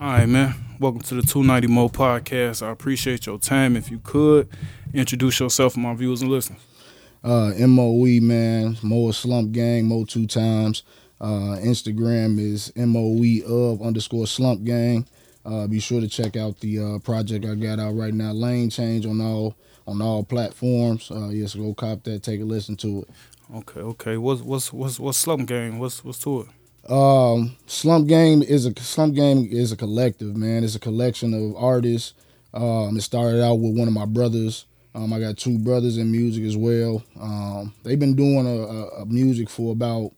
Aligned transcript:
All 0.00 0.08
right, 0.08 0.26
man. 0.26 0.54
Welcome 0.78 1.02
to 1.02 1.14
the 1.14 1.20
290 1.20 1.66
Mo 1.66 1.90
podcast. 1.90 2.66
I 2.66 2.70
appreciate 2.70 3.26
your 3.26 3.38
time. 3.38 3.76
If 3.76 3.90
you 3.90 3.98
could 4.02 4.48
introduce 4.94 5.38
yourself 5.38 5.74
to 5.74 5.78
my 5.78 5.92
viewers 5.92 6.22
and 6.22 6.30
listeners. 6.30 6.58
Uh, 7.22 7.52
MOE, 7.58 8.18
man. 8.22 8.78
Mo 8.82 9.10
Slump 9.10 9.52
Gang, 9.52 9.84
Mo 9.84 10.06
two 10.06 10.26
times. 10.26 10.84
Uh, 11.20 11.58
Instagram 11.60 12.38
is 12.38 12.72
MOE 12.76 13.46
of 13.46 13.82
underscore 13.82 14.26
Slump 14.26 14.64
Gang. 14.64 15.06
Uh, 15.44 15.66
be 15.66 15.80
sure 15.80 16.00
to 16.00 16.08
check 16.08 16.34
out 16.34 16.58
the 16.60 16.78
uh, 16.78 16.98
project 17.00 17.44
I 17.44 17.54
got 17.54 17.78
out 17.78 17.94
right 17.94 18.14
now, 18.14 18.32
Lane 18.32 18.70
Change 18.70 19.04
on 19.04 19.20
all 19.20 19.54
on 19.86 20.00
all 20.00 20.24
platforms. 20.24 21.10
Uh, 21.10 21.28
yes, 21.28 21.54
go 21.54 21.74
cop 21.74 22.04
that, 22.04 22.22
take 22.22 22.40
a 22.40 22.44
listen 22.44 22.74
to 22.76 23.00
it. 23.00 23.08
Okay, 23.54 23.80
okay. 23.80 24.16
What's 24.16 24.40
what's 24.40 24.72
what's 24.72 24.98
what's 24.98 25.18
Slump 25.18 25.46
Gang? 25.46 25.78
What's 25.78 26.02
what's 26.02 26.20
to 26.20 26.40
it? 26.40 26.46
Um, 26.90 27.56
Slump 27.66 28.08
Gang 28.08 28.42
is 28.42 28.66
a 28.66 28.74
Slump 28.80 29.14
Gang 29.14 29.46
is 29.46 29.70
a 29.70 29.76
collective, 29.76 30.36
man. 30.36 30.64
It's 30.64 30.74
a 30.74 30.80
collection 30.80 31.32
of 31.32 31.54
artists. 31.56 32.14
Um, 32.52 32.96
it 32.96 33.02
started 33.02 33.42
out 33.44 33.54
with 33.60 33.78
one 33.78 33.86
of 33.86 33.94
my 33.94 34.06
brothers. 34.06 34.66
Um, 34.92 35.12
I 35.12 35.20
got 35.20 35.36
two 35.38 35.56
brothers 35.56 35.98
in 35.98 36.10
music 36.10 36.42
as 36.42 36.56
well. 36.56 37.04
Um, 37.20 37.72
they've 37.84 37.98
been 37.98 38.16
doing 38.16 38.44
a, 38.44 38.62
a, 38.62 39.02
a 39.02 39.06
music 39.06 39.48
for 39.48 39.70
about 39.70 40.10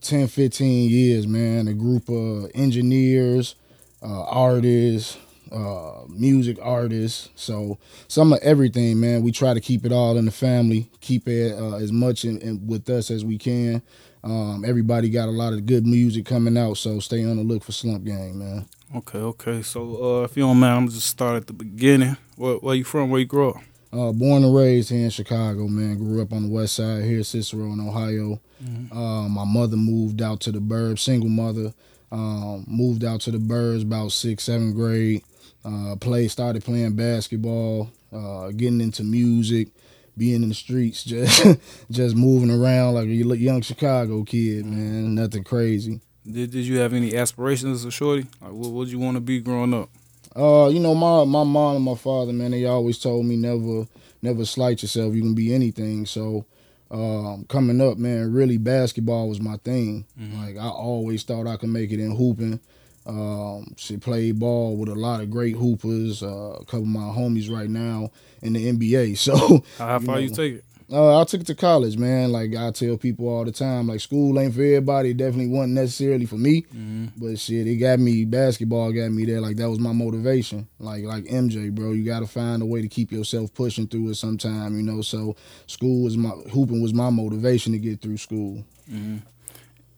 10, 0.00 0.26
15 0.26 0.90
years, 0.90 1.28
man. 1.28 1.68
A 1.68 1.72
group 1.72 2.08
of 2.08 2.50
engineers, 2.52 3.54
uh, 4.02 4.24
artists, 4.24 5.18
uh, 5.52 6.02
music 6.08 6.58
artists. 6.60 7.28
So 7.36 7.78
some 8.08 8.32
of 8.32 8.40
everything, 8.42 8.98
man. 8.98 9.22
We 9.22 9.30
try 9.30 9.54
to 9.54 9.60
keep 9.60 9.86
it 9.86 9.92
all 9.92 10.16
in 10.16 10.24
the 10.24 10.32
family, 10.32 10.90
keep 11.00 11.28
it 11.28 11.52
uh, 11.52 11.76
as 11.76 11.92
much 11.92 12.24
in, 12.24 12.40
in, 12.40 12.66
with 12.66 12.90
us 12.90 13.08
as 13.08 13.24
we 13.24 13.38
can. 13.38 13.82
Um, 14.24 14.64
everybody 14.64 15.10
got 15.10 15.28
a 15.28 15.32
lot 15.32 15.52
of 15.52 15.66
good 15.66 15.86
music 15.86 16.26
coming 16.26 16.56
out, 16.56 16.76
so 16.76 17.00
stay 17.00 17.24
on 17.24 17.36
the 17.36 17.42
look 17.42 17.64
for 17.64 17.72
Slump 17.72 18.04
Gang, 18.04 18.38
man. 18.38 18.66
Okay, 18.94 19.18
okay. 19.18 19.62
So 19.62 20.20
uh, 20.20 20.24
if 20.24 20.36
you 20.36 20.44
don't 20.44 20.58
mind, 20.58 20.76
I'm 20.76 20.88
just 20.88 21.06
start 21.08 21.36
at 21.36 21.46
the 21.46 21.52
beginning. 21.52 22.16
Where, 22.36 22.56
where 22.56 22.74
you 22.74 22.84
from? 22.84 23.10
Where 23.10 23.20
you 23.20 23.26
grew 23.26 23.50
up? 23.50 23.56
Uh, 23.92 24.12
born 24.12 24.44
and 24.44 24.54
raised 24.54 24.90
here 24.90 25.04
in 25.04 25.10
Chicago, 25.10 25.66
man. 25.66 25.98
Grew 25.98 26.22
up 26.22 26.32
on 26.32 26.44
the 26.44 26.48
west 26.48 26.76
side 26.76 27.04
here, 27.04 27.22
Cicero 27.24 27.72
in 27.72 27.80
Ohio. 27.80 28.40
Mm-hmm. 28.62 28.96
Uh, 28.96 29.28
my 29.28 29.44
mother 29.44 29.76
moved 29.76 30.22
out 30.22 30.40
to 30.40 30.52
the 30.52 30.60
burbs, 30.60 31.00
single 31.00 31.28
mother. 31.28 31.74
Um, 32.10 32.64
moved 32.68 33.04
out 33.04 33.22
to 33.22 33.30
the 33.30 33.38
burbs 33.38 33.82
about 33.82 34.12
sixth, 34.12 34.46
seventh 34.46 34.76
grade. 34.76 35.24
Uh, 35.64 35.96
play 35.96 36.28
started 36.28 36.64
playing 36.64 36.94
basketball, 36.94 37.90
uh, 38.12 38.48
getting 38.48 38.80
into 38.80 39.02
music 39.02 39.68
being 40.16 40.42
in 40.42 40.48
the 40.48 40.54
streets, 40.54 41.04
just 41.04 41.46
just 41.90 42.16
moving 42.16 42.50
around 42.50 42.94
like 42.94 43.06
a 43.06 43.14
young 43.14 43.62
Chicago 43.62 44.24
kid, 44.24 44.66
man. 44.66 45.14
Nothing 45.14 45.44
crazy. 45.44 46.00
Did 46.30 46.50
Did 46.50 46.66
you 46.66 46.78
have 46.78 46.92
any 46.92 47.16
aspirations 47.16 47.80
as 47.80 47.84
a 47.84 47.90
shorty? 47.90 48.26
Like, 48.40 48.52
what 48.52 48.70
would 48.70 48.88
you 48.88 48.98
want 48.98 49.16
to 49.16 49.20
be 49.20 49.40
growing 49.40 49.74
up? 49.74 49.90
Uh, 50.34 50.68
you 50.68 50.80
know, 50.80 50.94
my 50.94 51.24
my 51.24 51.44
mom 51.44 51.76
and 51.76 51.84
my 51.84 51.94
father, 51.94 52.32
man, 52.32 52.52
they 52.52 52.64
always 52.64 52.98
told 52.98 53.26
me 53.26 53.36
never 53.36 53.86
never 54.22 54.44
slight 54.44 54.82
yourself. 54.82 55.14
You 55.14 55.22
can 55.22 55.34
be 55.34 55.52
anything. 55.52 56.06
So, 56.06 56.46
um, 56.90 57.44
coming 57.48 57.80
up, 57.80 57.98
man, 57.98 58.32
really 58.32 58.56
basketball 58.56 59.28
was 59.28 59.40
my 59.40 59.56
thing. 59.58 60.06
Mm-hmm. 60.18 60.40
Like 60.40 60.56
I 60.56 60.68
always 60.68 61.22
thought 61.24 61.46
I 61.46 61.56
could 61.56 61.70
make 61.70 61.90
it 61.90 62.00
in 62.00 62.14
hooping. 62.16 62.60
Um, 63.06 63.74
she 63.76 63.96
played 63.96 64.38
ball 64.38 64.76
with 64.76 64.88
a 64.88 64.94
lot 64.94 65.20
of 65.20 65.30
great 65.30 65.56
hoopers. 65.56 66.22
Uh, 66.22 66.56
a 66.60 66.64
couple 66.64 66.82
of 66.82 66.86
my 66.88 67.00
homies 67.00 67.50
right 67.50 67.70
now 67.70 68.10
in 68.42 68.52
the 68.52 68.72
NBA. 68.72 69.16
So 69.22 69.64
how 69.78 69.98
far 70.00 70.20
you, 70.20 70.28
know, 70.28 70.30
you 70.30 70.30
take 70.30 70.54
it? 70.54 70.64
Uh, 70.92 71.18
I 71.18 71.24
took 71.24 71.40
it 71.40 71.46
to 71.46 71.54
college, 71.54 71.96
man. 71.96 72.32
Like 72.32 72.54
I 72.54 72.70
tell 72.70 72.98
people 72.98 73.28
all 73.28 73.44
the 73.44 73.52
time, 73.52 73.86
like 73.86 74.00
school 74.00 74.38
ain't 74.38 74.54
for 74.54 74.60
everybody. 74.60 75.10
It 75.10 75.16
definitely 75.16 75.48
wasn't 75.48 75.72
necessarily 75.72 76.26
for 76.26 76.36
me, 76.36 76.62
mm-hmm. 76.62 77.06
but 77.16 77.38
shit, 77.38 77.66
it 77.66 77.76
got 77.76 77.98
me. 77.98 78.26
Basketball 78.26 78.92
got 78.92 79.10
me 79.10 79.24
there. 79.24 79.40
Like 79.40 79.56
that 79.56 79.70
was 79.70 79.78
my 79.78 79.92
motivation. 79.92 80.68
Like 80.78 81.04
like 81.04 81.24
MJ, 81.24 81.74
bro, 81.74 81.92
you 81.92 82.04
got 82.04 82.20
to 82.20 82.26
find 82.26 82.60
a 82.60 82.66
way 82.66 82.82
to 82.82 82.88
keep 82.88 83.10
yourself 83.10 83.54
pushing 83.54 83.86
through 83.86 84.10
it 84.10 84.16
sometime, 84.16 84.76
you 84.76 84.82
know. 84.82 85.00
So 85.00 85.34
school 85.66 86.04
was 86.04 86.18
my 86.18 86.30
hooping 86.52 86.82
was 86.82 86.92
my 86.92 87.08
motivation 87.08 87.72
to 87.72 87.78
get 87.78 88.02
through 88.02 88.18
school. 88.18 88.62
Mm-hmm. 88.90 89.18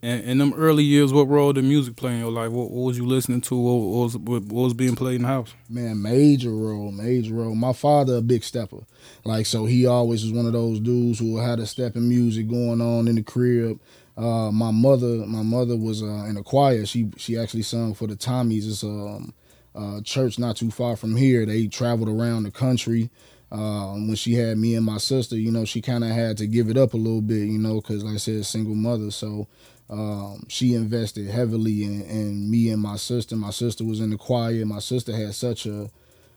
And 0.05 0.23
in 0.25 0.37
them 0.37 0.53
early 0.53 0.85
years, 0.85 1.15
what 1.15 1.29
role 1.29 1.55
did 1.55 1.65
music 1.65 1.97
play 1.97 2.13
in 2.13 2.19
your 2.19 2.31
life? 2.31 2.51
What, 2.51 2.71
what 2.71 2.89
was 2.89 2.99
you 2.99 3.07
listening 3.07 3.41
to? 3.41 3.57
What, 3.57 3.75
what, 3.75 4.03
was 4.03 4.17
what, 4.19 4.43
was 4.43 4.75
being 4.75 4.97
played 4.97 5.17
in 5.17 5.23
the 5.23 5.29
house? 5.29 5.55
Man, 5.71 6.03
major 6.03 6.51
role, 6.51 6.93
major 6.93 7.33
role. 7.33 7.55
My 7.55 7.73
father 7.73 8.17
a 8.17 8.21
big 8.21 8.45
stepper, 8.45 8.85
like 9.25 9.47
so 9.47 9.65
he 9.65 9.87
always 9.87 10.23
was 10.23 10.35
one 10.35 10.45
of 10.45 10.53
those 10.53 10.79
dudes 10.79 11.21
who 11.21 11.39
had 11.39 11.59
a 11.59 11.67
step 11.67 11.97
in 11.97 12.07
music 12.07 12.49
going 12.49 12.83
on 12.83 13.09
in 13.09 13.15
the 13.15 13.23
crib. 13.23 13.81
Uh, 14.15 14.53
my 14.53 14.71
mother, 14.71 15.25
my 15.27 15.43
mother 15.43 15.75
was 15.75 16.03
uh, 16.03 16.27
in 16.29 16.37
a 16.37 16.43
choir. 16.43 16.85
She 16.85 17.11
she 17.17 17.39
actually 17.39 17.63
sung 17.63 17.95
for 17.95 18.07
the 18.07 18.15
Tommies. 18.15 18.69
It's 18.69 18.83
a 18.83 18.89
um, 18.89 19.33
uh, 19.75 20.03
church 20.03 20.39
not 20.39 20.57
too 20.57 20.71
far 20.71 20.97
from 20.97 21.17
here. 21.17 21.47
They 21.47 21.67
traveled 21.67 22.11
around 22.11 22.43
the 22.43 22.51
country. 22.51 23.09
Um, 23.51 24.09
when 24.09 24.17
she 24.17 24.35
had 24.35 24.59
me 24.59 24.75
and 24.75 24.85
my 24.85 24.99
sister, 24.99 25.37
you 25.37 25.53
know, 25.53 25.65
she 25.65 25.81
kind 25.81 26.03
of 26.03 26.11
had 26.11 26.37
to 26.39 26.47
give 26.47 26.69
it 26.69 26.77
up 26.77 26.93
a 26.93 26.97
little 26.97 27.21
bit, 27.21 27.47
you 27.47 27.59
know, 27.59 27.81
because 27.81 28.03
like 28.03 28.15
I 28.15 28.19
said, 28.19 28.45
single 28.45 28.75
mother. 28.75 29.13
So 29.13 29.47
um, 29.91 30.45
she 30.49 30.75
invested 30.75 31.29
heavily 31.29 31.85
in, 31.85 32.03
in, 32.03 32.51
me 32.51 32.71
and 32.71 32.81
my 32.81 32.97
sister. 32.97 33.37
My 33.37 33.51
sister 33.51 33.85
was 33.85 34.01
in 34.01 34.11
the 34.11 34.17
choir. 34.17 34.65
My 34.65 34.79
sister 34.79 35.15
had 35.15 35.35
such 35.35 35.67
a, 35.67 35.91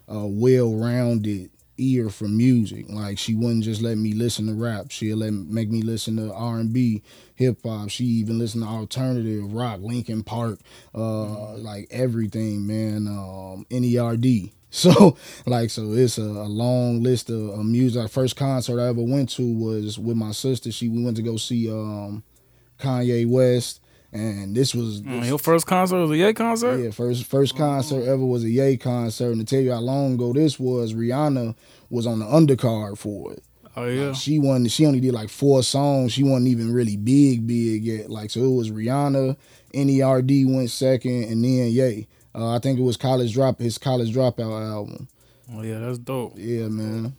a 0.08 0.28
well-rounded 0.28 1.52
ear 1.78 2.10
for 2.10 2.28
music. 2.28 2.86
Like 2.90 3.18
she 3.18 3.34
wouldn't 3.36 3.64
just 3.64 3.82
let 3.82 3.98
me 3.98 4.14
listen 4.14 4.48
to 4.48 4.54
rap. 4.54 4.92
She'd 4.92 5.16
let 5.16 5.32
me 5.32 5.46
make 5.48 5.70
me 5.70 5.82
listen 5.82 6.18
to 6.18 6.34
R 6.34 6.58
and 6.58 6.74
B, 6.74 7.04
hip 7.36 7.60
hop. 7.64 7.90
She 7.90 8.04
even 8.06 8.38
listened 8.40 8.64
to 8.64 8.70
alternative 8.70 9.54
rock, 9.54 9.80
Linkin 9.82 10.24
Park, 10.24 10.60
uh, 10.94 11.00
mm-hmm. 11.00 11.64
like 11.64 11.88
everything, 11.92 12.68
man. 12.68 13.08
Um, 13.08 13.66
N.E.R.D. 13.72 14.54
So 14.70 15.18
like 15.46 15.70
so 15.70 15.94
it's 15.94 16.18
a, 16.18 16.24
a 16.24 16.50
long 16.50 17.02
list 17.02 17.30
of, 17.30 17.50
of 17.58 17.66
music. 17.66 18.12
First 18.12 18.36
concert 18.36 18.82
I 18.82 18.90
ever 18.90 19.02
went 19.02 19.30
to 19.30 19.58
was 19.58 19.98
with 19.98 20.18
my 20.18 20.32
sister. 20.34 20.74
She 20.74 20.90
we 20.90 21.02
went 21.02 21.16
to 21.18 21.24
go 21.24 21.38
see 21.38 21.72
um 21.72 22.22
Kanye 22.78 23.28
West. 23.28 23.82
And 24.14 24.56
this 24.56 24.74
was 24.74 25.04
this, 25.04 25.12
mm, 25.12 25.28
your 25.28 25.38
first 25.38 25.68
concert 25.68 25.98
was 25.98 26.12
a 26.12 26.18
Ye 26.18 26.34
concert. 26.34 26.78
Yeah, 26.78 26.92
first 26.92 27.26
first 27.26 27.56
oh. 27.56 27.58
concert 27.58 28.04
ever 28.06 28.26
was 28.26 28.44
a 28.44 28.50
Ye 28.50 28.78
concert. 28.78 29.32
And 29.32 29.40
to 29.40 29.46
tell 29.46 29.64
you 29.64 29.74
how 29.74 29.80
long 29.80 30.14
ago 30.14 30.34
this 30.34 30.60
was, 30.60 30.94
Rihanna 30.94 31.56
was 31.90 32.08
on 32.08 32.20
the 32.20 32.26
undercard 32.26 32.98
for 32.98 33.34
it. 33.34 33.44
Oh 33.76 33.86
yeah. 33.86 34.08
Like 34.08 34.16
she 34.16 34.40
won. 34.40 34.66
She 34.68 34.86
only 34.86 35.00
did 35.00 35.14
like 35.14 35.30
four 35.30 35.62
songs. 35.62 36.14
She 36.14 36.24
wasn't 36.24 36.48
even 36.48 36.74
really 36.74 36.98
big, 36.98 37.46
big 37.46 37.84
yet. 37.84 38.10
Like 38.10 38.32
so, 38.32 38.40
it 38.40 38.56
was 38.56 38.72
Rihanna. 38.72 39.38
N.E.R.D 39.74 40.46
went 40.46 40.72
second, 40.72 41.26
and 41.26 41.44
then 41.44 41.70
Ye. 41.70 42.08
Uh, 42.34 42.56
I 42.56 42.60
think 42.60 42.80
it 42.80 42.84
was 42.84 42.98
College 42.98 43.34
Drop. 43.34 43.60
His 43.60 43.78
College 43.78 44.14
Dropout 44.16 44.68
album. 44.68 45.08
Oh 45.54 45.62
yeah, 45.62 45.80
that's 45.80 46.00
dope. 46.00 46.34
Yeah, 46.38 46.68
man. 46.70 47.16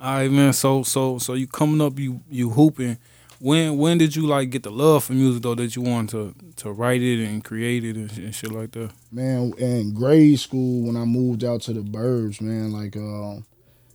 All 0.00 0.14
right, 0.14 0.30
man. 0.30 0.52
So 0.52 0.82
so 0.82 1.18
so 1.18 1.34
you 1.34 1.46
coming 1.46 1.80
up, 1.80 1.98
you 1.98 2.20
you 2.30 2.50
hooping 2.50 2.96
when 3.38 3.78
when 3.78 3.98
did 3.98 4.16
you 4.16 4.26
like 4.26 4.50
get 4.50 4.62
the 4.62 4.70
love 4.70 5.04
for 5.04 5.12
music 5.12 5.42
though 5.42 5.54
that 5.54 5.76
you 5.76 5.82
wanted 5.82 6.10
to 6.10 6.62
to 6.64 6.72
write 6.72 7.02
it 7.02 7.24
and 7.24 7.44
create 7.44 7.84
it 7.84 7.96
and, 7.96 8.10
and 8.18 8.34
shit 8.34 8.50
like 8.50 8.72
that? 8.72 8.90
Man, 9.12 9.52
in 9.58 9.94
grade 9.94 10.40
school 10.40 10.86
when 10.86 10.96
I 10.96 11.04
moved 11.04 11.44
out 11.44 11.62
to 11.62 11.72
the 11.72 11.80
burbs, 11.80 12.40
man, 12.40 12.72
like 12.72 12.96
uh, 12.96 13.40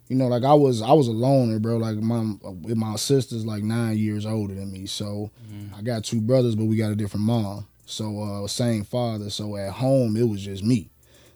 you 0.07 0.15
know, 0.15 0.27
like 0.27 0.43
I 0.43 0.53
was 0.53 0.81
I 0.81 0.93
was 0.93 1.07
a 1.07 1.11
loner, 1.11 1.59
bro. 1.59 1.77
Like 1.77 1.97
my 1.97 2.35
my 2.75 2.95
sister's 2.95 3.45
like 3.45 3.63
nine 3.63 3.97
years 3.97 4.25
older 4.25 4.55
than 4.55 4.71
me, 4.71 4.85
so 4.85 5.31
mm-hmm. 5.51 5.75
I 5.75 5.81
got 5.81 6.03
two 6.03 6.21
brothers, 6.21 6.55
but 6.55 6.65
we 6.65 6.77
got 6.77 6.91
a 6.91 6.95
different 6.95 7.25
mom. 7.25 7.67
So 7.85 8.21
uh, 8.21 8.47
same 8.47 8.83
father. 8.83 9.29
So 9.29 9.57
at 9.57 9.73
home 9.73 10.15
it 10.15 10.27
was 10.27 10.43
just 10.43 10.63
me. 10.63 10.89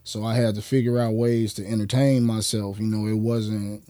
So 0.03 0.23
I 0.23 0.35
had 0.35 0.55
to 0.55 0.61
figure 0.61 0.99
out 0.99 1.15
ways 1.15 1.53
to 1.55 1.67
entertain 1.67 2.23
myself. 2.23 2.79
You 2.79 2.87
know, 2.87 3.07
it 3.07 3.17
wasn't 3.17 3.83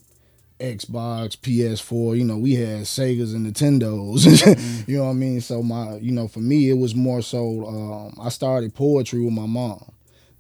Xbox, 0.60 1.38
PS4, 1.38 2.18
you 2.18 2.24
know, 2.24 2.38
we 2.38 2.56
had 2.56 2.82
Segas 2.82 3.36
and 3.36 3.46
Nintendos. 3.46 4.26
mm-hmm. 4.26 4.92
You 4.92 4.98
know 4.98 5.06
what 5.06 5.12
I 5.12 5.14
mean? 5.14 5.42
So 5.42 5.62
my, 5.62 5.98
you 5.98 6.12
know, 6.12 6.28
for 6.28 6.40
me 6.40 6.70
it 6.70 6.78
was 6.78 6.96
more 6.96 7.22
so 7.22 7.66
um, 7.68 8.14
I 8.22 8.30
started 8.30 8.74
poetry 8.74 9.24
with 9.24 9.34
my 9.34 9.46
mom. 9.46 9.92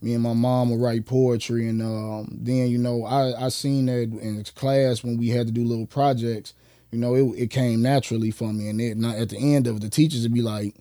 Me 0.01 0.13
and 0.13 0.23
my 0.23 0.33
mom 0.33 0.69
would 0.69 0.79
write 0.79 1.05
poetry 1.05 1.67
and 1.67 1.81
um, 1.81 2.27
then, 2.31 2.67
you 2.67 2.77
know, 2.77 3.03
I, 3.03 3.45
I 3.45 3.49
seen 3.49 3.87
that 3.87 4.03
in 4.03 4.43
class 4.55 5.03
when 5.03 5.17
we 5.17 5.29
had 5.29 5.47
to 5.47 5.53
do 5.53 5.63
little 5.63 5.87
projects, 5.87 6.53
you 6.91 6.99
know, 6.99 7.15
it, 7.15 7.23
it 7.37 7.49
came 7.49 7.81
naturally 7.81 8.31
for 8.31 8.53
me. 8.53 8.69
And 8.69 8.79
it, 8.79 9.03
at 9.03 9.29
the 9.29 9.55
end 9.55 9.67
of 9.67 9.77
it, 9.77 9.81
the 9.81 9.89
teachers 9.89 10.23
would 10.23 10.33
be 10.33 10.41
like, 10.41 10.75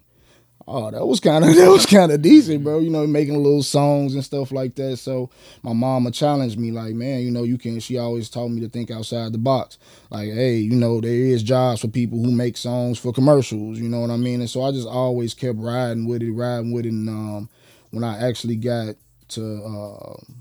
oh, 0.68 0.90
that 0.90 1.06
was 1.06 1.20
kind 1.20 1.44
of 1.44 1.54
that 1.56 1.68
was 1.68 1.86
kind 1.86 2.12
of 2.12 2.22
decent, 2.22 2.64
bro. 2.64 2.80
You 2.80 2.90
know, 2.90 3.06
making 3.06 3.36
little 3.36 3.62
songs 3.62 4.14
and 4.14 4.24
stuff 4.24 4.52
like 4.52 4.74
that. 4.76 4.98
So 4.98 5.30
my 5.62 5.72
mama 5.72 6.10
challenged 6.10 6.58
me, 6.58 6.70
like, 6.72 6.94
man, 6.94 7.20
you 7.20 7.30
know, 7.30 7.42
you 7.42 7.58
can. 7.58 7.80
She 7.80 7.98
always 7.98 8.28
told 8.28 8.52
me 8.52 8.60
to 8.62 8.68
think 8.68 8.90
outside 8.90 9.32
the 9.32 9.38
box. 9.38 9.78
Like, 10.10 10.30
hey, 10.32 10.56
you 10.56 10.74
know, 10.76 11.00
there 11.00 11.10
is 11.10 11.42
jobs 11.42 11.80
for 11.80 11.88
people 11.88 12.22
who 12.22 12.32
make 12.32 12.56
songs 12.56 12.98
for 12.98 13.12
commercials. 13.12 13.78
You 13.78 13.88
know 13.88 14.00
what 14.00 14.10
I 14.10 14.16
mean? 14.16 14.40
And 14.40 14.50
so 14.50 14.62
I 14.62 14.72
just 14.72 14.88
always 14.88 15.34
kept 15.34 15.58
riding 15.58 16.06
with 16.06 16.22
it, 16.22 16.32
riding 16.32 16.72
with 16.72 16.86
it. 16.86 16.92
And 16.92 17.08
um, 17.08 17.48
when 17.90 18.04
I 18.04 18.28
actually 18.28 18.56
got 18.56 18.96
to 19.28 19.64
uh, 19.64 20.32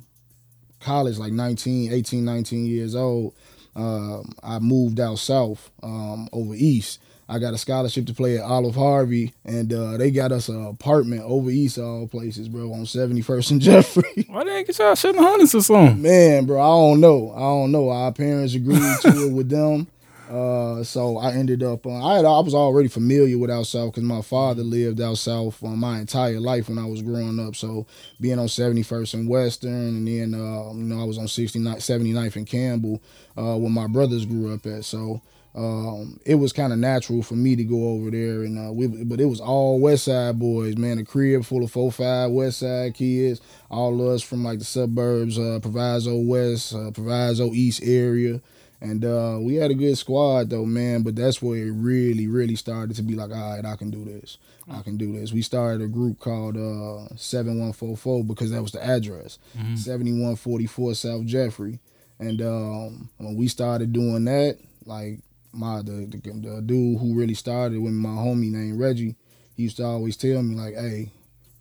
college, 0.80 1.18
like 1.18 1.34
19, 1.34 1.92
18, 1.92 2.24
19 2.24 2.66
years 2.66 2.96
old. 2.96 3.34
um, 3.76 4.32
I 4.42 4.60
moved 4.60 5.00
out 5.00 5.20
south 5.20 5.70
um, 5.84 6.30
over 6.32 6.54
east. 6.56 7.00
I 7.28 7.40
got 7.40 7.54
a 7.54 7.58
scholarship 7.58 8.06
to 8.06 8.14
play 8.14 8.38
at 8.38 8.44
Olive 8.44 8.76
Harvey, 8.76 9.34
and 9.44 9.74
uh, 9.74 9.98
they 9.98 10.12
got 10.12 10.32
us 10.32 10.48
an 10.48 10.64
apartment 10.66 11.24
over 11.24 11.50
east, 11.50 11.78
of 11.78 11.86
all 11.86 12.08
places, 12.08 12.48
bro, 12.48 12.72
on 12.72 12.86
71st 12.86 13.52
and 13.52 13.62
Jeffrey. 13.62 14.26
Why 14.28 14.44
they 14.44 14.58
ain't 14.58 14.68
get 14.68 14.78
y'all 14.78 14.96
shit 14.96 15.16
in 15.16 15.24
hundreds 15.24 15.56
or 15.56 15.62
something? 15.62 16.02
Man, 16.02 16.46
bro, 16.46 16.62
I 16.62 16.68
don't 16.68 17.02
know. 17.02 17.32
I 17.36 17.40
don't 17.40 17.72
know. 17.72 17.90
Our 17.90 18.12
parents 18.12 18.54
agreed 18.54 19.00
to 19.02 19.28
it 19.28 19.34
with 19.34 19.50
them. 19.50 19.88
Uh, 20.30 20.84
so 20.84 21.18
I 21.18 21.34
ended 21.34 21.62
up. 21.62 21.86
Uh, 21.86 22.04
I 22.04 22.16
had, 22.16 22.26
I 22.26 22.40
was 22.40 22.56
already 22.56 22.88
familiar 22.88 23.38
with 23.38 23.52
out 23.52 23.68
south 23.68 23.92
because 23.92 24.04
my 24.04 24.22
father 24.22 24.64
lived 24.64 25.00
out 25.00 25.18
south 25.20 25.64
uh, 25.64 25.68
my 25.68 26.00
entire 26.00 26.40
life 26.40 26.68
when 26.68 26.80
I 26.80 26.86
was 26.86 27.04
growing 27.04 27.40
up. 27.40 27.56
So 27.56 27.86
being 28.20 28.40
on 28.40 28.48
71st 28.48 29.14
and 29.14 29.30
Western, 29.30 29.72
and 29.72 30.08
then 30.08 30.34
uh, 30.34 30.74
you 30.74 30.84
know 30.84 31.00
I 31.00 31.04
was 31.04 31.20
on 31.20 31.28
69, 31.28 31.76
79th 31.76 32.36
and 32.38 32.48
Campbell, 32.48 33.04
uh, 33.38 33.56
where 33.56 33.70
my 33.70 33.86
brothers 33.88 34.26
grew 34.26 34.52
up 34.52 34.66
at. 34.66 34.84
So 34.86 35.22
um, 35.56 36.20
it 36.26 36.36
was 36.36 36.52
kind 36.52 36.74
of 36.74 36.80
natural 36.80 37.24
for 37.24 37.36
me 37.36 37.56
to 37.56 37.64
go 37.64 37.90
over 37.90 38.12
there, 38.12 38.44
and 38.44 38.60
uh, 38.60 38.74
we, 38.74 38.88
but 38.88 39.22
it 39.22 39.26
was 39.26 39.40
all 39.40 39.80
West 39.80 40.06
Side 40.06 40.38
boys, 40.38 40.78
man. 40.78 40.98
A 41.00 41.06
crib 41.06 41.46
full 41.46 41.64
of 41.64 41.72
four, 41.72 41.92
five 41.92 42.32
West 42.32 42.60
Side 42.60 42.94
kids, 42.94 43.40
all 43.72 43.94
of 44.02 44.08
us 44.08 44.22
from 44.22 44.44
like 44.44 44.60
the 44.60 44.66
suburbs, 44.66 45.40
uh, 45.40 45.60
Proviso 45.62 46.18
West, 46.18 46.76
uh, 46.76 46.92
Proviso 46.92 47.54
East 47.54 47.82
area. 47.84 48.42
And 48.82 49.06
uh, 49.06 49.38
we 49.42 49.56
had 49.56 49.72
a 49.72 49.76
good 49.76 49.98
squad 49.98 50.50
though, 50.50 50.66
man. 50.66 51.04
But 51.04 51.16
that's 51.16 51.42
where 51.42 51.58
it 51.58 51.72
really, 51.72 52.28
really 52.28 52.56
started 52.56 52.98
to 52.98 53.02
be 53.02 53.16
like, 53.16 53.32
all 53.32 53.56
right, 53.56 53.66
I 53.66 53.78
can 53.78 53.90
do 53.90 54.04
this. 54.04 54.38
I 54.70 54.82
can 54.82 54.98
do 54.98 55.18
this. 55.18 55.32
We 55.32 55.42
started 55.42 55.82
a 55.84 55.88
group 55.88 56.20
called 56.20 56.58
uh, 56.58 57.16
7144 57.16 58.26
because 58.26 58.52
that 58.52 58.62
was 58.62 58.72
the 58.74 58.84
address, 58.84 59.38
mm-hmm. 59.58 59.76
7144 59.76 60.96
South 60.96 61.26
Jeffrey. 61.26 61.80
And 62.20 62.42
um, 62.42 63.10
when 63.18 63.36
we 63.36 63.48
started 63.48 63.94
doing 63.94 64.26
that, 64.26 64.58
like 64.86 65.20
my 65.56 65.78
the, 65.82 66.06
the, 66.06 66.18
the 66.18 66.62
dude 66.62 67.00
who 67.00 67.16
really 67.16 67.34
started 67.34 67.82
with 67.82 67.94
my 67.94 68.10
homie 68.10 68.52
named 68.52 68.80
Reggie, 68.80 69.16
he 69.56 69.64
used 69.64 69.78
to 69.78 69.86
always 69.86 70.18
tell 70.18 70.42
me 70.44 70.56
like, 70.56 70.76
hey, 70.76 71.12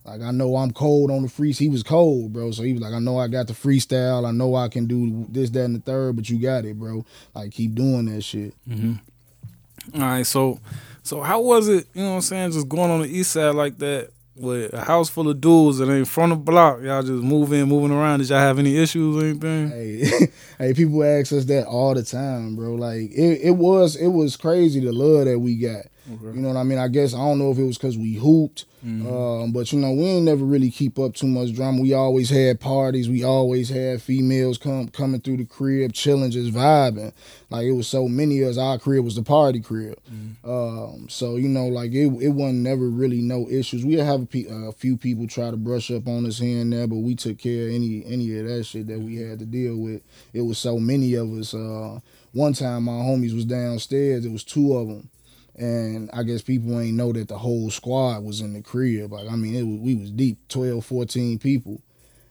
like 0.05 0.21
I 0.21 0.31
know 0.31 0.55
I'm 0.55 0.71
cold 0.71 1.09
on 1.09 1.23
the 1.23 1.29
freeze. 1.29 1.57
He 1.57 1.69
was 1.69 1.81
cold, 1.81 2.31
bro. 2.33 2.51
So 2.51 2.63
he 2.63 2.73
was 2.73 2.81
like, 2.81 2.93
I 2.93 2.99
know 2.99 3.17
I 3.17 3.27
got 3.27 3.47
the 3.47 3.53
freestyle. 3.53 4.27
I 4.27 4.31
know 4.31 4.55
I 4.55 4.67
can 4.67 4.85
do 4.85 5.25
this, 5.29 5.49
that, 5.51 5.65
and 5.65 5.75
the 5.75 5.79
third. 5.79 6.15
But 6.15 6.29
you 6.29 6.39
got 6.39 6.65
it, 6.65 6.77
bro. 6.77 7.05
Like 7.33 7.51
keep 7.51 7.73
doing 7.73 8.05
that 8.05 8.21
shit. 8.21 8.53
Mm-hmm. 8.67 10.01
All 10.01 10.07
right. 10.07 10.25
So, 10.25 10.59
so 11.01 11.21
how 11.21 11.41
was 11.41 11.67
it? 11.67 11.87
You 11.93 12.03
know 12.03 12.09
what 12.09 12.15
I'm 12.15 12.21
saying? 12.21 12.51
Just 12.51 12.69
going 12.69 12.91
on 12.91 13.01
the 13.01 13.07
east 13.07 13.31
side 13.31 13.55
like 13.55 13.77
that 13.79 14.11
with 14.35 14.73
a 14.73 14.83
house 14.83 15.09
full 15.09 15.29
of 15.29 15.39
dudes 15.39 15.77
that 15.77 15.89
ain't 15.89 16.07
front 16.07 16.31
of 16.31 16.43
block. 16.43 16.81
Y'all 16.81 17.01
just 17.01 17.23
moving, 17.23 17.63
moving 17.65 17.91
around. 17.91 18.19
Did 18.19 18.29
y'all 18.29 18.39
have 18.39 18.59
any 18.59 18.77
issues 18.77 19.15
or 19.15 19.25
anything? 19.25 19.69
Hey, 19.69 20.27
hey, 20.57 20.73
people 20.73 21.03
ask 21.03 21.31
us 21.31 21.45
that 21.45 21.65
all 21.65 21.93
the 21.93 22.03
time, 22.03 22.55
bro. 22.55 22.75
Like 22.75 23.11
it, 23.11 23.41
it 23.43 23.55
was, 23.55 23.95
it 23.95 24.09
was 24.09 24.35
crazy 24.35 24.79
the 24.79 24.91
love 24.91 25.25
that 25.25 25.39
we 25.39 25.55
got. 25.55 25.85
Okay. 26.11 26.37
You 26.37 26.41
know 26.41 26.49
what 26.49 26.57
I 26.57 26.63
mean? 26.63 26.77
I 26.77 26.87
guess 26.87 27.15
I 27.15 27.17
don't 27.17 27.39
know 27.39 27.51
if 27.51 27.57
it 27.57 27.63
was 27.63 27.77
because 27.77 27.97
we 27.97 28.13
hooped, 28.13 28.65
mm-hmm. 28.85 29.11
um, 29.11 29.51
but 29.51 29.71
you 29.73 29.79
know 29.79 29.91
we 29.91 30.03
ain't 30.03 30.25
never 30.25 30.45
really 30.45 30.69
keep 30.69 30.99
up 30.99 31.15
too 31.15 31.25
much 31.25 31.53
drama. 31.53 31.81
We 31.81 31.93
always 31.93 32.29
had 32.29 32.59
parties. 32.59 33.09
We 33.09 33.23
always 33.23 33.69
had 33.69 34.03
females 34.03 34.59
come 34.59 34.89
coming 34.89 35.19
through 35.19 35.37
the 35.37 35.45
crib, 35.45 35.93
chilling, 35.93 36.29
just 36.29 36.53
vibing. 36.53 37.11
Like 37.49 37.65
it 37.65 37.71
was 37.71 37.87
so 37.87 38.07
many 38.07 38.41
of 38.41 38.49
us. 38.49 38.57
Our 38.59 38.77
crib 38.77 39.03
was 39.03 39.15
the 39.15 39.23
party 39.23 39.61
crib. 39.61 39.97
Mm-hmm. 40.11 40.49
Um, 40.49 41.09
so 41.09 41.37
you 41.37 41.47
know, 41.47 41.67
like 41.67 41.91
it, 41.91 42.05
it 42.21 42.29
wasn't 42.29 42.59
never 42.59 42.87
really 42.87 43.21
no 43.21 43.49
issues. 43.49 43.83
We 43.83 43.95
have 43.95 44.21
a, 44.21 44.25
pe- 44.27 44.45
a, 44.47 44.71
few 44.73 44.97
people 44.97 45.27
try 45.27 45.49
to 45.49 45.57
brush 45.57 45.89
up 45.89 46.07
on 46.07 46.27
us 46.27 46.37
here 46.37 46.61
and 46.61 46.71
there, 46.71 46.85
but 46.85 46.97
we 46.97 47.15
took 47.15 47.39
care 47.39 47.67
of 47.67 47.73
any 47.73 48.05
any 48.05 48.37
of 48.37 48.47
that 48.47 48.63
shit 48.65 48.85
that 48.87 48.99
we 48.99 49.15
had 49.15 49.39
to 49.39 49.45
deal 49.45 49.75
with. 49.77 50.03
It 50.33 50.41
was 50.41 50.59
so 50.59 50.77
many 50.77 51.15
of 51.15 51.31
us. 51.33 51.55
Uh, 51.55 51.99
one 52.31 52.53
time 52.53 52.83
my 52.83 52.91
homies 52.91 53.33
was 53.33 53.45
downstairs. 53.45 54.25
It 54.25 54.31
was 54.31 54.43
two 54.43 54.75
of 54.75 54.87
them 54.87 55.09
and 55.57 56.09
I 56.13 56.23
guess 56.23 56.41
people 56.41 56.79
ain't 56.79 56.97
know 56.97 57.13
that 57.13 57.27
the 57.27 57.37
whole 57.37 57.69
squad 57.69 58.23
was 58.23 58.41
in 58.41 58.53
the 58.53 58.61
crib. 58.61 59.11
Like 59.11 59.29
I 59.29 59.35
mean, 59.35 59.55
it 59.55 59.63
was, 59.63 59.79
we 59.79 59.95
was 59.95 60.11
deep, 60.11 60.37
12, 60.49 60.85
14 60.85 61.39
people, 61.39 61.81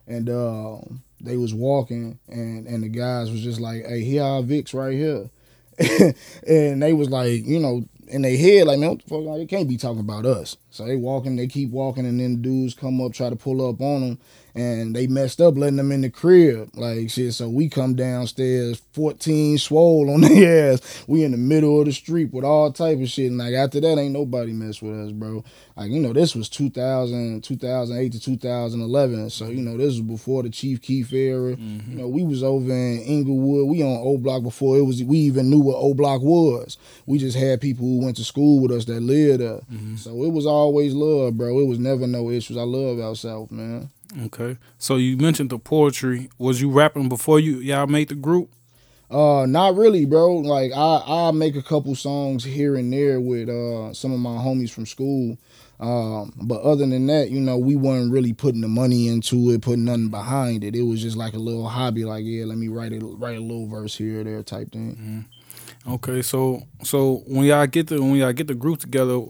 and 0.07 0.29
uh, 0.29 0.77
they 1.21 1.37
was 1.37 1.55
walking, 1.55 2.19
and 2.29 2.67
and 2.67 2.83
the 2.83 2.89
guys 2.89 3.31
was 3.31 3.43
just 3.43 3.61
like, 3.61 3.87
"Hey, 3.87 4.03
here 4.03 4.23
are 4.23 4.43
Vicks 4.43 4.75
right 4.75 4.95
here," 4.95 5.31
and 6.47 6.83
they 6.83 6.93
was 6.93 7.11
like, 7.11 7.45
you 7.45 7.59
know, 7.59 7.85
in 8.09 8.23
their 8.23 8.37
head, 8.37 8.67
like, 8.67 8.79
man, 8.79 8.91
what 8.91 9.03
the 9.03 9.09
fuck? 9.09 9.21
Like, 9.21 9.39
they 9.39 9.47
can't 9.47 9.69
be 9.69 9.77
talking 9.77 10.01
about 10.01 10.27
us. 10.27 10.57
So 10.75 10.85
they 10.85 10.97
walking, 10.97 11.37
they 11.37 11.47
keep 11.47 11.71
walking, 11.71 12.05
and 12.05 12.19
then 12.19 12.43
dudes 12.43 12.75
come 12.75 13.01
up, 13.01 13.13
try 13.13 13.31
to 13.31 13.37
pull 13.37 13.65
up 13.69 13.81
on 13.81 14.01
them, 14.01 14.19
and 14.57 14.95
they 14.95 15.07
messed 15.07 15.41
up 15.41 15.57
letting 15.57 15.77
them 15.77 15.93
in 15.93 16.01
the 16.01 16.11
crib. 16.11 16.71
Like 16.75 17.11
shit. 17.11 17.35
So 17.35 17.49
we 17.49 17.69
come 17.69 17.95
downstairs, 17.95 18.83
14 18.93 19.59
swole 19.59 20.11
on 20.11 20.21
their 20.23 20.73
ass. 20.73 21.05
We 21.07 21.23
in 21.23 21.31
the 21.31 21.37
middle 21.37 21.79
of 21.79 21.87
the 21.87 21.93
street 21.93 22.33
with 22.33 22.45
all 22.45 22.73
type 22.73 23.01
of 23.01 23.09
shit. 23.09 23.31
And 23.31 23.39
like 23.39 23.55
after 23.55 23.81
that, 23.81 23.99
ain't 23.99 24.15
nobody 24.15 24.53
mess 24.53 24.83
with 24.83 24.99
us, 24.99 25.13
bro. 25.13 25.45
Like, 25.77 25.91
you 25.91 26.01
know, 26.01 26.13
this 26.13 26.37
was 26.37 26.49
2000, 26.49 27.43
2008 27.43 28.13
to 28.13 28.21
2011. 28.21 29.31
So, 29.31 29.49
you 29.49 29.61
know, 29.61 29.77
this 29.77 29.95
was 29.95 30.03
before 30.03 30.45
the 30.45 30.51
Chief 30.51 30.81
Keef 30.81 31.13
era. 31.13 31.57
Mm-hmm. 31.57 31.91
You 31.91 31.99
know, 31.99 32.09
we 32.09 32.23
was 32.25 32.45
over 32.45 32.71
in 32.71 33.01
Englewood. 33.01 33.69
We 33.69 33.83
on 33.83 34.01
O 34.01 34.19
Block 34.19 34.45
before 34.45 34.77
it 34.79 34.83
was 34.83 35.03
we 35.03 35.19
even 35.19 35.51
knew 35.51 35.61
what 35.61 35.77
O 35.77 35.95
Block 35.95 36.23
was. 36.23 36.79
We 37.07 37.19
just 37.19 37.37
had 37.37 37.61
people 37.61 37.87
who 37.87 38.05
went 38.05 38.17
to 38.17 38.25
school 38.25 38.61
with 38.61 38.71
us 38.71 38.85
that 38.85 39.01
lived 39.01 39.41
there. 39.41 39.61
Mm-hmm. 39.73 39.97
So 39.97 40.23
it 40.23 40.33
was 40.33 40.47
always 40.65 40.95
love, 40.95 41.37
bro. 41.37 41.59
It 41.61 41.67
was 41.67 41.79
never 41.79 42.07
no 42.07 42.31
issues. 42.31 42.57
I 42.57 42.63
love 42.63 42.99
out 42.99 43.19
south, 43.19 43.51
man. 43.51 43.91
Okay. 44.27 44.59
So 44.79 44.97
you 44.97 45.17
mentioned 45.17 45.51
the 45.51 45.59
poetry. 45.59 46.31
Was 46.39 46.61
you 46.61 46.71
rapping 46.71 47.09
before 47.09 47.39
you 47.41 47.59
y'all 47.59 47.87
made 47.87 48.09
the 48.09 48.15
group? 48.15 48.51
Uh, 49.11 49.45
not 49.47 49.77
really, 49.77 50.07
bro. 50.07 50.37
Like 50.37 50.73
I 50.73 51.03
I 51.07 51.31
make 51.33 51.57
a 51.57 51.63
couple 51.63 51.95
songs 51.95 52.45
here 52.45 52.77
and 52.77 52.93
there 52.93 53.21
with 53.21 53.49
uh 53.49 53.93
some 53.93 54.13
of 54.13 54.21
my 54.21 54.31
homies 54.31 54.71
from 54.71 54.87
school. 54.87 55.37
Um, 55.81 56.33
but 56.37 56.63
other 56.63 56.87
than 56.87 57.07
that, 57.09 57.31
you 57.31 57.41
know, 57.41 57.59
we 57.59 57.77
weren't 57.77 58.13
really 58.13 58.33
putting 58.33 58.61
the 58.61 58.69
money 58.69 59.09
into 59.09 59.51
it, 59.51 59.61
putting 59.61 59.85
nothing 59.85 60.09
behind 60.09 60.63
it. 60.65 60.77
It 60.77 60.83
was 60.83 61.03
just 61.03 61.17
like 61.17 61.35
a 61.35 61.39
little 61.39 61.69
hobby, 61.69 62.05
like 62.05 62.25
yeah, 62.25 62.45
let 62.45 62.57
me 62.59 62.69
write 62.69 62.93
a 62.93 63.01
write 63.01 63.37
a 63.37 63.41
little 63.41 63.67
verse 63.67 63.97
here 63.97 64.21
or 64.21 64.25
there 64.25 64.43
type 64.43 64.73
thing. 64.73 64.97
Mm-hmm. 64.97 65.95
Okay, 65.95 66.23
so 66.23 66.63
so 66.83 67.23
when 67.27 67.45
y'all 67.45 67.67
get 67.67 67.89
the 67.89 68.01
when 68.01 68.15
y'all 68.15 68.33
get 68.33 68.47
the 68.47 68.55
group 68.55 68.79
together, 68.79 69.21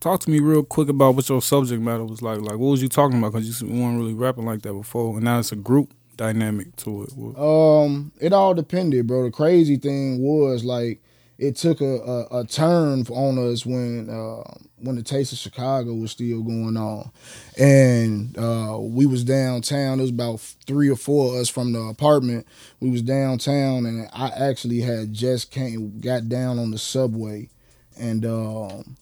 talk 0.00 0.20
to 0.20 0.30
me 0.30 0.40
real 0.40 0.64
quick 0.64 0.88
about 0.88 1.14
what 1.14 1.28
your 1.28 1.42
subject 1.42 1.80
matter 1.82 2.04
was 2.04 2.22
like. 2.22 2.40
Like, 2.40 2.56
what 2.56 2.70
was 2.70 2.82
you 2.82 2.88
talking 2.88 3.18
about? 3.18 3.32
Because 3.32 3.62
you 3.62 3.68
weren't 3.68 3.98
really 3.98 4.14
rapping 4.14 4.46
like 4.46 4.62
that 4.62 4.72
before, 4.72 5.16
and 5.16 5.24
now 5.24 5.38
it's 5.38 5.52
a 5.52 5.56
group 5.56 5.92
dynamic 6.16 6.74
to 6.76 7.04
it. 7.04 7.38
Um, 7.38 8.12
it 8.20 8.32
all 8.32 8.54
depended, 8.54 9.06
bro. 9.06 9.24
The 9.24 9.30
crazy 9.30 9.76
thing 9.76 10.20
was 10.20 10.64
like 10.64 11.00
it 11.38 11.56
took 11.56 11.80
a, 11.80 11.96
a, 12.30 12.40
a 12.40 12.46
turn 12.46 13.06
on 13.08 13.38
us 13.50 13.64
when 13.64 14.10
uh, 14.10 14.42
when 14.76 14.96
the 14.96 15.02
Taste 15.02 15.32
of 15.32 15.38
Chicago 15.38 15.94
was 15.94 16.10
still 16.10 16.42
going 16.42 16.76
on, 16.76 17.10
and 17.58 18.36
uh, 18.38 18.78
we 18.78 19.06
was 19.06 19.24
downtown. 19.24 19.98
It 19.98 20.02
was 20.02 20.10
about 20.10 20.40
three 20.40 20.90
or 20.90 20.96
four 20.96 21.32
of 21.34 21.40
us 21.40 21.48
from 21.48 21.72
the 21.72 21.80
apartment. 21.80 22.46
We 22.80 22.90
was 22.90 23.02
downtown, 23.02 23.86
and 23.86 24.08
I 24.12 24.28
actually 24.28 24.80
had 24.80 25.12
just 25.14 25.50
came 25.50 26.00
got 26.00 26.28
down 26.28 26.58
on 26.58 26.70
the 26.70 26.78
subway, 26.78 27.48
and 27.98 28.26
um, 28.26 28.96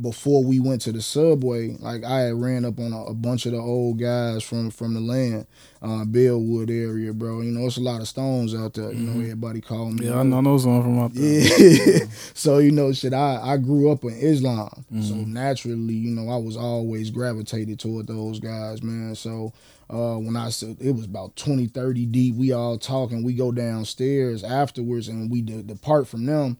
before 0.00 0.42
we 0.42 0.60
went 0.60 0.80
to 0.82 0.92
the 0.92 1.02
subway, 1.02 1.76
like 1.78 2.04
I 2.04 2.20
had 2.20 2.40
ran 2.40 2.64
up 2.64 2.78
on 2.78 2.92
a, 2.92 3.04
a 3.04 3.14
bunch 3.14 3.46
of 3.46 3.52
the 3.52 3.58
old 3.58 3.98
guys 3.98 4.42
from 4.42 4.70
from 4.70 4.94
the 4.94 5.00
land, 5.00 5.46
uh, 5.82 6.04
Bellwood 6.04 6.70
area, 6.70 7.12
bro. 7.12 7.40
You 7.40 7.50
know, 7.50 7.66
it's 7.66 7.76
a 7.76 7.80
lot 7.80 8.00
of 8.00 8.08
stones 8.08 8.54
out 8.54 8.74
there. 8.74 8.92
You 8.92 9.06
know, 9.06 9.12
mm-hmm. 9.12 9.22
everybody 9.22 9.60
call 9.60 9.90
me. 9.90 10.06
Yeah, 10.06 10.20
I 10.20 10.22
know 10.22 10.42
those 10.42 10.64
from 10.64 10.98
out 10.98 11.14
there. 11.14 11.40
Yeah. 11.40 12.06
so 12.34 12.58
you 12.58 12.70
know, 12.70 12.92
shit. 12.92 13.12
I 13.12 13.40
I 13.42 13.56
grew 13.56 13.90
up 13.90 14.04
in 14.04 14.10
Islam, 14.10 14.84
mm-hmm. 14.92 15.02
so 15.02 15.14
naturally, 15.14 15.94
you 15.94 16.10
know, 16.10 16.32
I 16.32 16.36
was 16.36 16.56
always 16.56 17.10
gravitated 17.10 17.78
toward 17.78 18.06
those 18.06 18.40
guys, 18.40 18.82
man. 18.82 19.14
So. 19.14 19.52
Uh, 19.92 20.16
when 20.18 20.36
I 20.36 20.50
said 20.50 20.76
it 20.78 20.92
was 20.92 21.04
about 21.04 21.34
20, 21.34 21.66
30 21.66 22.06
deep, 22.06 22.36
we 22.36 22.52
all 22.52 22.78
talking. 22.78 23.24
We 23.24 23.32
go 23.32 23.50
downstairs 23.50 24.44
afterwards 24.44 25.08
and 25.08 25.28
we 25.28 25.42
de- 25.42 25.64
depart 25.64 26.06
from 26.06 26.26
them. 26.26 26.58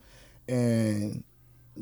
And 0.49 1.23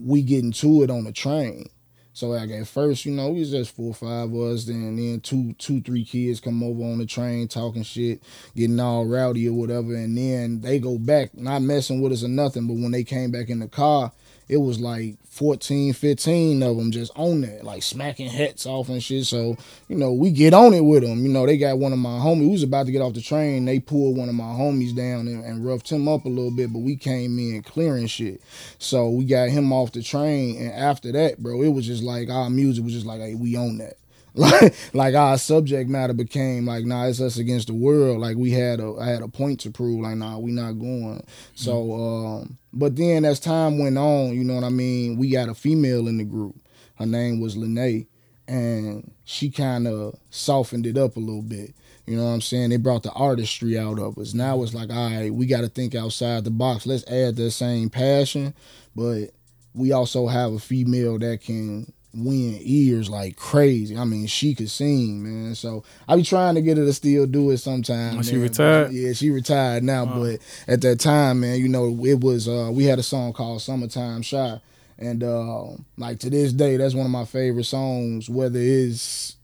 we 0.05 0.23
get 0.23 0.45
into 0.45 0.83
it 0.83 0.91
on 0.91 1.05
the 1.05 1.13
train. 1.13 1.69
So 2.13 2.29
like 2.31 2.51
at 2.51 2.67
first, 2.67 3.05
you 3.05 3.13
know, 3.13 3.29
we 3.31 3.39
was 3.41 3.53
just 3.53 3.77
four 3.77 3.91
or 3.91 3.95
five 3.95 4.33
of 4.33 4.35
us, 4.35 4.65
then 4.65 4.97
then 4.97 5.21
two, 5.21 5.53
two, 5.53 5.81
three 5.81 6.05
kids 6.05 6.41
come 6.41 6.65
over 6.65 6.83
on 6.83 6.99
the 6.99 7.07
train 7.07 7.47
talking 7.47 7.85
shit, 7.85 8.21
getting 8.57 8.81
all 8.81 9.07
rowdy 9.07 9.49
or 9.49 9.53
whatever, 9.53 9.95
and 9.95 10.19
then 10.19 10.61
they 10.61 10.81
go 10.81 10.99
back, 10.99 11.37
not 11.37 11.63
messing 11.63 12.01
with 12.01 12.13
us 12.13 12.25
or 12.25 12.29
nothing, 12.29 12.67
but 12.67 12.75
when 12.75 12.91
they 12.91 13.05
came 13.05 13.31
back 13.31 13.51
in 13.51 13.61
the 13.61 13.69
car, 13.69 14.11
it 14.49 14.57
was 14.57 14.81
like 14.81 15.17
14, 15.25 15.93
15 15.93 16.63
of 16.63 16.77
them 16.77 16.91
just 16.91 17.13
on 17.15 17.43
that, 17.43 17.63
like 17.65 17.83
smacking 17.83 18.29
hats 18.29 18.67
off 18.67 18.89
and 18.89 19.03
shit. 19.03 19.27
So, 19.27 19.57
you 19.89 19.97
know, 19.97 20.13
we 20.13 20.31
get 20.31 20.55
on 20.55 20.75
it 20.75 20.81
with 20.81 21.03
them. 21.03 21.23
You 21.25 21.29
know, 21.29 21.47
they 21.47 21.59
got 21.59 21.79
one 21.79 21.93
of 21.93 21.99
my 21.99 22.19
homies, 22.19 22.41
we 22.41 22.49
was 22.49 22.63
about 22.63 22.87
to 22.87 22.93
get 22.93 23.03
off 23.03 23.15
the 23.15 23.21
train. 23.21 23.65
They 23.65 23.79
pulled 23.79 24.17
one 24.17 24.29
of 24.29 24.35
my 24.35 24.45
homies 24.45 24.97
down 24.97 25.29
and, 25.29 25.45
and 25.45 25.65
roughed 25.65 25.91
him 25.91 26.09
up 26.09 26.25
a 26.25 26.29
little 26.29 26.51
bit, 26.51 26.73
but 26.73 26.81
we 26.81 26.97
came 26.97 27.39
in 27.39 27.63
clearing 27.63 28.07
shit. 28.07 28.41
So 28.79 29.11
we 29.11 29.27
got 29.27 29.51
him 29.51 29.73
off 29.73 29.93
the 29.93 30.03
train. 30.03 30.57
And 30.57 30.73
after 30.73 31.13
that, 31.13 31.39
bro, 31.39 31.63
it 31.63 31.69
was 31.69 31.87
just 31.87 32.03
like 32.03 32.31
our 32.31 32.51
music 32.51 32.85
was 32.85 32.95
just 32.95 33.07
like, 33.07 33.21
hey, 33.21 33.35
we 33.35 33.57
own 33.57 33.79
that. 33.79 33.99
Like 34.41 34.75
like 34.95 35.15
our 35.17 35.37
subject 35.37 35.91
matter 35.91 36.13
became 36.13 36.65
like, 36.65 36.85
nah, 36.85 37.07
it's 37.07 37.21
us 37.21 37.39
against 37.39 37.67
the 37.67 37.75
world. 37.75 38.21
Like 38.21 38.37
we 38.37 38.53
had 38.53 38.79
a 38.79 38.95
I 39.01 39.07
had 39.07 39.23
a 39.23 39.29
point 39.29 39.59
to 39.61 39.71
prove. 39.73 40.01
Like 40.01 40.17
nah, 40.17 40.39
we 40.39 40.53
not 40.53 40.79
going. 40.79 41.25
So, 41.57 41.93
um, 41.95 42.57
but 42.73 42.95
then 42.95 43.25
as 43.25 43.41
time 43.41 43.81
went 43.81 43.99
on, 43.99 44.35
you 44.35 44.45
know 44.45 44.55
what 44.55 44.63
I 44.63 44.69
mean. 44.69 45.17
We 45.19 45.31
got 45.31 45.49
a 45.49 45.55
female 45.55 46.07
in 46.07 46.19
the 46.19 46.25
group. 46.25 46.55
Her 46.95 47.07
name 47.07 47.41
was 47.41 47.57
Lene, 47.57 48.07
and 48.47 49.13
she 49.25 49.51
kind 49.51 49.89
of 49.89 50.17
softened 50.31 50.87
it 50.87 50.97
up 50.97 51.17
a 51.17 51.21
little 51.21 51.43
bit. 51.43 51.75
You 52.07 52.17
know 52.17 52.25
what 52.25 52.31
I'm 52.31 52.41
saying? 52.41 52.71
They 52.71 52.77
brought 52.77 53.03
the 53.03 53.13
artistry 53.13 53.77
out 53.77 53.99
of 53.99 54.19
us. 54.19 54.35
Now 54.35 54.63
it's 54.63 54.73
like, 54.73 54.91
all 54.91 55.11
right, 55.11 55.35
we 55.35 55.47
got 55.47 55.63
to 55.63 55.69
think 55.69 55.97
outside 55.97 56.45
the 56.45 56.51
box. 56.51 56.87
Let's 56.87 57.07
add 57.11 57.35
that 57.37 57.51
same 57.51 57.91
passion, 57.91 58.55
but 58.95 59.31
we 59.75 59.91
also 59.91 60.29
have 60.29 60.53
a 60.53 60.59
female 60.61 61.19
that 61.19 61.41
can 61.41 61.93
win 62.15 62.59
ears 62.61 63.11
like 63.11 63.37
crazy. 63.37 63.97
I 63.97 64.05
mean, 64.05 64.27
she 64.27 64.55
could 64.55 64.71
sing, 64.71 65.23
man. 65.23 65.55
So 65.55 65.85
I 66.07 66.17
be 66.17 66.23
trying 66.23 66.55
to 66.55 66.63
get 66.63 66.77
her 66.77 66.85
to 66.85 66.93
still 66.93 67.27
do 67.27 67.51
it 67.51 67.59
sometimes. 67.59 68.29
she 68.29 68.37
retired? 68.37 68.93
Yeah, 68.93 69.13
she 69.13 69.31
retired 69.31 69.83
now. 69.83 70.07
But 70.07 70.41
at 70.67 70.81
that 70.83 71.01
time, 71.01 71.41
man, 71.41 71.59
you 71.59 71.69
know, 71.69 72.05
it 72.05 72.21
was 72.21 72.49
uh 72.49 72.71
we 72.73 72.85
had 72.85 72.99
a 72.99 73.03
song 73.03 73.33
called 73.33 73.63
Summertime 73.63 74.23
Shy. 74.23 74.61
And 75.01 75.23
uh, 75.23 75.67
like 75.97 76.19
to 76.21 76.31
this 76.31 76.53
day, 76.53 76.77
that's 76.77 76.95
one 76.95 77.07
of 77.07 77.13
my 77.13 77.25
favorite 77.25 77.67
songs, 77.67 78.29
whether 78.29 78.59
it's 78.59 79.37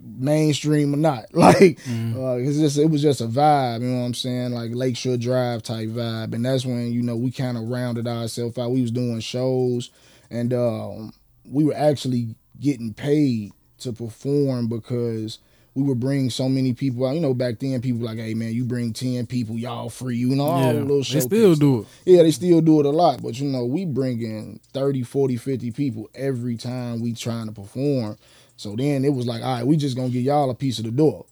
mainstream 0.00 0.94
or 0.94 0.98
not. 0.98 1.24
Like 1.34 1.80
mm-hmm. 1.80 2.22
uh, 2.22 2.34
it's 2.34 2.58
just 2.58 2.78
it 2.78 2.86
was 2.90 3.02
just 3.02 3.20
a 3.20 3.26
vibe, 3.26 3.80
you 3.80 3.88
know 3.88 4.00
what 4.00 4.06
I'm 4.06 4.14
saying? 4.14 4.52
Like 4.52 4.70
Lakeshore 4.72 5.16
Drive 5.16 5.62
type 5.62 5.88
vibe. 5.88 6.32
And 6.32 6.44
that's 6.44 6.64
when, 6.64 6.92
you 6.92 7.02
know, 7.02 7.16
we 7.16 7.32
kind 7.32 7.56
of 7.56 7.64
rounded 7.64 8.06
ourselves 8.06 8.56
out. 8.56 8.70
We 8.70 8.82
was 8.82 8.92
doing 8.92 9.20
shows 9.20 9.90
and 10.30 10.52
um, 10.54 11.12
we 11.50 11.64
were 11.64 11.74
actually 11.74 12.34
getting 12.60 12.94
paid 12.94 13.52
to 13.78 13.92
perform 13.92 14.68
because 14.68 15.38
we 15.74 15.82
would 15.82 16.00
bring 16.00 16.30
so 16.30 16.48
many 16.48 16.72
people 16.72 17.06
out. 17.06 17.14
You 17.14 17.20
know, 17.20 17.34
back 17.34 17.58
then 17.58 17.80
people 17.80 18.00
like, 18.00 18.18
hey 18.18 18.34
man, 18.34 18.52
you 18.52 18.64
bring 18.64 18.92
ten 18.92 19.26
people, 19.26 19.56
y'all 19.58 19.88
free. 19.88 20.16
You 20.16 20.34
know, 20.34 20.44
all 20.44 20.60
yeah, 20.66 20.72
the 20.72 20.80
little 20.80 21.02
They 21.02 21.20
still 21.20 21.54
do 21.54 21.80
it. 21.80 21.86
Yeah, 22.04 22.22
they 22.22 22.30
still 22.30 22.60
do 22.60 22.80
it 22.80 22.86
a 22.86 22.90
lot. 22.90 23.22
But 23.22 23.38
you 23.38 23.48
know, 23.48 23.64
we 23.64 23.84
bring 23.84 24.20
in 24.20 24.60
30, 24.72 25.02
40, 25.02 25.36
50 25.36 25.70
people 25.70 26.10
every 26.14 26.56
time 26.56 27.00
we 27.00 27.14
trying 27.14 27.46
to 27.46 27.52
perform. 27.52 28.18
So 28.56 28.76
then 28.76 29.04
it 29.04 29.10
was 29.14 29.26
like, 29.26 29.42
all 29.42 29.54
right, 29.54 29.66
we 29.66 29.76
just 29.76 29.96
gonna 29.96 30.10
give 30.10 30.22
y'all 30.22 30.50
a 30.50 30.54
piece 30.54 30.78
of 30.78 30.84
the 30.84 30.90
door. 30.90 31.24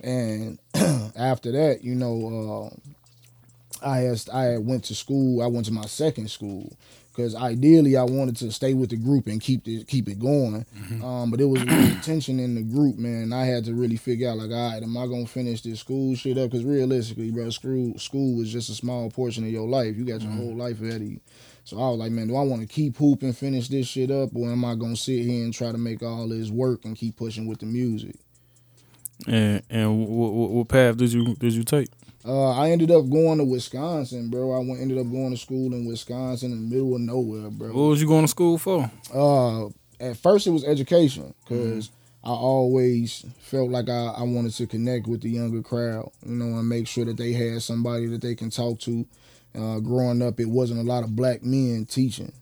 And 0.00 0.58
after 1.16 1.52
that, 1.52 1.84
you 1.84 1.94
know, 1.94 2.70
uh, 2.72 3.86
I 3.86 3.98
had 3.98 4.22
I 4.32 4.42
had 4.44 4.66
went 4.66 4.84
to 4.84 4.94
school. 4.94 5.42
I 5.42 5.46
went 5.46 5.66
to 5.66 5.72
my 5.72 5.86
second 5.86 6.30
school 6.30 6.72
because 7.14 7.34
ideally 7.34 7.96
I 7.96 8.02
wanted 8.02 8.36
to 8.36 8.50
stay 8.50 8.74
with 8.74 8.90
the 8.90 8.96
group 8.96 9.26
and 9.28 9.40
keep 9.40 9.68
it 9.68 9.86
keep 9.86 10.08
it 10.08 10.18
going. 10.18 10.66
Mm-hmm. 10.76 11.04
Um, 11.04 11.30
but 11.30 11.40
it 11.40 11.44
was 11.44 11.62
really 11.64 11.94
tension 12.02 12.40
in 12.40 12.54
the 12.54 12.62
group, 12.62 12.98
man. 12.98 13.32
I 13.32 13.44
had 13.44 13.64
to 13.66 13.74
really 13.74 13.96
figure 13.96 14.30
out 14.30 14.38
like, 14.38 14.50
all 14.50 14.72
right, 14.72 14.82
am 14.82 14.96
I 14.96 15.06
gonna 15.06 15.26
finish 15.26 15.62
this 15.62 15.80
school 15.80 16.14
shit 16.16 16.38
up? 16.38 16.50
Because 16.50 16.64
realistically, 16.64 17.30
bro, 17.30 17.50
school 17.50 17.96
school 17.98 18.36
was 18.36 18.52
just 18.52 18.68
a 18.70 18.74
small 18.74 19.10
portion 19.10 19.44
of 19.44 19.50
your 19.50 19.68
life. 19.68 19.96
You 19.96 20.04
got 20.04 20.22
your 20.22 20.30
mm-hmm. 20.30 20.38
whole 20.38 20.56
life 20.56 20.80
ahead 20.80 21.02
of 21.02 21.08
you. 21.08 21.20
So 21.64 21.78
I 21.78 21.88
was 21.88 21.98
like, 21.98 22.12
man, 22.12 22.28
do 22.28 22.36
I 22.36 22.42
want 22.42 22.62
to 22.62 22.68
keep 22.68 22.96
hooping, 22.96 23.32
finish 23.32 23.68
this 23.68 23.86
shit 23.86 24.10
up, 24.10 24.30
or 24.34 24.50
am 24.50 24.64
I 24.64 24.74
gonna 24.74 24.96
sit 24.96 25.24
here 25.24 25.44
and 25.44 25.54
try 25.54 25.70
to 25.72 25.78
make 25.78 26.02
all 26.02 26.28
this 26.28 26.50
work 26.50 26.84
and 26.84 26.96
keep 26.96 27.16
pushing 27.16 27.46
with 27.46 27.60
the 27.60 27.66
music? 27.66 28.16
And 29.26 29.62
and 29.70 30.06
what, 30.08 30.32
what 30.32 30.68
path 30.68 30.96
did 30.96 31.12
you 31.12 31.36
did 31.36 31.52
you 31.52 31.62
take? 31.62 31.88
Uh, 32.26 32.52
I 32.52 32.70
ended 32.70 32.90
up 32.90 33.08
going 33.10 33.38
to 33.38 33.44
Wisconsin, 33.44 34.30
bro. 34.30 34.52
I 34.52 34.58
went, 34.58 34.80
ended 34.80 34.98
up 34.98 35.10
going 35.10 35.30
to 35.30 35.36
school 35.36 35.74
in 35.74 35.84
Wisconsin 35.84 36.52
in 36.52 36.68
the 36.68 36.74
middle 36.74 36.94
of 36.94 37.02
nowhere, 37.02 37.50
bro. 37.50 37.68
What 37.68 37.90
was 37.90 38.00
you 38.00 38.08
going 38.08 38.24
to 38.24 38.28
school 38.28 38.56
for? 38.56 38.90
Uh, 39.12 39.66
at 40.00 40.16
first 40.16 40.46
it 40.46 40.50
was 40.50 40.64
education, 40.64 41.34
cause 41.46 41.88
mm-hmm. 41.88 42.30
I 42.30 42.32
always 42.32 43.26
felt 43.40 43.70
like 43.70 43.90
I, 43.90 44.06
I 44.16 44.22
wanted 44.22 44.52
to 44.54 44.66
connect 44.66 45.06
with 45.06 45.20
the 45.20 45.28
younger 45.28 45.62
crowd, 45.62 46.10
you 46.24 46.32
know, 46.32 46.58
and 46.58 46.68
make 46.68 46.86
sure 46.88 47.04
that 47.04 47.18
they 47.18 47.32
had 47.32 47.60
somebody 47.60 48.06
that 48.06 48.22
they 48.22 48.34
can 48.34 48.48
talk 48.48 48.80
to 48.80 49.06
uh, 49.54 49.78
growing 49.80 50.22
up, 50.22 50.40
it 50.40 50.48
wasn't 50.48 50.80
a 50.80 50.82
lot 50.82 51.04
of 51.04 51.14
black 51.14 51.42
men 51.42 51.86
teaching. 51.86 52.32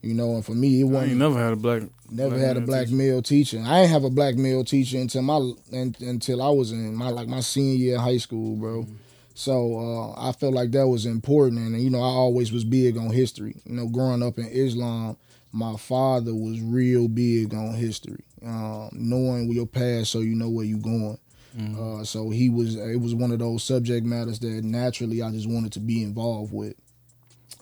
You 0.00 0.12
know, 0.12 0.34
and 0.34 0.44
for 0.44 0.52
me, 0.52 0.82
it 0.82 0.84
wasn't. 0.84 1.16
never 1.16 1.42
had 1.42 1.54
a 1.54 1.56
black. 1.56 1.82
Never 2.10 2.36
black 2.36 2.46
had 2.46 2.56
a 2.58 2.60
black 2.60 2.86
teacher. 2.86 2.96
male 2.96 3.22
teacher. 3.22 3.62
I 3.64 3.80
didn't 3.80 3.92
have 3.92 4.04
a 4.04 4.10
black 4.10 4.34
male 4.34 4.62
teacher 4.62 4.98
until 4.98 5.22
my 5.22 5.52
until 5.72 6.42
I 6.42 6.50
was 6.50 6.72
in 6.72 6.94
my 6.94 7.08
like 7.08 7.26
my 7.26 7.40
senior 7.40 7.76
year 7.76 7.96
of 7.96 8.02
high 8.02 8.18
school, 8.18 8.56
bro. 8.56 8.82
Mm-hmm. 8.82 8.94
So 9.34 10.14
uh, 10.16 10.28
I 10.28 10.32
felt 10.32 10.54
like 10.54 10.70
that 10.70 10.86
was 10.86 11.06
important, 11.06 11.60
and 11.60 11.80
you 11.80 11.90
know, 11.90 12.00
I 12.00 12.06
always 12.06 12.52
was 12.52 12.64
big 12.64 12.96
on 12.96 13.10
history. 13.10 13.56
You 13.64 13.74
know, 13.74 13.88
growing 13.88 14.22
up 14.22 14.38
in 14.38 14.46
Islam, 14.46 15.16
my 15.52 15.76
father 15.76 16.32
was 16.32 16.60
real 16.60 17.08
big 17.08 17.52
on 17.52 17.74
history, 17.74 18.24
um, 18.44 18.90
knowing 18.92 19.50
your 19.52 19.66
past 19.66 20.12
so 20.12 20.20
you 20.20 20.36
know 20.36 20.48
where 20.48 20.64
you're 20.64 20.78
going. 20.78 21.18
Mm-hmm. 21.56 22.00
Uh, 22.00 22.04
so 22.04 22.30
he 22.30 22.48
was. 22.48 22.76
It 22.76 23.00
was 23.00 23.14
one 23.14 23.32
of 23.32 23.40
those 23.40 23.64
subject 23.64 24.06
matters 24.06 24.38
that 24.38 24.64
naturally 24.64 25.20
I 25.20 25.30
just 25.32 25.48
wanted 25.48 25.72
to 25.72 25.80
be 25.80 26.02
involved 26.02 26.52
with. 26.52 26.74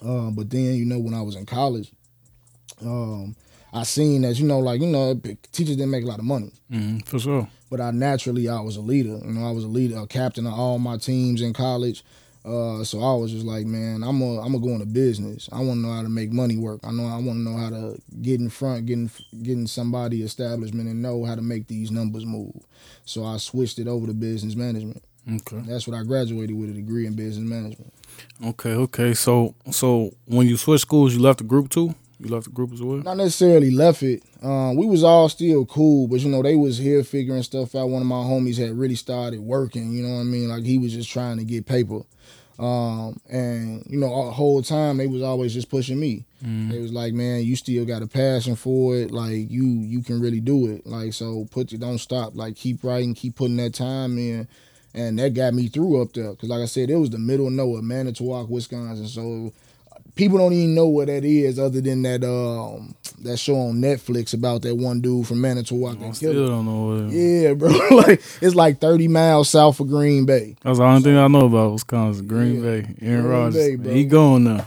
Uh, 0.04 0.30
but 0.30 0.50
then 0.50 0.74
you 0.74 0.84
know 0.84 0.98
when 0.98 1.14
I 1.14 1.22
was 1.22 1.36
in 1.36 1.46
college, 1.46 1.90
um, 2.82 3.34
I 3.72 3.84
seen 3.84 4.22
that 4.22 4.38
you 4.38 4.46
know 4.46 4.58
like 4.58 4.80
you 4.80 4.86
know 4.86 5.14
teachers 5.52 5.76
didn't 5.76 5.90
make 5.90 6.04
a 6.04 6.08
lot 6.08 6.18
of 6.18 6.24
money. 6.24 6.52
Mm-hmm, 6.70 6.98
for 7.00 7.18
sure. 7.18 7.48
But 7.70 7.80
I 7.80 7.90
naturally 7.90 8.48
I 8.48 8.60
was 8.60 8.76
a 8.76 8.80
leader. 8.82 9.18
You 9.24 9.32
know 9.32 9.46
I 9.46 9.52
was 9.52 9.64
a 9.64 9.68
leader, 9.68 9.98
a 9.98 10.06
captain 10.06 10.46
of 10.46 10.54
all 10.54 10.78
my 10.78 10.98
teams 10.98 11.40
in 11.40 11.52
college. 11.52 12.04
Uh, 12.44 12.82
so 12.82 13.00
I 13.00 13.14
was 13.14 13.30
just 13.30 13.46
like, 13.46 13.66
man, 13.66 14.02
I'm 14.02 14.20
a, 14.20 14.40
I'm 14.40 14.52
gonna 14.52 14.58
go 14.58 14.70
into 14.72 14.86
business. 14.86 15.48
I 15.52 15.60
want 15.60 15.78
to 15.78 15.86
know 15.86 15.92
how 15.92 16.02
to 16.02 16.08
make 16.08 16.32
money 16.32 16.56
work. 16.56 16.80
I 16.82 16.90
know 16.90 17.04
I 17.04 17.14
want 17.14 17.38
to 17.38 17.50
know 17.50 17.56
how 17.56 17.70
to 17.70 18.00
get 18.20 18.40
in 18.40 18.50
front, 18.50 18.86
getting 18.86 19.10
getting 19.42 19.68
somebody 19.68 20.22
establishment, 20.22 20.88
and 20.88 21.00
know 21.00 21.24
how 21.24 21.36
to 21.36 21.42
make 21.42 21.68
these 21.68 21.92
numbers 21.92 22.26
move. 22.26 22.54
So 23.04 23.24
I 23.24 23.36
switched 23.36 23.78
it 23.78 23.86
over 23.86 24.08
to 24.08 24.12
business 24.12 24.56
management. 24.56 25.04
Okay, 25.32 25.62
that's 25.66 25.86
what 25.86 25.96
I 25.96 26.02
graduated 26.02 26.58
with 26.58 26.70
a 26.70 26.72
degree 26.72 27.06
in 27.06 27.14
business 27.14 27.48
management. 27.48 27.94
Okay, 28.44 28.72
okay. 28.72 29.14
So 29.14 29.54
so 29.70 30.10
when 30.26 30.48
you 30.48 30.56
switched 30.56 30.82
schools, 30.82 31.14
you 31.14 31.20
left 31.20 31.38
the 31.38 31.44
group 31.44 31.70
too. 31.70 31.94
You 32.22 32.30
left 32.30 32.44
the 32.44 32.52
group 32.52 32.72
as 32.72 32.80
well. 32.80 32.98
Not 32.98 33.16
necessarily 33.16 33.72
left 33.72 34.02
it. 34.04 34.22
Um, 34.42 34.76
we 34.76 34.86
was 34.86 35.02
all 35.02 35.28
still 35.28 35.66
cool, 35.66 36.06
but 36.06 36.20
you 36.20 36.28
know 36.28 36.40
they 36.40 36.54
was 36.54 36.78
here 36.78 37.02
figuring 37.02 37.42
stuff 37.42 37.74
out. 37.74 37.88
One 37.88 38.00
of 38.00 38.06
my 38.06 38.16
homies 38.16 38.58
had 38.58 38.78
really 38.78 38.94
started 38.94 39.40
working. 39.40 39.90
You 39.90 40.04
know 40.04 40.14
what 40.14 40.20
I 40.20 40.24
mean? 40.24 40.48
Like 40.48 40.62
he 40.62 40.78
was 40.78 40.92
just 40.92 41.10
trying 41.10 41.38
to 41.38 41.44
get 41.44 41.66
paper. 41.66 42.02
Um, 42.60 43.18
and 43.28 43.84
you 43.88 43.98
know, 43.98 44.26
the 44.26 44.30
whole 44.30 44.62
time 44.62 44.98
they 44.98 45.08
was 45.08 45.22
always 45.22 45.52
just 45.52 45.68
pushing 45.68 45.98
me. 45.98 46.24
Mm. 46.44 46.70
They 46.70 46.78
was 46.78 46.92
like, 46.92 47.12
"Man, 47.12 47.42
you 47.42 47.56
still 47.56 47.84
got 47.84 48.02
a 48.02 48.06
passion 48.06 48.54
for 48.54 48.94
it. 48.96 49.10
Like 49.10 49.50
you, 49.50 49.64
you 49.64 50.00
can 50.02 50.20
really 50.20 50.40
do 50.40 50.70
it. 50.70 50.86
Like 50.86 51.14
so, 51.14 51.48
put 51.50 51.72
it, 51.72 51.80
don't 51.80 51.98
stop. 51.98 52.36
Like 52.36 52.54
keep 52.54 52.84
writing, 52.84 53.14
keep 53.14 53.34
putting 53.34 53.56
that 53.56 53.74
time 53.74 54.16
in." 54.16 54.46
And 54.94 55.18
that 55.18 55.32
got 55.32 55.54
me 55.54 55.68
through 55.68 56.02
up 56.02 56.12
there, 56.12 56.34
cause 56.34 56.50
like 56.50 56.60
I 56.60 56.66
said, 56.66 56.90
it 56.90 56.96
was 56.96 57.08
the 57.08 57.18
middle 57.18 57.46
of 57.46 57.54
nowhere, 57.54 57.80
Manitowoc, 57.80 58.50
Wisconsin. 58.50 59.08
So 59.08 59.50
people 60.14 60.38
don't 60.38 60.52
even 60.52 60.74
know 60.74 60.86
what 60.86 61.06
that 61.06 61.24
is, 61.24 61.58
other 61.58 61.80
than 61.80 62.02
that 62.02 62.24
um 62.24 62.94
that 63.22 63.36
show 63.38 63.56
on 63.56 63.76
Netflix 63.76 64.34
about 64.34 64.62
that 64.62 64.74
one 64.74 65.00
dude 65.00 65.26
from 65.26 65.40
Manitowoc. 65.40 65.98
I 66.02 66.12
still 66.12 66.48
don't 66.48 66.66
know. 66.66 67.04
What 67.04 67.12
yeah, 67.12 67.54
bro. 67.54 67.68
like 67.96 68.22
it's 68.40 68.54
like 68.54 68.80
thirty 68.80 69.08
miles 69.08 69.48
south 69.48 69.80
of 69.80 69.88
Green 69.88 70.26
Bay. 70.26 70.56
That's 70.62 70.78
the 70.78 70.84
only 70.84 71.00
so, 71.00 71.04
thing 71.04 71.16
I 71.16 71.28
know 71.28 71.46
about 71.46 71.72
Wisconsin. 71.72 72.26
Green 72.26 72.56
yeah, 72.56 72.80
Bay. 72.80 72.94
Aaron 73.02 73.26
Rodgers. 73.26 73.94
He 73.94 74.04
going 74.04 74.44
now. 74.44 74.66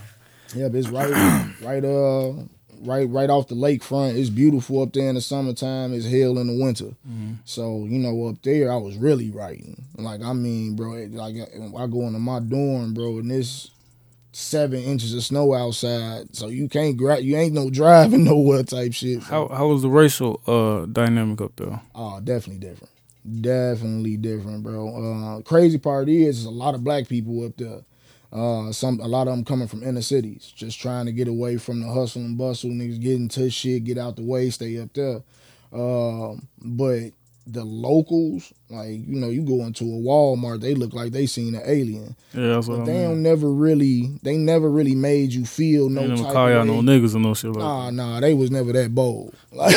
Yeah, 0.54 0.68
but 0.68 0.78
it's 0.78 0.88
right, 0.88 1.10
right, 1.62 1.84
uh, 1.84 2.32
right, 2.80 3.08
right 3.10 3.28
off 3.28 3.48
the 3.48 3.54
lakefront. 3.54 4.16
It's 4.16 4.30
beautiful 4.30 4.82
up 4.82 4.92
there 4.92 5.08
in 5.08 5.16
the 5.16 5.20
summertime. 5.20 5.92
It's 5.92 6.06
hell 6.06 6.38
in 6.38 6.46
the 6.46 6.62
winter. 6.62 6.94
Mm-hmm. 7.08 7.32
So 7.44 7.84
you 7.84 7.98
know, 7.98 8.28
up 8.28 8.40
there, 8.42 8.72
I 8.72 8.76
was 8.76 8.96
really 8.96 9.30
writing. 9.30 9.84
Like 9.96 10.22
I 10.22 10.32
mean, 10.32 10.76
bro, 10.76 10.92
like 11.10 11.36
I 11.36 11.86
go 11.86 12.06
into 12.06 12.18
my 12.18 12.40
dorm, 12.40 12.94
bro, 12.94 13.18
and 13.18 13.30
this 13.30 13.70
seven 14.36 14.82
inches 14.82 15.14
of 15.14 15.24
snow 15.24 15.54
outside, 15.54 16.36
so 16.36 16.48
you 16.48 16.68
can't 16.68 16.96
gra- 16.98 17.20
you 17.20 17.36
ain't 17.36 17.54
no 17.54 17.70
driving 17.70 18.24
nowhere 18.32 18.62
type 18.62 18.92
shit. 18.92 19.22
So. 19.22 19.28
How 19.28 19.48
how 19.48 19.68
was 19.68 19.82
the 19.82 19.88
racial 19.88 20.40
uh 20.46 20.86
dynamic 20.86 21.40
up 21.40 21.56
there? 21.56 21.80
Oh, 21.94 22.20
definitely 22.20 22.66
different. 22.66 22.92
Definitely 23.40 24.18
different, 24.18 24.62
bro. 24.62 25.38
Uh, 25.38 25.42
crazy 25.42 25.78
part 25.78 26.08
is, 26.08 26.40
is 26.40 26.44
a 26.44 26.50
lot 26.50 26.74
of 26.74 26.84
black 26.84 27.08
people 27.08 27.44
up 27.44 27.56
there. 27.56 27.80
Uh, 28.30 28.70
some 28.72 29.00
a 29.00 29.08
lot 29.08 29.26
of 29.26 29.34
them 29.34 29.44
coming 29.44 29.68
from 29.68 29.82
inner 29.82 30.02
cities, 30.02 30.52
just 30.54 30.78
trying 30.78 31.06
to 31.06 31.12
get 31.12 31.28
away 31.28 31.56
from 31.56 31.80
the 31.80 31.90
hustle 31.90 32.20
and 32.20 32.36
bustle. 32.36 32.70
Niggas 32.70 33.00
getting 33.00 33.28
to 33.30 33.48
shit, 33.48 33.84
get 33.84 33.96
out 33.96 34.16
the 34.16 34.22
way, 34.22 34.50
stay 34.50 34.78
up 34.78 34.92
there. 34.92 35.22
Uh, 35.72 36.34
but 36.60 37.10
the 37.46 37.64
locals 37.64 38.52
Like 38.68 38.88
you 39.06 39.20
know, 39.20 39.28
you 39.28 39.42
go 39.42 39.64
into 39.64 39.84
a 39.84 39.86
Walmart, 39.86 40.60
they 40.60 40.74
look 40.74 40.92
like 40.92 41.12
they 41.12 41.26
seen 41.26 41.54
an 41.54 41.62
alien. 41.64 42.16
Yeah, 42.34 42.48
that's 42.48 42.66
what 42.66 42.78
But 42.78 42.82
I 42.82 42.86
they 42.86 42.92
mean. 42.94 43.02
don't 43.04 43.22
never 43.22 43.50
really, 43.52 44.18
they 44.24 44.36
never 44.36 44.68
really 44.68 44.94
made 44.96 45.32
you 45.32 45.44
feel 45.46 45.88
no 45.88 46.02
They 46.02 46.08
never 46.08 46.22
type 46.24 46.32
call 46.32 46.50
y'all 46.50 46.64
no 46.64 46.80
niggas 46.82 47.14
or 47.14 47.20
no 47.20 47.32
shit 47.34 47.50
like 47.52 47.58
Nah, 47.60 47.90
nah, 47.90 48.18
they 48.20 48.34
was 48.34 48.50
never 48.50 48.72
that 48.72 48.94
bold. 48.94 49.34
Like 49.56 49.72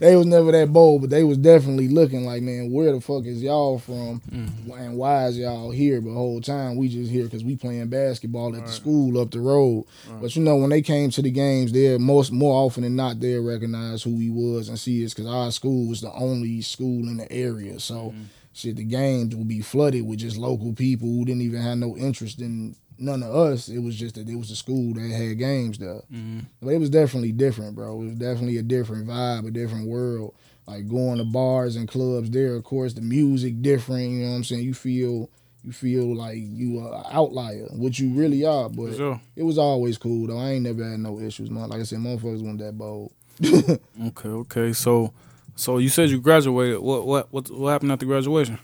they 0.00 0.16
was 0.16 0.26
never 0.26 0.52
that 0.52 0.70
bold, 0.72 1.00
but 1.02 1.10
they 1.10 1.24
was 1.24 1.38
definitely 1.38 1.88
looking 1.88 2.26
like, 2.26 2.42
man, 2.42 2.70
where 2.72 2.92
the 2.92 3.00
fuck 3.00 3.24
is 3.24 3.42
y'all 3.42 3.78
from, 3.78 4.20
Mm-hmm. 4.30 4.70
and 4.72 4.96
why 4.98 5.26
is 5.28 5.38
y'all 5.38 5.70
here? 5.70 6.00
But 6.00 6.10
the 6.10 6.14
whole 6.16 6.40
time 6.42 6.76
we 6.76 6.88
just 6.88 7.10
here 7.10 7.24
because 7.24 7.44
we 7.44 7.56
playing 7.56 7.86
basketball 7.88 8.54
at 8.56 8.66
the 8.66 8.72
school 8.72 9.18
up 9.18 9.30
the 9.30 9.40
road. 9.40 9.84
Right. 10.10 10.20
But 10.22 10.36
you 10.36 10.42
know, 10.42 10.56
when 10.56 10.70
they 10.70 10.82
came 10.82 11.08
to 11.10 11.22
the 11.22 11.30
games, 11.30 11.72
there 11.72 11.98
most 11.98 12.32
more 12.32 12.66
often 12.66 12.82
than 12.82 12.96
not, 12.96 13.20
they 13.20 13.34
recognize 13.38 14.02
who 14.02 14.18
he 14.18 14.28
was 14.28 14.68
and 14.68 14.78
see 14.78 15.04
us 15.04 15.14
because 15.14 15.30
our 15.30 15.50
school 15.52 15.88
was 15.88 16.00
the 16.02 16.12
only 16.12 16.60
school 16.60 17.08
in 17.08 17.16
the 17.16 17.30
area. 17.32 17.78
So 17.80 17.94
Mm-hmm. 17.94 18.23
Shit, 18.54 18.76
the 18.76 18.84
games 18.84 19.34
would 19.34 19.48
be 19.48 19.60
flooded 19.60 20.06
with 20.06 20.20
just 20.20 20.36
local 20.36 20.72
people 20.72 21.08
who 21.08 21.24
didn't 21.24 21.42
even 21.42 21.60
have 21.60 21.78
no 21.78 21.96
interest 21.96 22.40
in 22.40 22.76
none 22.98 23.22
of 23.22 23.34
us. 23.34 23.68
It 23.68 23.80
was 23.80 23.96
just 23.96 24.14
that 24.14 24.28
it 24.28 24.36
was 24.36 24.50
a 24.50 24.56
school 24.56 24.94
that 24.94 25.10
had 25.10 25.38
games 25.38 25.78
there. 25.78 26.00
hmm 26.10 26.40
But 26.62 26.70
it 26.70 26.78
was 26.78 26.90
definitely 26.90 27.32
different, 27.32 27.74
bro. 27.74 28.00
It 28.00 28.04
was 28.04 28.14
definitely 28.14 28.58
a 28.58 28.62
different 28.62 29.06
vibe, 29.08 29.46
a 29.46 29.50
different 29.50 29.88
world. 29.88 30.34
Like 30.66 30.88
going 30.88 31.18
to 31.18 31.24
bars 31.24 31.76
and 31.76 31.86
clubs 31.86 32.30
there, 32.30 32.54
of 32.54 32.64
course, 32.64 32.94
the 32.94 33.02
music 33.02 33.60
different. 33.60 34.10
You 34.10 34.24
know 34.24 34.30
what 34.30 34.36
I'm 34.36 34.44
saying? 34.44 34.62
You 34.62 34.72
feel 34.72 35.28
you 35.62 35.72
feel 35.72 36.14
like 36.14 36.36
you 36.38 36.78
are 36.80 36.94
an 37.00 37.04
outlier, 37.10 37.66
which 37.72 37.98
you 37.98 38.10
really 38.14 38.44
are. 38.44 38.68
But 38.68 38.96
sure. 38.96 39.20
it 39.36 39.42
was 39.42 39.58
always 39.58 39.98
cool 39.98 40.26
though. 40.26 40.38
I 40.38 40.52
ain't 40.52 40.64
never 40.64 40.88
had 40.88 41.00
no 41.00 41.18
issues, 41.20 41.50
man. 41.50 41.68
Like 41.68 41.80
I 41.80 41.84
said, 41.84 41.98
motherfuckers 41.98 42.42
weren't 42.42 42.58
that 42.60 42.78
bold. 42.78 43.12
Okay, 44.06 44.28
okay. 44.28 44.72
So, 44.72 45.12
so 45.56 45.78
you 45.78 45.88
said 45.88 46.10
you 46.10 46.20
graduated. 46.20 46.80
What, 46.80 47.06
what, 47.06 47.32
what, 47.32 47.50
what 47.50 47.70
happened 47.70 47.92
after 47.92 48.06
graduation? 48.06 48.58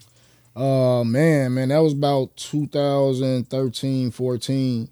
Uh 0.56 1.04
man, 1.04 1.54
man, 1.54 1.68
that 1.68 1.78
was 1.78 1.92
about 1.92 2.36
2013, 2.36 4.10
14. 4.10 4.88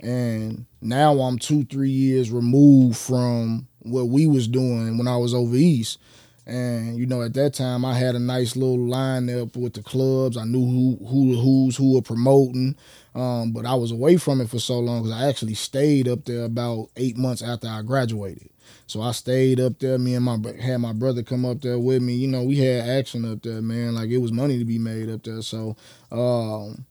And 0.00 0.66
now 0.80 1.20
I'm 1.20 1.38
two, 1.38 1.64
three 1.64 1.90
years 1.90 2.30
removed 2.30 2.96
from 2.96 3.66
what 3.80 4.08
we 4.08 4.26
was 4.26 4.46
doing 4.46 4.98
when 4.98 5.08
I 5.08 5.16
was 5.16 5.34
over 5.34 5.56
east. 5.56 5.98
And 6.46 6.98
you 6.98 7.06
know, 7.06 7.22
at 7.22 7.34
that 7.34 7.52
time, 7.52 7.84
I 7.84 7.94
had 7.94 8.14
a 8.14 8.18
nice 8.18 8.56
little 8.56 8.78
lineup 8.78 9.54
with 9.54 9.74
the 9.74 9.82
clubs. 9.82 10.38
I 10.38 10.44
knew 10.44 10.64
who 10.64 11.06
who 11.06 11.38
who's 11.38 11.76
who 11.76 11.94
were 11.94 12.02
promoting, 12.02 12.74
um, 13.14 13.52
but 13.52 13.66
I 13.66 13.74
was 13.74 13.90
away 13.92 14.16
from 14.16 14.40
it 14.40 14.48
for 14.48 14.58
so 14.58 14.78
long 14.78 15.02
because 15.02 15.18
I 15.18 15.28
actually 15.28 15.54
stayed 15.54 16.08
up 16.08 16.24
there 16.24 16.44
about 16.44 16.88
eight 16.96 17.18
months 17.18 17.42
after 17.42 17.68
I 17.68 17.82
graduated. 17.82 18.48
So 18.88 19.02
I 19.02 19.12
stayed 19.12 19.60
up 19.60 19.78
there. 19.80 19.98
Me 19.98 20.14
and 20.14 20.24
my 20.24 20.38
had 20.58 20.78
my 20.78 20.94
brother 20.94 21.22
come 21.22 21.44
up 21.44 21.60
there 21.60 21.78
with 21.78 22.00
me. 22.00 22.14
You 22.14 22.26
know, 22.26 22.42
we 22.42 22.56
had 22.56 22.88
action 22.88 23.30
up 23.30 23.42
there, 23.42 23.60
man. 23.60 23.94
Like 23.94 24.08
it 24.08 24.16
was 24.16 24.32
money 24.32 24.58
to 24.58 24.64
be 24.64 24.78
made 24.78 25.10
up 25.10 25.22
there. 25.24 25.42
So 25.42 25.76
um, 26.10 26.86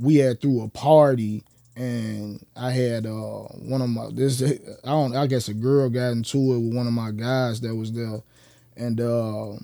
we 0.00 0.16
had 0.16 0.40
through 0.40 0.62
a 0.62 0.68
party, 0.68 1.42
and 1.74 2.46
I 2.54 2.70
had 2.70 3.04
uh, 3.04 3.48
one 3.66 3.82
of 3.82 3.88
my 3.88 4.10
this 4.12 4.40
I 4.40 4.90
don't 4.90 5.16
I 5.16 5.26
guess 5.26 5.48
a 5.48 5.54
girl 5.54 5.90
got 5.90 6.12
into 6.12 6.38
it 6.38 6.60
with 6.60 6.76
one 6.76 6.86
of 6.86 6.92
my 6.92 7.10
guys 7.10 7.60
that 7.62 7.74
was 7.74 7.92
there, 7.92 8.22
and 8.76 9.00
uh, 9.00 9.54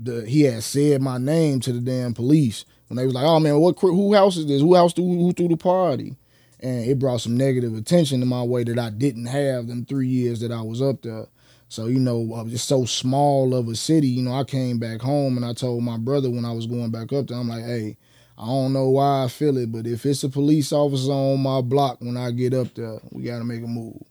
the 0.00 0.26
he 0.26 0.42
had 0.42 0.64
said 0.64 1.00
my 1.00 1.18
name 1.18 1.60
to 1.60 1.72
the 1.72 1.80
damn 1.80 2.12
police 2.12 2.64
when 2.88 2.96
they 2.96 3.06
was 3.06 3.14
like, 3.14 3.24
"Oh 3.24 3.38
man, 3.38 3.56
what 3.60 3.78
who 3.78 4.14
house 4.14 4.36
is 4.36 4.46
this? 4.46 4.62
Who 4.62 4.74
house 4.74 4.94
threw 4.94 5.04
who 5.04 5.32
threw 5.32 5.46
the 5.46 5.56
party?" 5.56 6.16
And 6.62 6.84
it 6.84 6.98
brought 6.98 7.22
some 7.22 7.36
negative 7.36 7.74
attention 7.74 8.20
to 8.20 8.26
my 8.26 8.42
way 8.42 8.64
that 8.64 8.78
I 8.78 8.90
didn't 8.90 9.26
have 9.26 9.66
them 9.66 9.84
three 9.84 10.08
years 10.08 10.40
that 10.40 10.52
I 10.52 10.60
was 10.60 10.82
up 10.82 11.02
there. 11.02 11.26
So 11.68 11.86
you 11.86 12.00
know, 12.00 12.34
uh, 12.34 12.44
just 12.44 12.68
so 12.68 12.84
small 12.84 13.54
of 13.54 13.68
a 13.68 13.76
city. 13.76 14.08
You 14.08 14.22
know, 14.22 14.34
I 14.34 14.44
came 14.44 14.78
back 14.78 15.00
home 15.00 15.36
and 15.36 15.46
I 15.46 15.52
told 15.54 15.84
my 15.84 15.96
brother 15.96 16.28
when 16.28 16.44
I 16.44 16.52
was 16.52 16.66
going 16.66 16.90
back 16.90 17.12
up 17.12 17.28
there, 17.28 17.38
I'm 17.38 17.48
like, 17.48 17.64
"Hey, 17.64 17.96
I 18.36 18.46
don't 18.46 18.72
know 18.72 18.90
why 18.90 19.24
I 19.24 19.28
feel 19.28 19.56
it, 19.56 19.70
but 19.70 19.86
if 19.86 20.04
it's 20.04 20.24
a 20.24 20.28
police 20.28 20.72
officer 20.72 21.12
on 21.12 21.40
my 21.40 21.60
block 21.60 21.98
when 22.00 22.16
I 22.16 22.32
get 22.32 22.54
up 22.54 22.74
there, 22.74 22.98
we 23.12 23.22
got 23.22 23.38
to 23.38 23.44
make 23.44 23.62
a 23.62 23.68
move." 23.68 24.02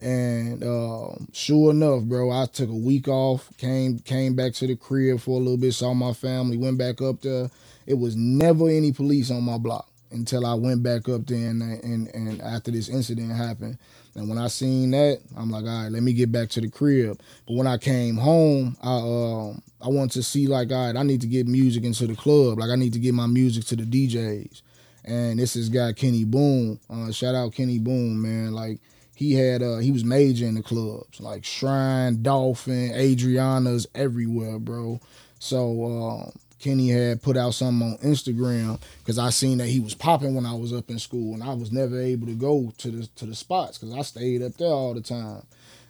And 0.00 0.62
um, 0.64 1.28
sure 1.32 1.70
enough, 1.70 2.02
bro, 2.02 2.30
I 2.32 2.46
took 2.46 2.68
a 2.68 2.74
week 2.74 3.08
off, 3.08 3.48
came 3.58 4.00
came 4.00 4.34
back 4.34 4.54
to 4.54 4.66
the 4.66 4.76
crib 4.76 5.20
for 5.20 5.36
a 5.40 5.42
little 5.42 5.56
bit, 5.56 5.74
saw 5.74 5.94
my 5.94 6.12
family, 6.12 6.56
went 6.56 6.78
back 6.78 7.00
up 7.00 7.22
there. 7.22 7.48
It 7.86 7.94
was 7.94 8.16
never 8.16 8.68
any 8.68 8.92
police 8.92 9.30
on 9.30 9.44
my 9.44 9.58
block 9.58 9.87
until 10.10 10.46
I 10.46 10.54
went 10.54 10.82
back 10.82 11.08
up 11.08 11.26
there 11.26 11.50
and 11.50 11.62
and, 11.62 12.08
and 12.14 12.40
after 12.40 12.70
this 12.70 12.88
incident 12.88 13.32
happened. 13.32 13.78
And 14.14 14.28
when 14.28 14.38
I 14.38 14.48
seen 14.48 14.90
that, 14.92 15.20
I'm 15.36 15.50
like, 15.50 15.64
all 15.64 15.84
right, 15.84 15.92
let 15.92 16.02
me 16.02 16.12
get 16.12 16.32
back 16.32 16.48
to 16.50 16.60
the 16.60 16.68
crib. 16.68 17.20
But 17.46 17.54
when 17.54 17.66
I 17.66 17.78
came 17.78 18.16
home, 18.16 18.76
I 18.82 18.96
um 18.96 19.62
I 19.80 19.88
wanted 19.88 20.12
to 20.12 20.22
see 20.22 20.46
like, 20.46 20.72
all 20.72 20.86
right, 20.86 20.96
I 20.96 21.02
need 21.02 21.20
to 21.20 21.26
get 21.26 21.46
music 21.46 21.84
into 21.84 22.06
the 22.06 22.16
club. 22.16 22.58
Like 22.58 22.70
I 22.70 22.76
need 22.76 22.92
to 22.94 22.98
get 22.98 23.14
my 23.14 23.26
music 23.26 23.64
to 23.66 23.76
the 23.76 23.84
DJs. 23.84 24.62
And 25.04 25.38
this 25.38 25.56
is 25.56 25.68
guy 25.68 25.92
Kenny 25.92 26.24
Boone. 26.24 26.80
Uh, 26.90 27.12
shout 27.12 27.34
out 27.34 27.54
Kenny 27.54 27.78
Boone, 27.78 28.20
man. 28.20 28.52
Like 28.52 28.80
he 29.14 29.34
had 29.34 29.62
uh 29.62 29.78
he 29.78 29.90
was 29.90 30.04
major 30.04 30.46
in 30.46 30.54
the 30.54 30.62
clubs 30.62 31.20
like 31.20 31.44
Shrine, 31.44 32.22
Dolphin, 32.22 32.92
Adriana's 32.94 33.86
everywhere, 33.94 34.58
bro. 34.58 35.00
So 35.38 35.84
um, 35.84 36.32
Kenny 36.58 36.88
had 36.88 37.22
put 37.22 37.36
out 37.36 37.54
something 37.54 37.92
on 37.92 37.98
Instagram 37.98 38.80
because 38.98 39.18
I 39.18 39.30
seen 39.30 39.58
that 39.58 39.68
he 39.68 39.80
was 39.80 39.94
popping 39.94 40.34
when 40.34 40.46
I 40.46 40.54
was 40.54 40.72
up 40.72 40.90
in 40.90 40.98
school, 40.98 41.34
and 41.34 41.42
I 41.42 41.54
was 41.54 41.72
never 41.72 42.00
able 42.00 42.26
to 42.26 42.34
go 42.34 42.72
to 42.78 42.90
the 42.90 43.06
to 43.16 43.26
the 43.26 43.34
spots 43.34 43.78
because 43.78 43.94
I 43.94 44.02
stayed 44.02 44.42
up 44.42 44.54
there 44.54 44.68
all 44.68 44.94
the 44.94 45.00
time. 45.00 45.42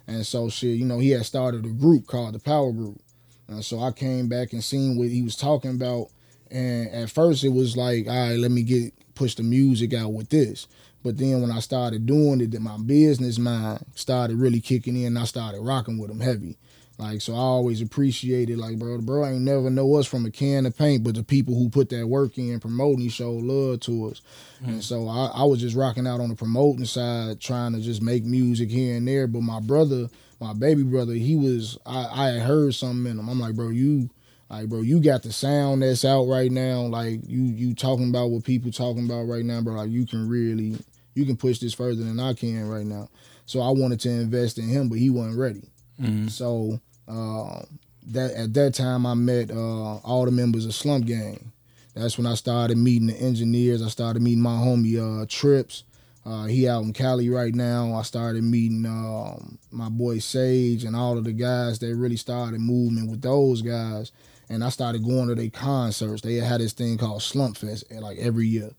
And 0.07 0.25
so 0.25 0.49
shit, 0.49 0.77
you 0.77 0.85
know, 0.85 0.99
he 0.99 1.11
had 1.11 1.25
started 1.25 1.65
a 1.65 1.69
group 1.69 2.07
called 2.07 2.33
the 2.33 2.39
Power 2.39 2.71
Group. 2.71 2.99
And 3.47 3.63
so 3.63 3.79
I 3.79 3.91
came 3.91 4.27
back 4.27 4.53
and 4.53 4.63
seen 4.63 4.97
what 4.97 5.09
he 5.09 5.21
was 5.21 5.35
talking 5.35 5.71
about. 5.71 6.07
And 6.49 6.89
at 6.89 7.11
first 7.11 7.43
it 7.43 7.49
was 7.49 7.77
like, 7.77 8.07
all 8.07 8.29
right, 8.29 8.39
let 8.39 8.49
me 8.51 8.63
get 8.63 8.93
push 9.13 9.35
the 9.35 9.43
music 9.43 9.93
out 9.93 10.13
with 10.13 10.29
this. 10.29 10.67
But 11.03 11.17
then 11.17 11.41
when 11.41 11.51
I 11.51 11.59
started 11.59 12.05
doing 12.05 12.41
it, 12.41 12.51
then 12.51 12.63
my 12.63 12.77
business 12.77 13.37
mind 13.37 13.85
started 13.95 14.37
really 14.37 14.61
kicking 14.61 15.01
in. 15.01 15.15
I 15.15 15.25
started 15.25 15.61
rocking 15.61 15.97
with 15.97 16.09
him 16.09 16.19
heavy. 16.19 16.57
Like 16.99 17.21
so, 17.21 17.33
I 17.33 17.37
always 17.37 17.81
appreciated 17.81 18.57
like, 18.57 18.77
bro, 18.77 18.99
bro 18.99 19.25
ain't 19.25 19.41
never 19.41 19.69
know 19.69 19.95
us 19.95 20.05
from 20.05 20.25
a 20.25 20.31
can 20.31 20.65
of 20.65 20.77
paint, 20.77 21.01
but 21.01 21.15
the 21.15 21.23
people 21.23 21.55
who 21.55 21.69
put 21.69 21.87
that 21.89 22.05
work 22.05 22.37
in 22.37 22.59
promoting, 22.59 22.99
he 22.99 23.09
showed 23.09 23.41
love 23.41 23.79
to 23.81 24.07
us. 24.07 24.21
And 24.65 24.83
so 24.83 25.07
I, 25.07 25.31
I 25.33 25.43
was 25.43 25.61
just 25.61 25.77
rocking 25.77 26.05
out 26.05 26.19
on 26.19 26.27
the 26.27 26.35
promoting 26.35 26.83
side, 26.83 27.39
trying 27.39 27.71
to 27.71 27.79
just 27.79 28.01
make 28.01 28.25
music 28.25 28.69
here 28.69 28.97
and 28.97 29.07
there. 29.07 29.27
But 29.27 29.43
my 29.43 29.61
brother, 29.61 30.09
my 30.41 30.51
baby 30.51 30.83
brother, 30.83 31.13
he 31.13 31.37
was 31.37 31.77
I, 31.85 32.07
I 32.11 32.27
had 32.31 32.41
heard 32.41 32.75
something 32.75 33.09
in 33.09 33.17
him. 33.17 33.29
I'm 33.29 33.39
like, 33.39 33.55
bro, 33.55 33.69
you 33.69 34.09
like, 34.49 34.67
bro, 34.67 34.81
you 34.81 34.99
got 34.99 35.23
the 35.23 35.31
sound 35.31 35.81
that's 35.81 36.03
out 36.03 36.25
right 36.25 36.51
now. 36.51 36.81
Like 36.81 37.21
you 37.25 37.43
you 37.43 37.75
talking 37.75 38.09
about 38.09 38.31
what 38.31 38.43
people 38.43 38.71
talking 38.71 39.05
about 39.05 39.23
right 39.23 39.45
now, 39.45 39.61
bro. 39.61 39.75
Like 39.75 39.89
you 39.89 40.05
can 40.05 40.27
really 40.27 40.75
you 41.13 41.25
can 41.25 41.37
push 41.37 41.59
this 41.59 41.73
further 41.73 42.03
than 42.03 42.19
I 42.19 42.33
can 42.33 42.67
right 42.67 42.85
now. 42.85 43.07
So 43.45 43.61
I 43.61 43.69
wanted 43.69 44.01
to 44.01 44.09
invest 44.09 44.57
in 44.57 44.67
him, 44.67 44.89
but 44.89 44.97
he 44.97 45.09
wasn't 45.09 45.39
ready. 45.39 45.63
Mm-hmm. 46.01 46.27
So 46.27 46.79
uh, 47.09 47.63
that 48.07 48.31
at 48.31 48.53
that 48.53 48.73
time 48.73 49.05
I 49.05 49.13
met 49.13 49.51
uh, 49.51 49.97
all 49.97 50.25
the 50.25 50.31
members 50.31 50.65
of 50.65 50.75
Slump 50.75 51.05
Gang. 51.05 51.51
That's 51.95 52.17
when 52.17 52.27
I 52.27 52.35
started 52.35 52.77
meeting 52.77 53.07
the 53.07 53.15
engineers. 53.15 53.81
I 53.81 53.89
started 53.89 54.21
meeting 54.21 54.41
my 54.41 54.57
homie 54.57 55.23
uh, 55.23 55.25
Trips. 55.27 55.83
Uh, 56.25 56.45
he 56.45 56.67
out 56.67 56.83
in 56.83 56.93
Cali 56.93 57.29
right 57.29 57.53
now. 57.53 57.93
I 57.93 58.03
started 58.03 58.43
meeting 58.43 58.85
um, 58.85 59.57
my 59.71 59.89
boy 59.89 60.19
Sage 60.19 60.83
and 60.83 60.95
all 60.95 61.17
of 61.17 61.23
the 61.23 61.33
guys 61.33 61.79
that 61.79 61.95
really 61.95 62.17
started 62.17 62.61
moving 62.61 63.09
with 63.09 63.21
those 63.21 63.61
guys. 63.61 64.11
And 64.47 64.63
I 64.63 64.69
started 64.69 65.03
going 65.03 65.27
to 65.27 65.35
their 65.35 65.49
concerts. 65.49 66.21
They 66.21 66.35
had 66.35 66.61
this 66.61 66.73
thing 66.73 66.97
called 66.97 67.21
Slump 67.21 67.57
Fest 67.57 67.91
like 67.91 68.17
every 68.17 68.47
year. 68.47 68.71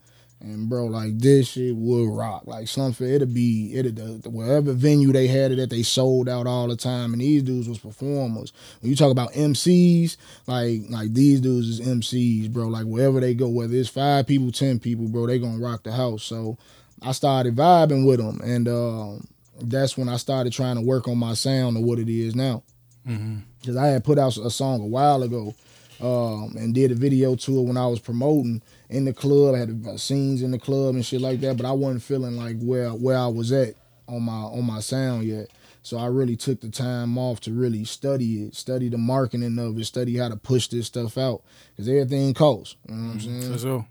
And 0.42 0.70
bro, 0.70 0.86
like 0.86 1.18
this 1.18 1.48
shit 1.48 1.76
would 1.76 2.08
rock. 2.08 2.44
Like 2.46 2.66
Fest, 2.66 3.00
it'll 3.00 3.26
be 3.26 3.72
it 3.74 3.94
the, 3.94 4.20
the 4.22 4.30
wherever 4.30 4.72
venue 4.72 5.12
they 5.12 5.26
had 5.26 5.52
it 5.52 5.56
that 5.56 5.68
they 5.68 5.82
sold 5.82 6.30
out 6.30 6.46
all 6.46 6.66
the 6.66 6.76
time. 6.76 7.12
And 7.12 7.20
these 7.20 7.42
dudes 7.42 7.68
was 7.68 7.78
performers. 7.78 8.52
When 8.80 8.88
you 8.88 8.96
talk 8.96 9.12
about 9.12 9.34
MCs, 9.34 10.16
like 10.46 10.80
like 10.88 11.12
these 11.12 11.42
dudes 11.42 11.68
is 11.68 11.80
MCs, 11.80 12.50
bro. 12.50 12.68
Like 12.68 12.86
wherever 12.86 13.20
they 13.20 13.34
go, 13.34 13.48
whether 13.48 13.74
it's 13.74 13.90
five 13.90 14.26
people, 14.26 14.50
ten 14.50 14.78
people, 14.78 15.08
bro, 15.08 15.26
they 15.26 15.38
gonna 15.38 15.58
rock 15.58 15.82
the 15.82 15.92
house. 15.92 16.22
So 16.22 16.56
I 17.02 17.12
started 17.12 17.56
vibing 17.56 18.06
with 18.06 18.20
them, 18.20 18.40
and 18.42 18.66
um, 18.66 19.26
that's 19.60 19.98
when 19.98 20.08
I 20.08 20.16
started 20.16 20.54
trying 20.54 20.76
to 20.76 20.82
work 20.82 21.06
on 21.06 21.18
my 21.18 21.34
sound 21.34 21.76
and 21.76 21.84
what 21.84 21.98
it 21.98 22.08
is 22.08 22.34
now. 22.34 22.62
Mm-hmm. 23.06 23.38
Because 23.60 23.76
I 23.76 23.88
had 23.88 24.04
put 24.04 24.18
out 24.18 24.36
a 24.38 24.50
song 24.50 24.80
a 24.80 24.86
while 24.86 25.22
ago, 25.22 25.54
um, 26.00 26.54
and 26.56 26.74
did 26.74 26.92
a 26.92 26.94
video 26.94 27.36
to 27.36 27.58
it 27.58 27.62
when 27.62 27.76
I 27.76 27.86
was 27.86 28.00
promoting 28.00 28.62
in 28.90 29.04
the 29.04 29.12
club. 29.12 29.54
I 29.54 29.58
had 29.58 30.00
scenes 30.00 30.42
in 30.42 30.50
the 30.50 30.58
club 30.58 30.94
and 30.94 31.04
shit 31.04 31.20
like 31.20 31.40
that, 31.40 31.56
but 31.56 31.66
I 31.66 31.72
wasn't 31.72 32.02
feeling 32.02 32.36
like 32.36 32.60
where 32.60 32.90
where 32.90 33.18
I 33.18 33.28
was 33.28 33.52
at 33.52 33.74
on 34.06 34.22
my 34.22 34.32
on 34.32 34.64
my 34.64 34.80
sound 34.80 35.24
yet. 35.24 35.48
So 35.82 35.96
I 35.96 36.06
really 36.06 36.36
took 36.36 36.60
the 36.60 36.68
time 36.68 37.16
off 37.16 37.40
to 37.40 37.52
really 37.52 37.84
study 37.84 38.44
it, 38.44 38.54
study 38.54 38.90
the 38.90 38.98
marketing 38.98 39.58
of 39.58 39.78
it, 39.78 39.84
study 39.86 40.18
how 40.18 40.28
to 40.28 40.36
push 40.36 40.68
this 40.68 40.86
stuff 40.86 41.16
out, 41.16 41.42
because 41.72 41.88
everything 41.88 42.34
costs. 42.34 42.76
You 42.86 42.94
know 42.94 43.00
what 43.00 43.12
I'm 43.12 43.18
mm-hmm. 43.18 43.40
saying? 43.40 43.52
For 43.52 43.58
sure. 43.58 43.86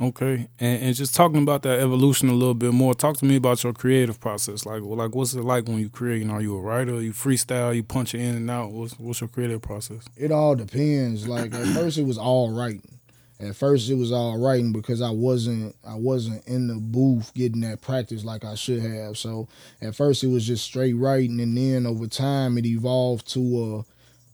Okay, 0.00 0.48
and, 0.60 0.82
and 0.82 0.94
just 0.94 1.14
talking 1.14 1.42
about 1.42 1.62
that 1.62 1.80
evolution 1.80 2.28
a 2.28 2.32
little 2.32 2.54
bit 2.54 2.72
more. 2.72 2.94
Talk 2.94 3.16
to 3.18 3.24
me 3.24 3.36
about 3.36 3.62
your 3.64 3.72
creative 3.72 4.20
process. 4.20 4.64
Like, 4.64 4.80
like 4.82 5.14
what's 5.14 5.34
it 5.34 5.42
like 5.42 5.66
when 5.66 5.78
you 5.78 5.90
create? 5.90 6.28
Are 6.30 6.40
you 6.40 6.56
a 6.56 6.60
writer? 6.60 6.94
Are 6.94 7.00
You 7.00 7.12
freestyle? 7.12 7.74
You 7.74 7.82
punch 7.82 8.14
it 8.14 8.20
in 8.20 8.36
and 8.36 8.50
out? 8.50 8.70
What's 8.70 8.98
what's 8.98 9.20
your 9.20 9.28
creative 9.28 9.60
process? 9.60 10.04
It 10.16 10.30
all 10.30 10.54
depends. 10.54 11.26
Like 11.26 11.52
at 11.52 11.66
first, 11.74 11.98
it 11.98 12.06
was 12.06 12.16
all 12.16 12.52
writing. 12.52 12.97
At 13.40 13.54
first, 13.54 13.88
it 13.88 13.94
was 13.94 14.10
all 14.10 14.36
writing 14.36 14.72
because 14.72 15.00
I 15.00 15.10
wasn't 15.10 15.76
I 15.86 15.94
wasn't 15.94 16.44
in 16.48 16.66
the 16.66 16.74
booth 16.74 17.32
getting 17.34 17.60
that 17.60 17.80
practice 17.80 18.24
like 18.24 18.44
I 18.44 18.56
should 18.56 18.82
have. 18.82 19.16
So 19.16 19.48
at 19.80 19.94
first, 19.94 20.24
it 20.24 20.28
was 20.28 20.44
just 20.44 20.64
straight 20.64 20.94
writing, 20.94 21.40
and 21.40 21.56
then 21.56 21.86
over 21.86 22.08
time, 22.08 22.58
it 22.58 22.66
evolved 22.66 23.28
to 23.34 23.84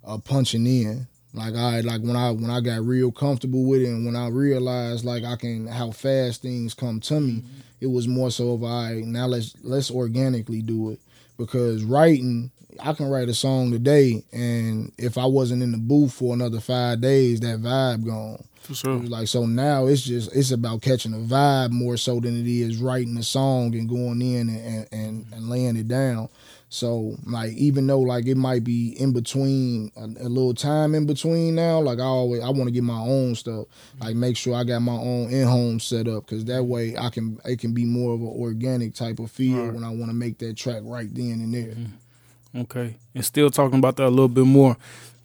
a, 0.05 0.15
a 0.15 0.19
punching 0.19 0.67
in. 0.67 1.07
Like 1.35 1.55
I 1.55 1.81
like 1.81 2.01
when 2.01 2.17
I 2.17 2.31
when 2.31 2.49
I 2.49 2.61
got 2.61 2.87
real 2.87 3.11
comfortable 3.11 3.65
with 3.65 3.83
it 3.83 3.89
and 3.89 4.07
when 4.07 4.17
I 4.17 4.29
realized 4.29 5.05
like 5.05 5.25
I 5.25 5.37
can 5.37 5.67
how 5.67 5.91
fast 5.91 6.43
things 6.43 6.73
come 6.73 7.01
to 7.01 7.21
me, 7.21 7.33
mm-hmm. 7.33 7.61
it 7.81 7.89
was 7.89 8.07
more 8.07 8.31
so 8.31 8.53
of 8.53 8.65
I 8.65 9.03
now 9.05 9.27
let's 9.27 9.55
let's 9.63 9.91
organically 9.91 10.63
do 10.63 10.91
it. 10.91 11.01
Because 11.37 11.83
writing, 11.83 12.53
I 12.81 12.93
can 12.93 13.07
write 13.07 13.29
a 13.29 13.35
song 13.35 13.73
today 13.73 14.23
and 14.33 14.93
if 14.97 15.19
I 15.19 15.27
wasn't 15.27 15.65
in 15.65 15.73
the 15.73 15.79
booth 15.79 16.13
for 16.15 16.33
another 16.33 16.61
five 16.61 17.01
days, 17.01 17.41
that 17.41 17.61
vibe 17.61 18.07
gone. 18.07 18.45
For 18.65 18.75
sure. 18.75 18.97
Like 18.97 19.29
so 19.29 19.45
now 19.45 19.87
it's 19.87 20.03
just 20.03 20.35
it's 20.35 20.51
about 20.51 20.81
catching 20.81 21.13
a 21.13 21.19
vibe 21.19 21.71
more 21.71 21.99
so 21.99 22.19
than 22.19 22.35
it 22.35 22.47
is 22.47 22.79
writing 22.79 23.17
a 23.19 23.23
song 23.23 23.75
and 23.75 23.87
going 23.87 24.23
in 24.23 24.49
and, 24.49 24.89
and, 24.91 25.27
and 25.33 25.49
laying 25.51 25.77
it 25.77 25.87
down. 25.87 26.31
So 26.71 27.15
like 27.27 27.53
even 27.53 27.87
though 27.87 28.01
like 28.01 28.27
it 28.27 28.37
might 28.37 28.65
be 28.65 28.97
in 28.99 29.13
between 29.13 29.93
a, 29.97 30.05
a 30.05 30.29
little 30.31 30.55
time 30.55 30.95
in 30.95 31.05
between 31.05 31.55
now, 31.57 31.81
like 31.81 31.99
I 31.99 32.05
always 32.05 32.43
I 32.43 32.49
want 32.49 32.65
to 32.65 32.71
get 32.71 32.85
my 32.85 32.99
own 32.99 33.35
stuff. 33.35 33.67
Like 34.01 34.17
make 34.17 34.35
sure 34.35 34.55
I 34.55 34.65
got 34.65 34.81
my 34.81 34.97
own 34.97 35.29
in 35.31 35.47
home 35.47 35.79
set 35.79 36.09
up 36.09 36.25
because 36.25 36.47
that 36.47 36.65
way 36.65 36.97
I 36.97 37.11
can 37.11 37.39
it 37.45 37.59
can 37.59 37.75
be 37.75 37.85
more 37.85 38.15
of 38.15 38.23
an 38.23 38.29
organic 38.29 38.95
type 38.95 39.19
of 39.19 39.31
feel 39.31 39.67
right. 39.67 39.75
when 39.75 39.85
I 39.85 39.91
want 39.91 40.07
to 40.07 40.15
make 40.15 40.39
that 40.39 40.57
track 40.57 40.81
right 40.85 41.15
then 41.15 41.33
and 41.33 41.53
there. 41.53 41.75
Mm-hmm. 41.75 42.61
Okay, 42.63 42.97
and 43.15 43.25
still 43.25 43.51
talking 43.51 43.79
about 43.79 43.97
that 43.97 44.07
a 44.07 44.09
little 44.09 44.29
bit 44.29 44.47
more. 44.47 44.79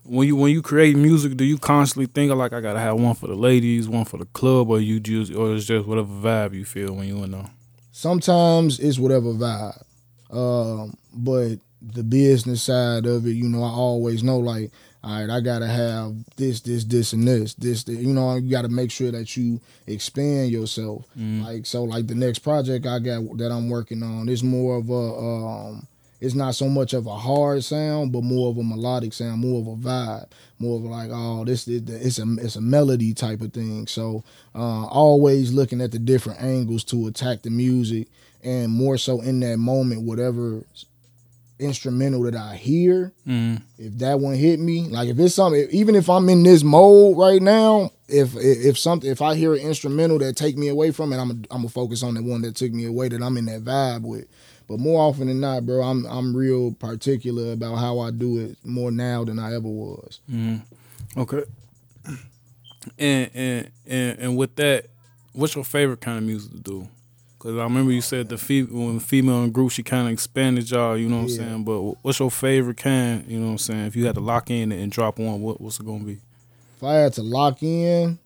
When 0.10 0.28
you 0.28 0.36
when 0.36 0.52
you 0.52 0.64
create 0.64 0.96
music, 0.96 1.38
do 1.38 1.44
you 1.44 1.60
constantly 1.60 2.08
think 2.08 2.34
like 2.34 2.52
I 2.52 2.62
gotta 2.62 2.80
have 2.80 3.00
one 3.00 3.14
for 3.14 3.28
the 3.28 3.36
ladies, 3.36 3.88
one 3.88 4.06
for 4.06 4.18
the 4.18 4.26
club, 4.26 4.70
or 4.70 4.80
you 4.80 5.00
just 5.00 5.34
or 5.34 5.54
it's 5.54 5.66
just 5.66 5.88
whatever 5.88 6.08
vibe 6.08 6.56
you 6.56 6.66
feel 6.66 6.94
when 6.94 7.08
you 7.08 7.24
in 7.24 7.32
there? 7.32 7.50
Sometimes 7.92 8.80
it's 8.80 8.98
whatever 8.98 9.34
vibe. 9.34 9.84
Um, 10.32 10.96
but 11.14 11.58
the 11.82 12.04
business 12.04 12.64
side 12.64 13.06
of 13.06 13.26
it, 13.26 13.32
you 13.32 13.48
know, 13.48 13.64
I 13.64 13.70
always 13.70 14.24
know 14.24 14.40
like, 14.40 14.72
all 15.04 15.22
right, 15.22 15.30
I 15.30 15.40
gotta 15.40 15.68
have 15.68 16.16
this, 16.36 16.62
this, 16.62 16.84
this, 16.84 17.14
and 17.14 17.28
this, 17.28 17.54
this, 17.54 17.84
this. 17.84 17.98
you 17.98 18.14
know, 18.14 18.36
you 18.36 18.50
gotta 18.50 18.70
make 18.70 18.92
sure 18.92 19.12
that 19.12 19.38
you 19.38 19.62
expand 19.88 20.52
yourself. 20.52 21.06
Mm. 21.18 21.44
Like 21.44 21.66
so, 21.66 21.84
like 21.84 22.08
the 22.08 22.16
next 22.16 22.40
project 22.40 22.86
I 22.86 23.00
got 23.00 23.38
that 23.38 23.52
I'm 23.52 23.70
working 23.70 24.04
on 24.04 24.28
is 24.28 24.44
more 24.44 24.78
of 24.78 24.90
a, 24.90 24.94
um, 24.94 25.88
it's 26.22 26.36
not 26.36 26.56
so 26.56 26.68
much 26.68 26.94
of 26.94 27.08
a 27.08 27.16
hard 27.16 27.64
sound, 27.64 28.12
but 28.12 28.24
more 28.24 28.50
of 28.50 28.58
a 28.58 28.64
melodic 28.64 29.14
sound, 29.14 29.42
more 29.42 29.62
of 29.62 29.68
a 29.68 29.76
vibe, 29.76 30.30
more 30.58 30.78
of 30.78 30.84
like, 30.84 31.10
oh, 31.14 31.46
this, 31.46 31.68
it's 31.68 32.20
a 32.20 32.26
it's 32.40 32.56
a 32.56 32.62
melody 32.62 33.14
type 33.14 33.42
of 33.42 33.54
thing. 33.54 33.88
So, 33.88 34.24
uh, 34.54 34.86
always 34.86 35.54
looking 35.54 35.82
at 35.82 35.92
the 35.92 36.00
different 36.00 36.42
angles 36.42 36.84
to 36.86 37.08
attack 37.08 37.44
the 37.44 37.50
music, 37.50 38.08
and 38.44 38.72
more 38.72 38.98
so 38.98 39.22
in 39.22 39.40
that 39.42 39.58
moment, 39.58 40.04
whatever 40.04 40.64
instrumental 41.60 42.24
that 42.24 42.36
I 42.36 42.56
hear, 42.56 43.12
mm. 43.28 43.62
if 43.78 43.98
that 44.00 44.20
one 44.20 44.36
hit 44.36 44.60
me, 44.60 44.88
like 44.88 45.10
if 45.10 45.20
it's 45.20 45.36
something, 45.36 45.68
even 45.72 45.96
if 45.96 46.10
I'm 46.10 46.30
in 46.30 46.44
this 46.44 46.64
mode 46.64 47.18
right 47.18 47.42
now, 47.42 47.92
if 48.08 48.36
if 48.36 48.78
something, 48.78 49.10
if 49.10 49.22
I 49.22 49.36
hear 49.36 49.54
an 49.54 49.60
instrumental 49.60 50.20
that 50.20 50.36
take 50.36 50.58
me 50.58 50.70
away 50.70 50.92
from 50.92 51.14
it, 51.14 51.18
I'm 51.18 51.32
a, 51.32 51.34
I'm 51.34 51.62
gonna 51.62 51.70
focus 51.70 52.02
on 52.02 52.16
the 52.16 52.24
one 52.24 52.42
that 52.42 52.56
took 52.56 52.72
me 52.72 52.86
away 52.86 53.10
that 53.10 53.22
I'm 53.22 53.38
in 53.38 53.46
that 53.46 53.64
vibe 53.64 54.02
with. 54.02 54.26
But 54.70 54.80
more 54.80 55.02
often 55.02 55.28
than 55.28 55.40
not, 55.40 55.66
bro, 55.66 55.82
I'm 55.82 56.06
I'm 56.06 56.38
real 56.38 56.74
particular 56.74 57.54
about 57.54 57.78
how 57.78 58.00
I 58.00 58.12
do 58.12 58.38
it 58.38 58.58
more 58.64 58.92
now 58.92 59.24
than 59.24 59.40
I 59.40 59.56
ever 59.56 59.68
was. 59.68 60.20
Mm. 60.32 60.62
Okay. 61.18 61.44
And 62.98 63.30
and 63.34 63.72
and 63.86 64.20
and 64.20 64.38
with 64.38 64.56
that, 64.56 64.86
what's 65.34 65.54
your 65.54 65.66
favorite 65.66 66.00
kind 66.00 66.18
of 66.18 66.24
music 66.24 66.52
to 66.54 66.60
do? 66.60 66.88
Cause 67.38 67.58
I 67.58 67.64
remember 67.64 67.92
you 67.92 68.02
said 68.02 68.30
the 68.30 68.38
fe- 68.38 68.64
when 68.64 69.00
female 69.00 69.44
in 69.44 69.52
group, 69.52 69.72
she 69.72 69.84
kind 69.84 70.08
of 70.08 70.14
expanded 70.14 70.72
y'all. 70.72 70.98
You 70.98 71.10
know 71.10 71.24
what 71.24 71.30
yeah. 71.30 71.42
I'm 71.42 71.48
saying? 71.50 71.64
But 71.66 71.82
what's 72.04 72.20
your 72.20 72.32
favorite 72.32 72.78
kind? 72.78 73.26
You 73.28 73.40
know 73.40 73.48
what 73.48 73.52
I'm 73.52 73.58
saying? 73.58 73.86
If 73.88 73.98
you 73.98 74.06
had 74.06 74.16
to 74.16 74.22
lock 74.22 74.50
in 74.50 74.72
and 74.72 74.92
drop 74.92 75.20
one, 75.20 75.42
what 75.42 75.60
what's 75.60 75.80
it 75.80 75.86
gonna 75.86 76.06
be? 76.06 76.20
If 76.78 76.84
I 76.84 76.94
had 76.94 77.14
to 77.14 77.22
lock 77.22 77.62
in, 77.62 78.18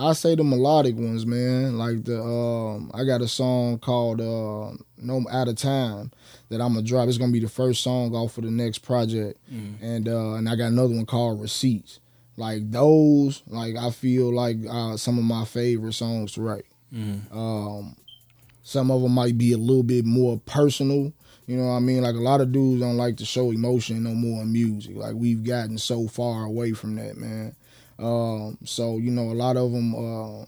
I 0.00 0.14
say 0.14 0.34
the 0.34 0.42
melodic 0.44 0.96
ones, 0.96 1.26
man. 1.26 1.76
Like 1.76 2.04
the 2.04 2.22
um, 2.22 2.90
I 2.94 3.04
got 3.04 3.20
a 3.20 3.28
song 3.28 3.78
called 3.78 4.20
uh, 4.20 4.72
"No 4.96 5.24
Out 5.30 5.48
of 5.48 5.56
Time" 5.56 6.10
that 6.48 6.60
I'm 6.60 6.74
gonna 6.74 6.86
drop. 6.86 7.08
It's 7.08 7.18
gonna 7.18 7.32
be 7.32 7.40
the 7.40 7.48
first 7.48 7.82
song 7.82 8.14
off 8.14 8.32
for 8.32 8.40
the 8.40 8.50
next 8.50 8.78
project, 8.78 9.38
mm. 9.52 9.74
and 9.82 10.08
uh, 10.08 10.34
and 10.34 10.48
I 10.48 10.56
got 10.56 10.66
another 10.66 10.94
one 10.94 11.06
called 11.06 11.40
"Receipts." 11.40 12.00
Like 12.36 12.70
those, 12.70 13.42
like 13.46 13.76
I 13.76 13.90
feel 13.90 14.34
like 14.34 14.56
uh, 14.68 14.96
some 14.96 15.18
of 15.18 15.24
my 15.24 15.44
favorite 15.44 15.92
songs 15.92 16.32
to 16.32 16.42
write. 16.42 16.64
Mm. 16.92 17.30
Um, 17.30 17.96
some 18.62 18.90
of 18.90 19.02
them 19.02 19.12
might 19.12 19.36
be 19.36 19.52
a 19.52 19.58
little 19.58 19.82
bit 19.82 20.06
more 20.06 20.40
personal. 20.46 21.12
You 21.46 21.56
know 21.56 21.66
what 21.66 21.74
I 21.74 21.80
mean? 21.80 22.02
Like 22.02 22.14
a 22.14 22.18
lot 22.18 22.40
of 22.40 22.52
dudes 22.52 22.80
don't 22.80 22.96
like 22.96 23.18
to 23.18 23.26
show 23.26 23.50
emotion 23.50 24.02
no 24.04 24.14
more 24.14 24.42
in 24.42 24.52
music. 24.52 24.96
Like 24.96 25.14
we've 25.14 25.44
gotten 25.44 25.76
so 25.76 26.08
far 26.08 26.44
away 26.44 26.72
from 26.72 26.94
that, 26.94 27.16
man. 27.16 27.54
Um, 28.00 28.58
so 28.64 28.98
you 28.98 29.10
know, 29.10 29.30
a 29.30 29.34
lot 29.34 29.56
of 29.56 29.72
them 29.72 29.94
uh, 29.94 30.44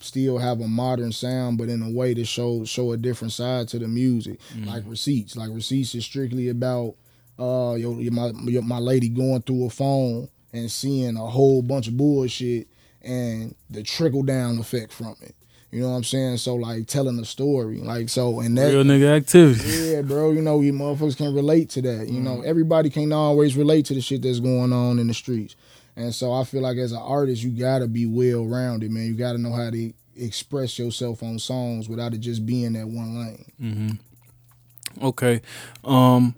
still 0.00 0.38
have 0.38 0.60
a 0.60 0.68
modern 0.68 1.12
sound, 1.12 1.58
but 1.58 1.68
in 1.68 1.82
a 1.82 1.90
way 1.90 2.14
to 2.14 2.24
show 2.24 2.64
show 2.64 2.92
a 2.92 2.96
different 2.96 3.32
side 3.32 3.68
to 3.68 3.78
the 3.78 3.88
music. 3.88 4.38
Mm-hmm. 4.54 4.68
Like 4.68 4.84
receipts, 4.86 5.36
like 5.36 5.50
receipts 5.52 5.94
is 5.94 6.04
strictly 6.04 6.48
about 6.48 6.94
uh, 7.38 7.74
your, 7.74 8.00
your, 8.00 8.12
my 8.12 8.30
your, 8.44 8.62
my 8.62 8.78
lady 8.78 9.08
going 9.08 9.42
through 9.42 9.66
a 9.66 9.70
phone 9.70 10.28
and 10.52 10.70
seeing 10.70 11.16
a 11.16 11.26
whole 11.26 11.62
bunch 11.62 11.88
of 11.88 11.96
bullshit 11.96 12.68
and 13.00 13.54
the 13.70 13.82
trickle 13.82 14.22
down 14.22 14.58
effect 14.58 14.92
from 14.92 15.16
it. 15.22 15.34
You 15.70 15.80
know 15.80 15.88
what 15.88 15.96
I'm 15.96 16.04
saying? 16.04 16.36
So 16.36 16.54
like 16.54 16.86
telling 16.86 17.18
a 17.18 17.24
story, 17.24 17.78
like 17.78 18.10
so, 18.10 18.40
and 18.40 18.58
that 18.58 18.74
real 18.74 18.84
nigga 18.84 19.16
activity. 19.16 19.66
Yeah, 19.66 20.02
bro. 20.02 20.30
You 20.30 20.42
know, 20.42 20.60
you 20.60 20.74
motherfuckers 20.74 21.16
can 21.16 21.34
relate 21.34 21.70
to 21.70 21.82
that. 21.82 22.08
You 22.08 22.20
mm 22.20 22.24
know, 22.24 22.42
everybody 22.42 22.90
can't 22.90 23.12
always 23.12 23.56
relate 23.56 23.86
to 23.86 23.94
the 23.94 24.02
shit 24.02 24.20
that's 24.20 24.38
going 24.38 24.72
on 24.72 24.98
in 24.98 25.06
the 25.06 25.14
streets. 25.14 25.56
And 25.96 26.14
so 26.14 26.32
I 26.32 26.44
feel 26.44 26.62
like 26.62 26.78
as 26.78 26.92
an 26.92 26.98
artist, 26.98 27.42
you 27.42 27.50
gotta 27.50 27.86
be 27.86 28.06
well 28.06 28.46
rounded, 28.46 28.90
man. 28.90 29.06
You 29.06 29.14
gotta 29.14 29.38
know 29.38 29.52
how 29.52 29.70
to 29.70 29.92
express 30.16 30.78
yourself 30.78 31.22
on 31.22 31.38
songs 31.38 31.88
without 31.88 32.14
it 32.14 32.18
just 32.18 32.44
being 32.46 32.74
that 32.74 32.86
one 32.86 33.18
lane. 33.18 33.52
Mm-hmm. 33.60 35.06
Okay. 35.06 35.40
Um, 35.84 36.34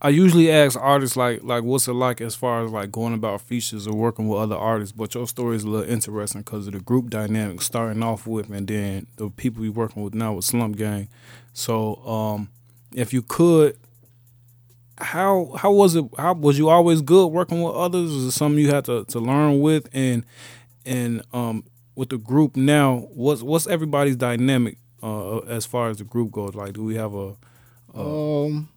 I 0.00 0.10
usually 0.10 0.50
ask 0.50 0.78
artists 0.78 1.16
like 1.16 1.42
like 1.42 1.64
what's 1.64 1.88
it 1.88 1.94
like 1.94 2.20
as 2.20 2.34
far 2.34 2.64
as 2.64 2.70
like 2.70 2.92
going 2.92 3.14
about 3.14 3.40
features 3.40 3.86
or 3.86 3.94
working 3.94 4.28
with 4.28 4.38
other 4.38 4.56
artists, 4.56 4.92
but 4.92 5.14
your 5.14 5.26
story 5.26 5.56
is 5.56 5.64
a 5.64 5.68
little 5.68 5.90
interesting 5.90 6.42
because 6.42 6.66
of 6.66 6.74
the 6.74 6.80
group 6.80 7.08
dynamic 7.08 7.62
starting 7.62 8.02
off 8.02 8.26
with, 8.26 8.50
and 8.50 8.68
then 8.68 9.06
the 9.16 9.30
people 9.30 9.64
you're 9.64 9.72
working 9.72 10.02
with 10.02 10.14
now 10.14 10.34
with 10.34 10.44
Slump 10.44 10.76
Gang. 10.76 11.08
So, 11.54 11.96
um, 12.06 12.50
if 12.94 13.14
you 13.14 13.22
could, 13.22 13.78
how 14.98 15.52
how 15.58 15.72
was 15.72 15.94
it? 15.94 16.04
How 16.16 16.34
was 16.34 16.58
you 16.58 16.68
always 16.68 17.02
good 17.02 17.28
working 17.28 17.62
with 17.62 17.74
others? 17.74 18.10
Is 18.10 18.24
it 18.24 18.30
something 18.32 18.58
you 18.58 18.70
had 18.70 18.84
to, 18.86 19.04
to 19.06 19.18
learn 19.18 19.60
with? 19.60 19.88
And 19.92 20.24
and 20.84 21.22
um, 21.32 21.64
with 21.94 22.10
the 22.10 22.18
group 22.18 22.56
now, 22.56 23.08
what's 23.12 23.42
what's 23.42 23.66
everybody's 23.66 24.16
dynamic 24.16 24.78
uh, 25.02 25.38
as 25.40 25.66
far 25.66 25.90
as 25.90 25.98
the 25.98 26.04
group 26.04 26.32
goes? 26.32 26.54
Like, 26.54 26.72
do 26.74 26.84
we 26.84 26.94
have 26.94 27.14
a, 27.14 27.36
a 27.94 28.00
um 28.00 28.68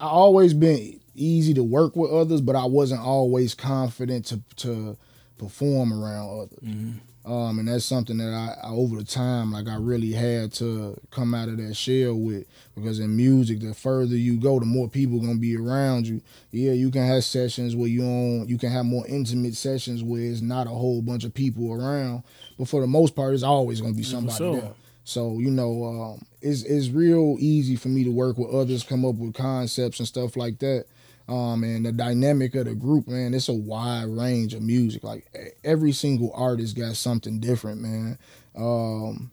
I 0.00 0.06
always 0.06 0.54
been 0.54 1.00
easy 1.14 1.54
to 1.54 1.62
work 1.62 1.96
with 1.96 2.10
others, 2.10 2.40
but 2.40 2.56
I 2.56 2.64
wasn't 2.64 3.00
always 3.00 3.54
confident 3.54 4.26
to 4.26 4.42
to 4.56 4.96
perform 5.38 5.92
around 5.92 6.40
others. 6.40 6.58
Mm-hmm. 6.64 6.98
Um, 7.26 7.58
and 7.58 7.66
that's 7.66 7.84
something 7.84 8.18
that 8.18 8.32
I, 8.32 8.68
I, 8.68 8.70
over 8.70 8.94
the 8.96 9.04
time 9.04 9.50
like 9.50 9.66
I 9.66 9.74
really 9.74 10.12
had 10.12 10.52
to 10.54 10.96
come 11.10 11.34
out 11.34 11.48
of 11.48 11.56
that 11.56 11.74
shell 11.74 12.14
with 12.14 12.46
because 12.76 13.00
in 13.00 13.16
music 13.16 13.58
the 13.58 13.74
further 13.74 14.14
you 14.14 14.36
go 14.36 14.60
the 14.60 14.64
more 14.64 14.88
people 14.88 15.18
gonna 15.18 15.34
be 15.34 15.56
around 15.56 16.06
you 16.06 16.22
yeah 16.52 16.70
you 16.70 16.88
can 16.92 17.04
have 17.04 17.24
sessions 17.24 17.74
where 17.74 17.88
you 17.88 18.04
on 18.04 18.46
you 18.46 18.56
can 18.58 18.70
have 18.70 18.84
more 18.84 19.04
intimate 19.08 19.56
sessions 19.56 20.04
where 20.04 20.22
it's 20.22 20.40
not 20.40 20.68
a 20.68 20.70
whole 20.70 21.02
bunch 21.02 21.24
of 21.24 21.34
people 21.34 21.72
around 21.72 22.22
but 22.56 22.68
for 22.68 22.80
the 22.80 22.86
most 22.86 23.16
part 23.16 23.34
it's 23.34 23.42
always 23.42 23.80
gonna 23.80 23.92
be 23.92 24.04
somebody 24.04 24.38
sure. 24.38 24.60
there 24.60 24.72
so 25.06 25.38
you 25.38 25.52
know, 25.52 25.84
um, 25.84 26.26
it's 26.42 26.64
it's 26.64 26.88
real 26.88 27.36
easy 27.38 27.76
for 27.76 27.86
me 27.86 28.02
to 28.02 28.10
work 28.10 28.36
with 28.36 28.52
others, 28.52 28.82
come 28.82 29.04
up 29.04 29.14
with 29.14 29.34
concepts 29.34 30.00
and 30.00 30.08
stuff 30.08 30.36
like 30.36 30.58
that. 30.58 30.86
Um, 31.28 31.64
and 31.64 31.84
the 31.84 31.92
dynamic 31.92 32.54
of 32.54 32.66
the 32.66 32.74
group, 32.74 33.08
man, 33.08 33.34
it's 33.34 33.48
a 33.48 33.52
wide 33.52 34.06
range 34.06 34.54
of 34.54 34.62
music. 34.62 35.02
Like 35.02 35.26
every 35.64 35.92
single 35.92 36.30
artist 36.34 36.76
got 36.76 36.94
something 36.96 37.40
different, 37.40 37.80
man. 37.80 38.18
Um, 38.56 39.32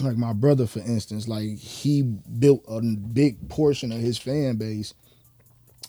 like 0.00 0.16
my 0.16 0.32
brother, 0.32 0.66
for 0.66 0.80
instance, 0.80 1.28
like 1.28 1.58
he 1.58 2.02
built 2.02 2.64
a 2.68 2.80
big 2.80 3.48
portion 3.48 3.92
of 3.92 3.98
his 3.98 4.16
fan 4.16 4.56
base 4.56 4.94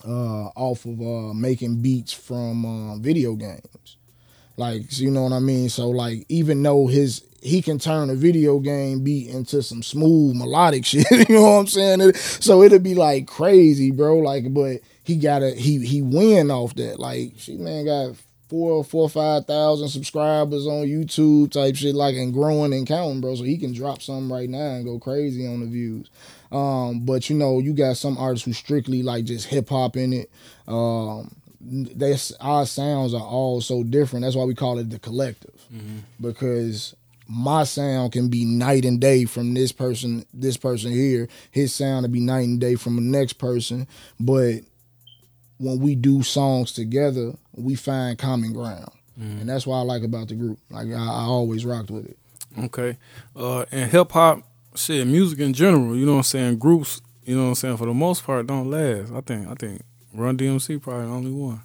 uh, 0.06 0.46
off 0.56 0.84
of 0.84 1.00
uh, 1.00 1.34
making 1.34 1.80
beats 1.80 2.12
from 2.12 2.64
uh, 2.64 2.96
video 2.96 3.34
games. 3.34 3.96
Like 4.56 4.98
you 4.98 5.10
know 5.10 5.22
what 5.22 5.32
I 5.32 5.38
mean. 5.38 5.68
So 5.70 5.88
like 5.88 6.26
even 6.28 6.62
though 6.62 6.86
his 6.86 7.24
he 7.42 7.62
can 7.62 7.78
turn 7.78 8.10
a 8.10 8.14
video 8.14 8.58
game 8.58 9.02
beat 9.02 9.28
into 9.30 9.62
some 9.62 9.82
smooth 9.82 10.36
melodic 10.36 10.84
shit. 10.86 11.06
you 11.10 11.34
know 11.34 11.42
what 11.42 11.60
I'm 11.60 11.66
saying? 11.66 12.12
so 12.14 12.62
it'd 12.62 12.82
be 12.82 12.94
like 12.94 13.26
crazy, 13.26 13.90
bro. 13.90 14.18
Like, 14.18 14.52
but 14.52 14.80
he 15.10 15.16
got 15.16 15.42
a 15.42 15.50
he 15.50 15.84
he 15.84 16.02
win 16.02 16.50
off 16.52 16.74
that. 16.76 17.00
Like, 17.00 17.32
she 17.36 17.56
man 17.56 17.84
got 17.84 18.14
four 18.48 18.84
four 18.84 19.08
five 19.08 19.44
thousand 19.44 19.88
subscribers 19.88 20.68
on 20.68 20.86
YouTube 20.86 21.50
type 21.50 21.74
shit, 21.74 21.96
like 21.96 22.14
and 22.14 22.32
growing 22.32 22.72
and 22.72 22.86
counting, 22.86 23.20
bro. 23.20 23.34
So 23.34 23.42
he 23.42 23.58
can 23.58 23.72
drop 23.72 24.02
something 24.02 24.30
right 24.30 24.48
now 24.48 24.76
and 24.76 24.84
go 24.84 25.00
crazy 25.00 25.46
on 25.48 25.60
the 25.60 25.66
views. 25.66 26.08
Um, 26.52 27.00
but 27.00 27.28
you 27.28 27.36
know, 27.36 27.58
you 27.58 27.72
got 27.72 27.96
some 27.96 28.16
artists 28.18 28.44
who 28.44 28.52
strictly 28.52 29.02
like 29.02 29.24
just 29.24 29.48
hip 29.48 29.68
hop 29.68 29.96
in 29.96 30.12
it. 30.12 30.30
Um, 30.68 31.34
they 31.60 32.16
our 32.40 32.66
sounds 32.66 33.12
are 33.12 33.20
all 33.20 33.60
so 33.60 33.82
different. 33.82 34.24
That's 34.24 34.36
why 34.36 34.44
we 34.44 34.54
call 34.54 34.78
it 34.78 34.90
the 34.90 35.00
collective, 35.00 35.60
mm-hmm. 35.74 35.98
because 36.20 36.94
my 37.26 37.64
sound 37.64 38.12
can 38.12 38.28
be 38.28 38.44
night 38.44 38.84
and 38.84 39.00
day 39.00 39.24
from 39.24 39.54
this 39.54 39.72
person, 39.72 40.24
this 40.32 40.56
person 40.56 40.92
here. 40.92 41.28
His 41.50 41.74
sound 41.74 42.04
to 42.04 42.08
be 42.08 42.20
night 42.20 42.46
and 42.46 42.60
day 42.60 42.76
from 42.76 42.94
the 42.94 43.02
next 43.02 43.34
person. 43.34 43.88
But 44.18 44.62
when 45.60 45.78
we 45.78 45.94
do 45.94 46.22
songs 46.22 46.72
together, 46.72 47.34
we 47.54 47.74
find 47.74 48.18
common 48.18 48.52
ground, 48.54 48.90
mm. 49.18 49.40
and 49.40 49.48
that's 49.48 49.66
what 49.66 49.76
I 49.76 49.82
like 49.82 50.02
about 50.02 50.28
the 50.28 50.34
group. 50.34 50.58
Like 50.70 50.88
I, 50.88 50.94
I 50.94 51.24
always 51.24 51.66
rocked 51.66 51.90
with 51.90 52.06
it. 52.06 52.18
Okay, 52.58 52.96
uh, 53.36 53.66
and 53.70 53.90
hip 53.90 54.10
hop, 54.10 54.42
shit, 54.74 55.06
music 55.06 55.38
in 55.38 55.52
general. 55.52 55.94
You 55.94 56.06
know 56.06 56.12
what 56.12 56.18
I'm 56.18 56.24
saying? 56.24 56.58
Groups, 56.58 57.02
you 57.24 57.36
know 57.36 57.42
what 57.42 57.48
I'm 57.50 57.54
saying? 57.56 57.76
For 57.76 57.86
the 57.86 57.94
most 57.94 58.24
part, 58.24 58.46
don't 58.46 58.70
last. 58.70 59.12
I 59.12 59.20
think. 59.20 59.48
I 59.48 59.54
think 59.54 59.82
Run 60.14 60.38
DMC 60.38 60.80
probably 60.80 61.06
the 61.06 61.12
only 61.12 61.30
one 61.30 61.60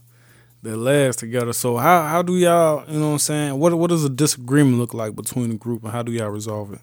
that 0.62 0.75
lasts 0.75 1.21
together. 1.21 1.53
So 1.53 1.77
how 1.77 2.03
how 2.03 2.21
do 2.21 2.36
y'all, 2.36 2.86
you 2.89 2.99
know 2.99 3.08
what 3.08 3.13
I'm 3.13 3.19
saying? 3.19 3.58
What 3.58 3.73
what 3.75 3.89
does 3.89 4.03
a 4.03 4.10
disagreement 4.10 4.77
look 4.77 4.93
like 4.93 5.15
between 5.15 5.49
the 5.49 5.55
group 5.55 5.84
and 5.84 5.93
how 5.93 6.03
do 6.03 6.12
y'all 6.12 6.29
resolve 6.29 6.73
it? 6.73 6.81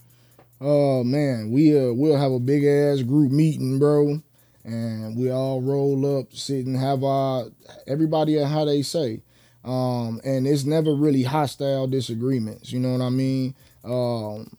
Oh 0.62 1.04
man, 1.04 1.50
we 1.50 1.78
uh 1.78 1.92
we'll 1.92 2.16
have 2.16 2.32
a 2.32 2.40
big 2.40 2.64
ass 2.64 3.02
group 3.02 3.30
meeting, 3.30 3.78
bro 3.78 4.22
and 4.64 5.16
we 5.16 5.30
all 5.30 5.60
roll 5.60 6.18
up, 6.18 6.32
sit 6.32 6.66
and 6.66 6.76
have 6.76 7.02
our 7.04 7.46
everybody 7.86 8.36
how 8.42 8.64
they 8.64 8.82
say. 8.82 9.22
Um, 9.64 10.20
and 10.24 10.46
it's 10.46 10.64
never 10.64 10.92
really 10.94 11.22
hostile 11.22 11.86
disagreements. 11.86 12.72
You 12.72 12.80
know 12.80 12.92
what 12.92 13.00
I 13.04 13.10
mean? 13.10 13.54
Um, 13.84 14.56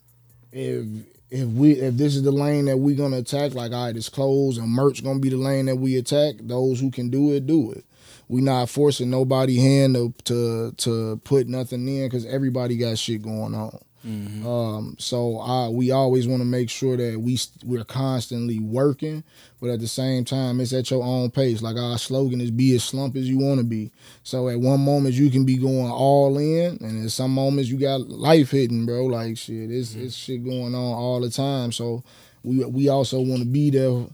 if 0.52 0.86
if 1.30 1.48
we 1.48 1.72
if 1.74 1.98
this 1.98 2.16
is 2.16 2.24
the 2.24 2.32
lane 2.32 2.66
that 2.66 2.78
we're 2.78 2.96
gonna 2.96 3.18
attack, 3.18 3.54
like 3.54 3.72
all 3.72 3.88
right, 3.88 3.96
it's 3.98 4.10
closed 4.10 4.60
and 4.60 4.70
merch 4.70 5.04
gonna 5.04 5.20
be 5.20 5.30
the 5.30 5.38
lane 5.38 5.66
that 5.66 5.78
we 5.78 5.98
attack. 5.98 6.36
Those 6.42 6.80
who 6.80 6.92
can 6.92 7.10
do 7.10 7.34
it, 7.34 7.48
do 7.48 7.72
it. 7.72 7.84
We 8.30 8.42
not 8.42 8.70
forcing 8.70 9.10
nobody 9.10 9.58
hand 9.58 9.96
to 9.96 10.13
to, 10.26 10.72
to 10.72 11.22
put 11.24 11.48
nothing 11.48 11.88
in 11.88 12.06
because 12.06 12.26
everybody 12.26 12.78
got 12.78 12.98
shit 12.98 13.24
going 13.24 13.56
on. 13.56 13.80
Mm-hmm. 14.06 14.46
Um, 14.46 14.96
so 15.00 15.39
I, 15.39 15.70
we 15.70 15.92
always 15.92 16.28
want 16.28 16.42
to 16.42 16.46
make 16.46 16.70
sure 16.70 16.98
that 16.98 17.20
we 17.20 17.39
we're 17.63 17.86
constantly 17.86 18.60
working, 18.60 19.24
but 19.62 19.70
at 19.70 19.80
the 19.80 19.88
same 19.88 20.26
time, 20.26 20.60
it's 20.60 20.74
at 20.74 20.92
your 20.92 21.04
own 21.04 21.32
pace. 21.32 21.62
Like 21.62 21.78
our 21.78 21.98
slogan 21.98 22.42
is 22.42 22.52
"Be 22.52 22.76
as 22.76 22.84
slump 22.84 23.16
as 23.16 23.30
you 23.30 23.38
want 23.38 23.60
to 23.60 23.66
be." 23.66 23.92
So 24.24 24.50
at 24.50 24.60
one 24.60 24.82
moment 24.82 25.16
you 25.16 25.30
can 25.30 25.46
be 25.46 25.56
going 25.56 25.89
all 25.89 26.38
in, 26.38 26.78
and 26.82 27.06
at 27.06 27.12
some 27.12 27.34
moments 27.34 27.70
you 27.70 27.78
got 27.78 28.10
life 28.10 28.52
hitting, 28.52 28.86
bro. 28.86 29.06
Like 29.06 29.38
shit, 29.38 29.72
it's 29.72 29.94
mm-hmm. 29.94 30.06
it's 30.06 30.16
shit 30.16 30.44
going 30.44 30.76
on 30.76 30.76
all 30.76 31.22
the 31.22 31.30
time. 31.30 31.72
So 31.72 32.04
we 32.44 32.66
we 32.66 32.89
also 32.89 33.22
want 33.22 33.39
to 33.39 33.48
be 33.48 33.70
there 33.70 34.06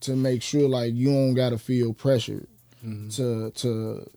to 0.00 0.16
make 0.16 0.42
sure 0.42 0.68
like 0.68 0.92
you 0.94 1.08
don't 1.08 1.34
gotta 1.34 1.58
feel 1.58 1.94
pressured 1.94 2.48
mm-hmm. 2.84 3.08
to 3.10 3.50
to 3.52 4.10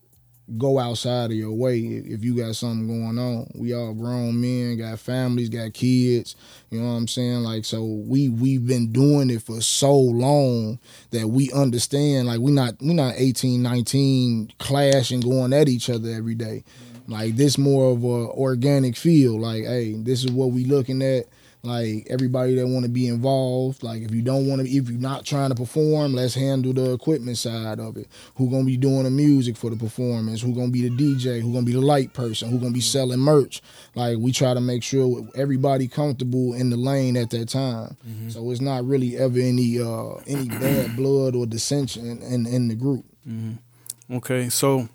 go 0.57 0.79
outside 0.79 1.31
of 1.31 1.37
your 1.37 1.51
way 1.51 1.79
if 1.79 2.23
you 2.23 2.35
got 2.35 2.55
something 2.55 2.87
going 2.87 3.19
on. 3.19 3.49
We 3.55 3.73
all 3.73 3.93
grown 3.93 4.39
men, 4.39 4.77
got 4.77 4.99
families, 4.99 5.49
got 5.49 5.73
kids. 5.73 6.35
You 6.69 6.81
know 6.81 6.87
what 6.87 6.97
I'm 6.97 7.07
saying? 7.07 7.43
Like 7.43 7.65
so 7.65 7.83
we 7.83 8.29
we've 8.29 8.65
been 8.65 8.91
doing 8.91 9.29
it 9.29 9.41
for 9.41 9.61
so 9.61 9.95
long 9.95 10.79
that 11.11 11.27
we 11.27 11.51
understand 11.51 12.27
like 12.27 12.39
we 12.39 12.51
not 12.51 12.75
we 12.81 12.93
not 12.93 13.15
18, 13.17 13.61
19 13.61 14.53
clashing 14.59 15.21
going 15.21 15.53
at 15.53 15.69
each 15.69 15.89
other 15.89 16.09
every 16.11 16.35
day. 16.35 16.63
Like 17.07 17.35
this 17.35 17.57
more 17.57 17.91
of 17.91 18.03
a 18.03 18.07
organic 18.07 18.95
feel. 18.95 19.39
Like, 19.39 19.63
hey, 19.63 19.93
this 19.93 20.23
is 20.23 20.31
what 20.31 20.51
we 20.51 20.65
looking 20.65 21.01
at 21.01 21.25
like 21.61 22.07
everybody 22.09 22.55
that 22.55 22.65
want 22.67 22.85
to 22.85 22.89
be 22.89 23.07
involved 23.07 23.83
like 23.83 24.01
if 24.01 24.11
you 24.11 24.21
don't 24.21 24.47
want 24.47 24.61
to 24.61 24.69
if 24.69 24.89
you're 24.89 24.99
not 24.99 25.25
trying 25.25 25.49
to 25.49 25.55
perform 25.55 26.13
let's 26.13 26.33
handle 26.33 26.71
the 26.71 26.93
equipment 26.93 27.37
side 27.37 27.79
of 27.79 27.97
it. 27.97 28.07
Who 28.35 28.49
gonna 28.49 28.63
be 28.63 28.77
doing 28.77 29.03
the 29.03 29.09
music 29.09 29.57
for 29.57 29.69
the 29.69 29.75
performance? 29.75 30.41
Who 30.41 30.53
gonna 30.53 30.71
be 30.71 30.87
the 30.87 30.95
dj 30.95 31.41
who 31.41 31.51
gonna 31.51 31.65
be 31.65 31.73
the 31.73 31.81
light 31.81 32.13
person? 32.13 32.49
Who 32.49 32.59
gonna 32.59 32.71
be 32.71 32.79
selling 32.79 33.19
merch? 33.19 33.61
Like 33.93 34.17
we 34.19 34.31
try 34.31 34.53
to 34.53 34.61
make 34.61 34.83
sure 34.83 35.27
everybody 35.35 35.87
comfortable 35.89 36.53
in 36.53 36.69
the 36.69 36.77
lane 36.77 37.17
at 37.17 37.29
that 37.31 37.49
time. 37.49 37.97
Mm-hmm. 38.07 38.29
so 38.29 38.49
it's 38.51 38.61
not 38.61 38.85
really 38.85 39.17
ever 39.17 39.39
any 39.39 39.81
uh 39.81 40.15
any 40.27 40.47
bad 40.47 40.95
blood 40.95 41.35
or 41.35 41.45
dissension 41.45 42.09
in, 42.09 42.21
in, 42.21 42.45
in 42.45 42.67
the 42.69 42.75
group. 42.75 43.03
Mm-hmm. 43.27 44.15
okay 44.15 44.47
so 44.47 44.87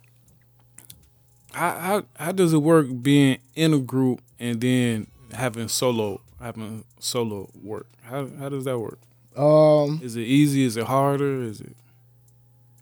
how, 1.52 1.78
how 1.78 2.02
how 2.16 2.32
does 2.32 2.54
it 2.54 2.58
work 2.58 2.86
being 3.02 3.38
in 3.54 3.74
a 3.74 3.78
group 3.78 4.20
and 4.40 4.60
then 4.60 5.06
having 5.32 5.68
solo 5.68 6.20
having 6.44 6.84
solo 7.00 7.48
work? 7.62 7.86
How 8.02 8.28
how 8.38 8.50
does 8.50 8.64
that 8.64 8.78
work? 8.78 9.00
Um, 9.34 10.00
is 10.02 10.14
it 10.16 10.22
easy? 10.22 10.64
Is 10.64 10.76
it 10.76 10.84
harder? 10.84 11.42
Is 11.42 11.60
it? 11.60 11.74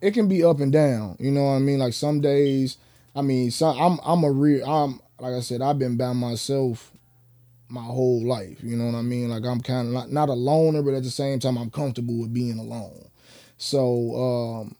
It 0.00 0.14
can 0.14 0.28
be 0.28 0.44
up 0.44 0.58
and 0.58 0.72
down. 0.72 1.16
You 1.20 1.30
know 1.30 1.44
what 1.44 1.52
I 1.52 1.58
mean? 1.60 1.78
Like 1.78 1.94
some 1.94 2.20
days, 2.20 2.76
I 3.14 3.22
mean, 3.22 3.50
some, 3.52 3.78
I'm 3.78 4.00
I'm 4.04 4.24
a 4.24 4.30
real. 4.30 4.68
I'm 4.68 5.00
like 5.20 5.34
I 5.34 5.40
said, 5.40 5.62
I've 5.62 5.78
been 5.78 5.96
by 5.96 6.12
myself 6.12 6.90
my 7.68 7.82
whole 7.82 8.26
life. 8.26 8.58
You 8.62 8.76
know 8.76 8.86
what 8.86 8.96
I 8.96 9.02
mean? 9.02 9.30
Like 9.30 9.44
I'm 9.44 9.60
kind 9.60 9.86
of 9.88 9.94
not, 9.94 10.12
not 10.12 10.28
a 10.28 10.34
loner, 10.34 10.82
but 10.82 10.94
at 10.94 11.04
the 11.04 11.10
same 11.10 11.38
time, 11.38 11.56
I'm 11.56 11.70
comfortable 11.70 12.18
with 12.18 12.34
being 12.34 12.58
alone. 12.58 13.08
So 13.56 14.16
um, 14.16 14.76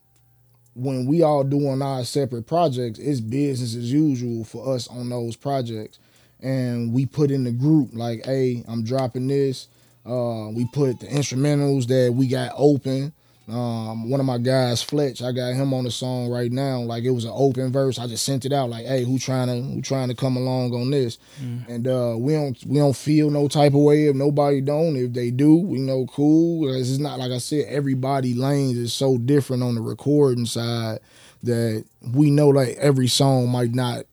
when 0.74 1.06
we 1.06 1.22
all 1.22 1.44
doing 1.44 1.80
our 1.80 2.04
separate 2.04 2.48
projects, 2.48 2.98
it's 2.98 3.20
business 3.20 3.76
as 3.76 3.92
usual 3.92 4.42
for 4.44 4.74
us 4.74 4.88
on 4.88 5.08
those 5.08 5.36
projects 5.36 6.00
and 6.42 6.92
we 6.92 7.06
put 7.06 7.30
in 7.30 7.44
the 7.44 7.52
group 7.52 7.90
like, 7.92 8.24
hey, 8.24 8.64
I'm 8.68 8.84
dropping 8.84 9.28
this. 9.28 9.68
Uh, 10.04 10.48
we 10.52 10.66
put 10.72 11.00
the 11.00 11.06
instrumentals 11.06 11.86
that 11.86 12.12
we 12.14 12.26
got 12.26 12.52
open. 12.56 13.12
Um, 13.48 14.08
one 14.08 14.20
of 14.20 14.26
my 14.26 14.38
guys, 14.38 14.82
Fletch, 14.82 15.20
I 15.20 15.32
got 15.32 15.54
him 15.54 15.74
on 15.74 15.84
the 15.84 15.90
song 15.90 16.28
right 16.28 16.50
now. 16.50 16.80
Like 16.80 17.04
it 17.04 17.10
was 17.10 17.24
an 17.24 17.32
open 17.34 17.72
verse. 17.72 17.98
I 17.98 18.06
just 18.06 18.24
sent 18.24 18.44
it 18.44 18.52
out 18.52 18.70
like, 18.70 18.86
hey, 18.86 19.04
who 19.04 19.18
trying 19.18 19.48
to 19.48 19.60
who 19.60 19.82
trying 19.82 20.08
to 20.08 20.14
come 20.14 20.36
along 20.36 20.72
on 20.74 20.90
this? 20.90 21.18
Mm. 21.40 21.68
And 21.68 21.88
uh, 21.88 22.14
we 22.18 22.32
don't 22.34 22.56
we 22.66 22.78
don't 22.78 22.96
feel 22.96 23.30
no 23.30 23.48
type 23.48 23.74
of 23.74 23.80
way 23.80 24.06
if 24.06 24.16
nobody 24.16 24.60
don't. 24.60 24.96
If 24.96 25.12
they 25.12 25.30
do, 25.30 25.56
we 25.56 25.78
know 25.78 26.06
cool. 26.06 26.72
It's 26.74 26.98
not 26.98 27.18
like 27.18 27.32
I 27.32 27.38
said, 27.38 27.66
everybody 27.68 28.34
lanes 28.34 28.78
is 28.78 28.92
so 28.94 29.18
different 29.18 29.62
on 29.62 29.74
the 29.74 29.82
recording 29.82 30.46
side 30.46 31.00
that 31.42 31.84
we 32.14 32.30
know 32.30 32.48
like 32.48 32.76
every 32.76 33.08
song 33.08 33.48
might 33.48 33.74
not 33.74 34.04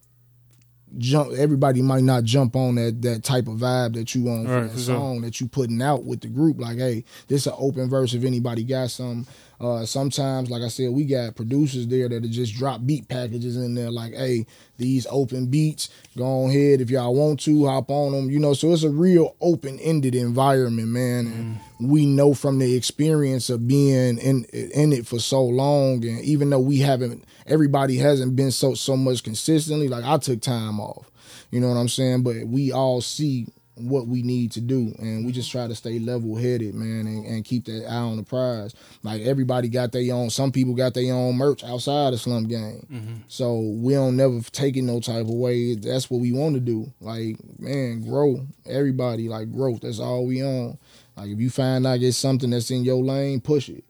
jump 0.98 1.32
everybody 1.34 1.82
might 1.82 2.04
not 2.04 2.24
jump 2.24 2.56
on 2.56 2.76
that 2.76 3.02
that 3.02 3.24
type 3.24 3.48
of 3.48 3.56
vibe 3.56 3.94
that 3.94 4.16
you 4.16 4.28
on 4.30 4.46
for 4.46 4.62
right, 4.62 4.72
that 4.72 4.80
song 4.80 5.18
sure. 5.18 5.22
that 5.22 5.40
you 5.40 5.48
putting 5.48 5.82
out 5.82 6.04
with 6.04 6.22
the 6.22 6.28
group. 6.28 6.60
Like 6.60 6.78
hey 6.78 7.04
this 7.28 7.48
an 7.48 7.54
open 7.58 7.90
verse 7.90 8.14
if 8.14 8.24
anybody 8.24 8.64
got 8.64 8.92
some. 8.92 9.28
Uh, 9.62 9.86
sometimes 9.86 10.50
like 10.50 10.62
i 10.62 10.70
said 10.70 10.90
we 10.90 11.04
got 11.04 11.36
producers 11.36 11.86
there 11.88 12.08
that 12.08 12.22
just 12.30 12.56
drop 12.56 12.80
beat 12.86 13.10
packages 13.10 13.58
in 13.58 13.76
there. 13.76 13.92
Like 13.92 14.14
hey 14.14 14.46
these 14.78 15.06
open 15.12 15.48
beats 15.48 15.90
go 16.18 16.24
on 16.24 16.50
ahead. 16.50 16.80
If 16.80 16.90
y'all 16.90 17.14
want 17.14 17.42
to 17.42 17.66
hop 17.66 17.92
on 17.92 18.14
them 18.14 18.30
you 18.30 18.40
know 18.40 18.54
so 18.54 18.72
it's 18.72 18.84
a 18.84 18.90
real 18.90 19.36
open-ended 19.42 20.16
environment 20.16 20.88
man. 20.88 21.26
Mm. 21.26 21.32
and 21.80 21.90
we 21.90 22.06
know 22.06 22.34
from 22.34 22.60
the 22.60 22.74
experience 22.74 23.50
of 23.50 23.68
being 23.68 24.18
in 24.18 24.46
in 24.46 24.94
it 24.94 25.06
for 25.06 25.20
so 25.20 25.44
long 25.44 26.06
and 26.06 26.22
even 26.22 26.50
though 26.50 26.60
we 26.60 26.80
haven't 26.80 27.26
everybody 27.50 27.98
hasn't 27.98 28.36
been 28.36 28.52
so 28.52 28.74
so 28.74 28.96
much 28.96 29.24
consistently. 29.24 29.88
Like 29.88 30.04
I 30.04 30.18
took 30.18 30.42
time 30.42 30.80
off. 30.80 31.12
You 31.52 31.60
know 31.60 31.70
what 31.70 31.78
I'm 31.78 31.90
saying? 31.90 32.24
But 32.24 32.48
we 32.48 32.72
all 32.72 33.02
see 33.02 33.48
what 33.80 34.08
we 34.08 34.22
need 34.22 34.52
to 34.52 34.62
do 34.62 34.94
and 35.00 35.26
we 35.26 35.32
just 35.32 35.52
try 35.52 35.68
to 35.68 35.76
stay 35.76 36.00
level 36.00 36.36
headed 36.36 36.76
man 36.76 37.08
and, 37.08 37.26
and, 37.26 37.46
keep 37.46 37.66
that 37.66 37.86
eye 37.90 37.96
on 37.96 38.18
the 38.18 38.24
prize 38.24 38.76
like 39.04 39.22
everybody 39.22 39.70
got 39.70 39.92
their 39.92 40.14
own 40.14 40.30
some 40.30 40.52
people 40.52 40.76
got 40.76 40.94
their 40.94 41.14
own 41.14 41.36
merch 41.36 41.64
outside 41.64 42.14
of 42.14 42.20
Slump 42.20 42.50
Gang 42.50 42.86
mm-hmm. 42.92 43.16
so 43.28 43.60
we 43.60 43.94
don't 43.94 44.18
never 44.18 44.40
take 44.52 44.76
it 44.76 44.82
no 44.82 45.00
type 45.00 45.22
of 45.22 45.30
way 45.30 45.76
that's 45.76 46.10
what 46.10 46.20
we 46.20 46.32
want 46.32 46.56
to 46.56 46.60
do 46.60 46.92
like 47.00 47.38
man 47.58 48.02
grow 48.02 48.46
everybody 48.66 49.30
like 49.30 49.52
growth 49.52 49.82
that's 49.82 50.00
all 50.00 50.26
we 50.26 50.44
on 50.44 50.78
like 51.16 51.30
if 51.30 51.40
you 51.40 51.50
find 51.50 51.88
out 51.88 52.02
it's 52.02 52.18
something 52.18 52.50
that's 52.50 52.72
in 52.72 52.84
your 52.84 53.02
lane 53.02 53.40
push 53.40 53.70
it 53.70 53.84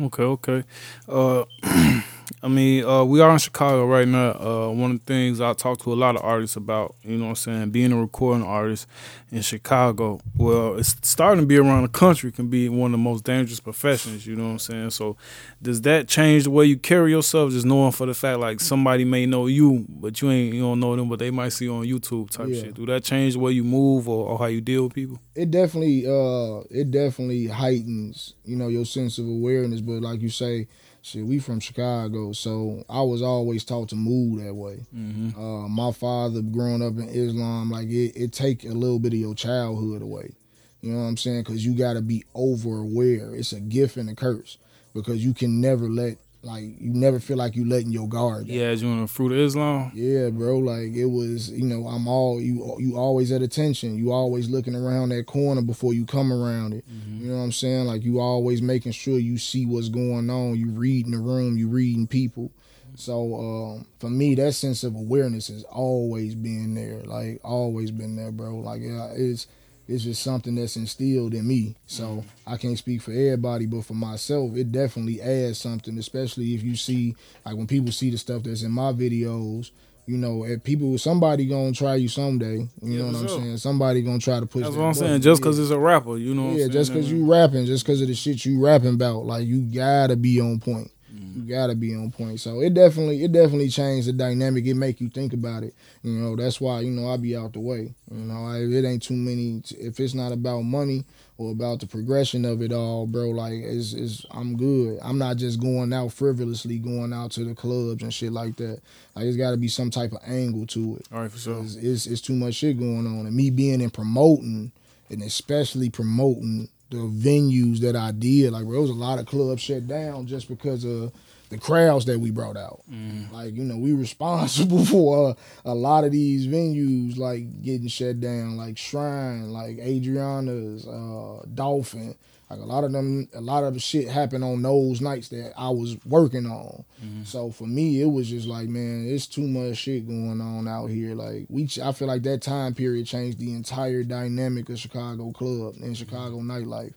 okay 0.00 0.24
okay 0.24 0.64
uh 1.08 1.44
I 2.42 2.48
mean, 2.48 2.84
uh, 2.84 3.04
we 3.04 3.20
are 3.20 3.30
in 3.32 3.38
Chicago 3.38 3.86
right 3.86 4.06
now. 4.08 4.30
Uh, 4.32 4.70
one 4.70 4.90
of 4.92 4.98
the 4.98 5.04
things 5.04 5.40
I 5.40 5.52
talk 5.52 5.78
to 5.82 5.92
a 5.92 5.94
lot 5.94 6.16
of 6.16 6.22
artists 6.22 6.56
about, 6.56 6.94
you 7.04 7.16
know 7.16 7.24
what 7.24 7.28
I'm 7.30 7.36
saying, 7.36 7.70
being 7.70 7.92
a 7.92 7.96
recording 8.00 8.44
artist 8.44 8.86
in 9.30 9.42
Chicago. 9.42 10.20
Well, 10.36 10.78
it's 10.78 10.96
starting 11.02 11.42
to 11.42 11.46
be 11.46 11.56
around 11.56 11.82
the 11.82 11.88
country 11.88 12.32
can 12.32 12.48
be 12.48 12.68
one 12.68 12.92
of 12.94 12.98
the 12.98 13.02
most 13.04 13.24
dangerous 13.24 13.60
professions, 13.60 14.26
you 14.26 14.34
know 14.36 14.44
what 14.44 14.50
I'm 14.50 14.58
saying? 14.58 14.90
So 14.90 15.16
does 15.62 15.80
that 15.82 16.08
change 16.08 16.44
the 16.44 16.50
way 16.50 16.64
you 16.66 16.76
carry 16.76 17.10
yourself, 17.12 17.52
just 17.52 17.66
knowing 17.66 17.92
for 17.92 18.06
the 18.06 18.14
fact 18.14 18.38
like 18.40 18.60
somebody 18.60 19.04
may 19.04 19.26
know 19.26 19.46
you, 19.46 19.84
but 19.88 20.20
you 20.20 20.30
ain't 20.30 20.54
you 20.54 20.60
don't 20.62 20.80
know 20.80 20.96
them, 20.96 21.08
but 21.08 21.18
they 21.18 21.30
might 21.30 21.50
see 21.50 21.66
you 21.66 21.74
on 21.74 21.84
YouTube 21.84 22.30
type 22.30 22.48
Yeah. 22.50 22.62
shit. 22.62 22.74
Do 22.74 22.86
that 22.86 23.04
change 23.04 23.34
the 23.34 23.40
way 23.40 23.52
you 23.52 23.64
move 23.64 24.08
or, 24.08 24.26
or 24.30 24.38
how 24.38 24.46
you 24.46 24.60
deal 24.60 24.84
with 24.84 24.94
people? 24.94 25.18
it 25.34 25.50
definitely 25.50 26.06
uh 26.06 26.60
it 26.70 26.90
definitely 26.90 27.46
heightens 27.46 28.32
you 28.46 28.56
know 28.56 28.68
your 28.68 28.86
sense 28.86 29.18
of 29.18 29.26
awareness 29.26 29.82
but 29.82 30.00
like 30.00 30.22
you 30.22 30.30
say 30.30 30.66
shit 31.06 31.24
we 31.24 31.38
from 31.38 31.60
chicago 31.60 32.32
so 32.32 32.82
i 32.88 33.00
was 33.00 33.22
always 33.22 33.64
taught 33.64 33.88
to 33.88 33.94
move 33.94 34.42
that 34.42 34.54
way. 34.54 34.84
Mm-hmm. 34.94 35.40
uh 35.40 35.68
my 35.68 35.92
father 35.92 36.42
growing 36.42 36.82
up 36.82 36.94
in 36.98 37.08
islam 37.08 37.70
like 37.70 37.88
it, 37.88 38.16
it 38.16 38.32
take 38.32 38.64
a 38.64 38.68
little 38.72 38.98
bit 38.98 39.12
of 39.12 39.18
your 39.20 39.34
childhood 39.34 40.02
away. 40.02 40.32
You 40.80 40.92
know 40.92 40.98
what 41.02 41.08
i'm 41.08 41.16
saying? 41.16 41.42
Because 41.44 41.64
you 41.64 41.74
got 41.76 41.94
to 41.94 42.02
be 42.02 42.24
over 42.34 42.78
aware. 42.78 43.34
It's 43.34 43.52
a 43.52 43.60
gift 43.60 43.96
and 43.96 44.10
a 44.10 44.14
curse 44.14 44.58
because 44.94 45.24
you 45.24 45.32
can 45.32 45.60
never 45.60 45.88
let 45.88 46.18
like 46.46 46.80
you 46.80 46.92
never 46.94 47.18
feel 47.18 47.36
like 47.36 47.56
you 47.56 47.64
letting 47.68 47.90
your 47.90 48.08
guard 48.08 48.46
down. 48.46 48.56
Yeah, 48.56 48.70
you 48.70 48.86
in 48.88 49.02
the 49.02 49.08
fruit 49.08 49.32
of 49.32 49.38
Islam? 49.38 49.90
Yeah, 49.94 50.30
bro. 50.30 50.58
Like 50.58 50.94
it 50.94 51.06
was, 51.06 51.50
you 51.50 51.64
know, 51.64 51.88
I'm 51.88 52.06
all 52.06 52.40
you. 52.40 52.76
You 52.78 52.96
always 52.96 53.32
at 53.32 53.42
attention. 53.42 53.98
You 53.98 54.12
always 54.12 54.48
looking 54.48 54.74
around 54.74 55.10
that 55.10 55.26
corner 55.26 55.60
before 55.62 55.92
you 55.92 56.06
come 56.06 56.32
around 56.32 56.72
it. 56.72 56.84
You 57.18 57.32
know 57.32 57.38
what 57.38 57.42
I'm 57.42 57.52
saying? 57.52 57.86
Like 57.86 58.04
you 58.04 58.20
always 58.20 58.62
making 58.62 58.92
sure 58.92 59.18
you 59.18 59.36
see 59.36 59.66
what's 59.66 59.88
going 59.88 60.30
on. 60.30 60.56
You 60.56 60.70
reading 60.70 61.12
the 61.12 61.18
room. 61.18 61.58
You 61.58 61.68
reading 61.68 62.06
people. 62.06 62.52
So 62.94 63.34
um, 63.34 63.86
for 63.98 64.08
me, 64.08 64.34
that 64.36 64.52
sense 64.52 64.84
of 64.84 64.94
awareness 64.94 65.48
has 65.48 65.64
always 65.64 66.34
been 66.34 66.74
there. 66.74 67.02
Like 67.02 67.40
always 67.42 67.90
been 67.90 68.16
there, 68.16 68.32
bro. 68.32 68.56
Like 68.56 68.80
yeah, 68.82 69.08
it's 69.14 69.48
it's 69.88 70.04
just 70.04 70.22
something 70.22 70.54
that's 70.54 70.76
instilled 70.76 71.34
in 71.34 71.46
me. 71.46 71.76
So 71.86 72.04
mm-hmm. 72.04 72.28
I 72.46 72.56
can't 72.56 72.78
speak 72.78 73.02
for 73.02 73.12
everybody, 73.12 73.66
but 73.66 73.84
for 73.84 73.94
myself, 73.94 74.56
it 74.56 74.72
definitely 74.72 75.20
adds 75.20 75.58
something. 75.58 75.96
Especially 75.98 76.54
if 76.54 76.62
you 76.62 76.76
see, 76.76 77.14
like 77.44 77.56
when 77.56 77.66
people 77.66 77.92
see 77.92 78.10
the 78.10 78.18
stuff 78.18 78.42
that's 78.44 78.62
in 78.62 78.72
my 78.72 78.92
videos. 78.92 79.70
You 80.08 80.16
know, 80.18 80.44
if 80.44 80.62
people, 80.62 80.96
somebody 80.98 81.46
gonna 81.46 81.72
try 81.72 81.96
you 81.96 82.06
someday. 82.06 82.58
You 82.58 82.68
Yeah, 82.80 82.98
know 83.00 83.06
what 83.06 83.16
I'm 83.16 83.26
sure. 83.26 83.38
saying? 83.40 83.56
Somebody 83.56 84.02
gonna 84.02 84.20
try 84.20 84.38
to 84.38 84.46
push. 84.46 84.62
That's 84.62 84.76
that 84.76 84.80
what 84.80 84.86
I'm 84.86 84.92
button. 84.92 85.08
saying. 85.08 85.20
Just 85.22 85.40
Yeah. 85.40 85.44
because 85.46 85.58
it's 85.58 85.70
a 85.72 85.78
rapper, 85.80 86.16
you 86.16 86.32
know 86.32 86.44
what 86.44 86.50
I'm 86.52 86.58
Yeah, 86.58 86.68
just 86.68 86.92
because 86.92 87.10
you 87.10 87.24
rapping, 87.28 87.66
just 87.66 87.84
because 87.84 88.00
of 88.02 88.06
the 88.06 88.14
shit 88.14 88.44
you 88.44 88.60
rapping 88.64 88.94
about, 88.94 89.26
like 89.26 89.48
you 89.48 89.62
gotta 89.62 90.14
be 90.14 90.40
on 90.40 90.60
point. 90.60 90.92
You 91.36 91.42
gotta 91.42 91.74
be 91.74 91.94
on 91.94 92.10
point. 92.12 92.40
So 92.40 92.60
it 92.62 92.72
definitely, 92.72 93.22
it 93.22 93.30
definitely 93.30 93.68
changed 93.68 94.08
the 94.08 94.14
dynamic. 94.14 94.64
It 94.64 94.72
make 94.72 95.02
you 95.02 95.10
think 95.10 95.34
about 95.34 95.64
it. 95.64 95.74
You 96.02 96.12
know, 96.12 96.34
that's 96.34 96.62
why 96.62 96.80
you 96.80 96.90
know 96.90 97.10
I 97.10 97.18
be 97.18 97.36
out 97.36 97.52
the 97.52 97.60
way. 97.60 97.94
You 98.10 98.24
know, 98.24 98.46
I, 98.46 98.60
it 98.60 98.86
ain't 98.86 99.02
too 99.02 99.16
many. 99.16 99.62
If 99.78 100.00
it's 100.00 100.14
not 100.14 100.32
about 100.32 100.62
money 100.62 101.04
or 101.36 101.52
about 101.52 101.80
the 101.80 101.86
progression 101.86 102.46
of 102.46 102.62
it 102.62 102.72
all, 102.72 103.06
bro, 103.06 103.28
like 103.28 103.52
it's, 103.52 103.92
it's 103.92 104.24
I'm 104.30 104.56
good. 104.56 104.98
I'm 105.02 105.18
not 105.18 105.36
just 105.36 105.60
going 105.60 105.92
out 105.92 106.14
frivolously, 106.14 106.78
going 106.78 107.12
out 107.12 107.32
to 107.32 107.44
the 107.44 107.54
clubs 107.54 108.02
and 108.02 108.14
shit 108.14 108.32
like 108.32 108.56
that. 108.56 108.80
Like 109.14 109.26
it's 109.26 109.36
got 109.36 109.50
to 109.50 109.58
be 109.58 109.68
some 109.68 109.90
type 109.90 110.12
of 110.12 110.20
angle 110.26 110.66
to 110.68 110.96
it. 110.96 111.06
All 111.12 111.20
right, 111.20 111.30
for 111.30 111.36
sure. 111.36 111.62
It's, 111.62 111.74
it's, 111.74 112.06
it's 112.06 112.20
too 112.22 112.34
much 112.34 112.54
shit 112.54 112.78
going 112.78 113.06
on. 113.06 113.26
And 113.26 113.36
me 113.36 113.50
being 113.50 113.82
in 113.82 113.90
promoting, 113.90 114.72
and 115.10 115.22
especially 115.22 115.90
promoting 115.90 116.70
the 116.88 116.98
venues 116.98 117.80
that 117.80 117.96
I 117.96 118.12
did, 118.12 118.52
like, 118.52 118.62
bro, 118.62 118.72
there 118.72 118.80
was 118.80 118.90
a 118.90 118.94
lot 118.94 119.18
of 119.18 119.26
clubs 119.26 119.60
shut 119.60 119.88
down 119.88 120.26
just 120.26 120.48
because 120.48 120.84
of 120.84 121.12
the 121.48 121.58
crowds 121.58 122.04
that 122.06 122.18
we 122.18 122.30
brought 122.30 122.56
out. 122.56 122.82
Mm. 122.90 123.32
Like, 123.32 123.54
you 123.54 123.64
know, 123.64 123.76
we 123.76 123.92
responsible 123.92 124.84
for 124.86 125.30
a, 125.64 125.70
a 125.70 125.74
lot 125.74 126.04
of 126.04 126.12
these 126.12 126.46
venues, 126.46 127.16
like, 127.16 127.62
getting 127.62 127.88
shut 127.88 128.20
down, 128.20 128.56
like 128.56 128.78
Shrine, 128.78 129.52
like 129.52 129.78
Adriana's, 129.78 130.86
uh, 130.86 131.44
Dolphin. 131.54 132.16
Like 132.48 132.60
a 132.60 132.64
lot 132.64 132.84
of 132.84 132.92
them, 132.92 133.28
a 133.34 133.40
lot 133.40 133.64
of 133.64 133.74
the 133.74 133.80
shit 133.80 134.06
happened 134.06 134.44
on 134.44 134.62
those 134.62 135.00
nights 135.00 135.30
that 135.30 135.52
I 135.58 135.68
was 135.70 135.96
working 136.04 136.46
on. 136.46 136.84
Mm-hmm. 137.04 137.24
So 137.24 137.50
for 137.50 137.66
me, 137.66 138.00
it 138.00 138.06
was 138.06 138.28
just 138.28 138.46
like, 138.46 138.68
man, 138.68 139.04
it's 139.08 139.26
too 139.26 139.48
much 139.48 139.78
shit 139.78 140.06
going 140.06 140.40
on 140.40 140.68
out 140.68 140.86
here. 140.86 141.16
Like 141.16 141.46
we, 141.48 141.68
I 141.82 141.90
feel 141.90 142.06
like 142.06 142.22
that 142.22 142.42
time 142.42 142.72
period 142.72 143.08
changed 143.08 143.40
the 143.40 143.52
entire 143.52 144.04
dynamic 144.04 144.68
of 144.68 144.78
Chicago 144.78 145.32
club 145.32 145.74
and 145.82 145.96
Chicago 145.96 146.36
nightlife. 146.36 146.94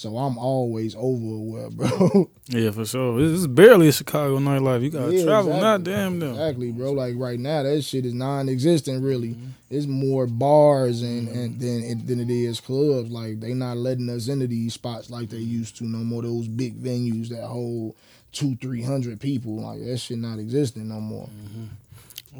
So 0.00 0.16
I'm 0.16 0.38
always 0.38 0.94
over 0.96 1.34
aware, 1.34 1.68
bro. 1.68 2.30
Yeah, 2.48 2.70
for 2.70 2.86
sure. 2.86 3.20
This 3.20 3.40
is 3.40 3.46
barely 3.46 3.88
a 3.88 3.92
Chicago 3.92 4.38
nightlife. 4.38 4.82
You 4.82 4.88
gotta 4.88 5.14
Yeah, 5.14 5.24
travel, 5.24 5.52
exactly. 5.52 5.60
not 5.60 5.84
damn 5.84 6.18
them. 6.18 6.30
exactly, 6.30 6.72
bro. 6.72 6.92
Like 6.92 7.14
right 7.18 7.38
now, 7.38 7.62
that 7.64 7.82
shit 7.82 8.06
is 8.06 8.14
non-existent. 8.14 9.04
Really, 9.04 9.34
mm-hmm. 9.34 9.50
it's 9.68 9.86
more 9.86 10.26
bars 10.26 11.02
and 11.02 11.28
mm-hmm. 11.28 11.38
and 11.38 11.60
than 11.60 11.84
it, 11.84 12.06
than 12.06 12.18
it 12.18 12.30
is 12.30 12.60
clubs. 12.60 13.10
Like 13.10 13.40
they 13.40 13.52
not 13.52 13.76
letting 13.76 14.08
us 14.08 14.28
into 14.28 14.46
these 14.46 14.72
spots 14.72 15.10
like 15.10 15.28
they 15.28 15.36
mm-hmm. 15.36 15.58
used 15.58 15.76
to 15.76 15.84
no 15.84 15.98
more. 15.98 16.22
Those 16.22 16.48
big 16.48 16.82
venues 16.82 17.28
that 17.28 17.44
hold 17.44 17.94
two, 18.32 18.56
three 18.56 18.82
hundred 18.82 19.20
people. 19.20 19.60
Like 19.60 19.84
that 19.84 19.98
shit 19.98 20.16
not 20.16 20.38
existing 20.38 20.88
no 20.88 21.00
more. 21.00 21.28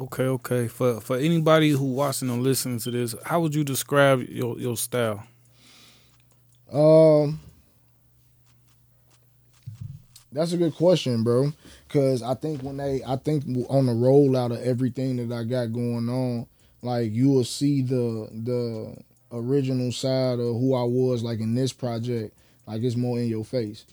Okay, 0.01 0.25
okay. 0.25 0.67
For 0.67 0.99
for 0.99 1.15
anybody 1.17 1.69
who 1.69 1.85
watching 1.85 2.31
or 2.31 2.37
listening 2.37 2.79
to 2.79 2.91
this, 2.91 3.13
how 3.23 3.39
would 3.39 3.53
you 3.53 3.63
describe 3.63 4.27
your 4.27 4.57
your 4.57 4.75
style? 4.75 5.23
Um, 6.73 7.39
that's 10.31 10.53
a 10.53 10.57
good 10.57 10.75
question, 10.75 11.23
bro. 11.23 11.51
Cause 11.89 12.23
I 12.23 12.35
think 12.35 12.61
when 12.61 12.77
they, 12.77 13.01
I 13.05 13.17
think 13.17 13.43
on 13.69 13.85
the 13.85 13.91
rollout 13.93 14.51
of 14.53 14.61
everything 14.63 15.27
that 15.27 15.35
I 15.35 15.43
got 15.43 15.73
going 15.73 16.09
on, 16.09 16.47
like 16.81 17.11
you 17.11 17.29
will 17.29 17.43
see 17.43 17.81
the 17.81 18.29
the 18.31 18.97
original 19.31 19.91
side 19.91 20.39
of 20.39 20.55
who 20.55 20.73
I 20.73 20.83
was, 20.83 21.23
like 21.23 21.39
in 21.39 21.55
this 21.55 21.73
project. 21.73 22.35
Like 22.67 22.83
it's 22.83 22.95
more 22.95 23.19
in 23.19 23.27
your 23.27 23.43
face. 23.43 23.85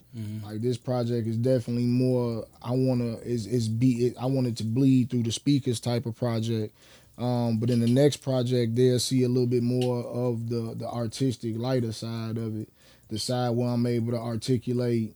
Like 0.45 0.61
this 0.61 0.77
project 0.77 1.27
is 1.27 1.37
definitely 1.37 1.87
more. 1.87 2.45
I 2.61 2.71
wanna 2.71 3.17
is 3.17 3.45
is 3.45 3.67
be. 3.67 4.07
It, 4.07 4.15
I 4.19 4.27
want 4.27 4.47
it 4.47 4.55
to 4.57 4.63
bleed 4.63 5.09
through 5.09 5.23
the 5.23 5.31
speakers 5.31 5.79
type 5.79 6.05
of 6.05 6.15
project. 6.15 6.73
Um, 7.17 7.57
but 7.57 7.69
in 7.69 7.81
the 7.81 7.87
next 7.87 8.17
project, 8.17 8.75
they'll 8.75 8.99
see 8.99 9.23
a 9.23 9.27
little 9.27 9.47
bit 9.47 9.63
more 9.63 10.03
of 10.05 10.49
the 10.49 10.75
the 10.75 10.87
artistic, 10.87 11.57
lighter 11.57 11.91
side 11.91 12.37
of 12.37 12.61
it, 12.61 12.69
the 13.09 13.19
side 13.19 13.49
where 13.49 13.69
I'm 13.69 13.85
able 13.85 14.13
to 14.13 14.19
articulate 14.19 15.15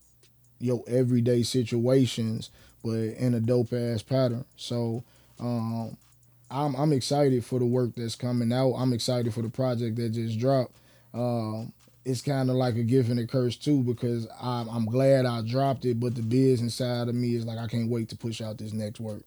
your 0.60 0.84
everyday 0.88 1.44
situations, 1.44 2.50
but 2.84 2.92
in 2.92 3.34
a 3.34 3.40
dope 3.40 3.74
ass 3.74 4.02
pattern. 4.02 4.46
So, 4.56 5.04
um, 5.40 5.98
I'm 6.50 6.76
I'm 6.76 6.94
excited 6.94 7.44
for 7.44 7.60
the 7.60 7.66
work 7.66 7.92
that's 7.96 8.16
coming 8.16 8.54
out. 8.54 8.74
I'm 8.74 8.94
excited 8.94 9.34
for 9.34 9.42
the 9.42 9.50
project 9.50 9.96
that 9.98 10.10
just 10.10 10.40
dropped. 10.40 10.76
Um, 11.14 11.74
it's 12.06 12.22
kind 12.22 12.50
of 12.50 12.56
like 12.56 12.76
a 12.76 12.84
gift 12.84 13.10
and 13.10 13.20
a 13.20 13.26
curse 13.26 13.56
too 13.56 13.82
because 13.82 14.28
I'm 14.40 14.70
I'm 14.70 14.86
glad 14.86 15.26
I 15.26 15.42
dropped 15.42 15.86
it, 15.86 16.00
but 16.00 16.16
the 16.16 16.22
business 16.22 16.76
side 16.76 17.08
of 17.08 17.16
me 17.16 17.36
is 17.36 17.46
like 17.46 17.58
I 17.58 17.68
can't 17.68 17.90
wait 17.90 18.10
to 18.10 18.16
push 18.16 18.42
out 18.42 18.58
this 18.58 18.74
next 18.74 19.00
work. 19.00 19.24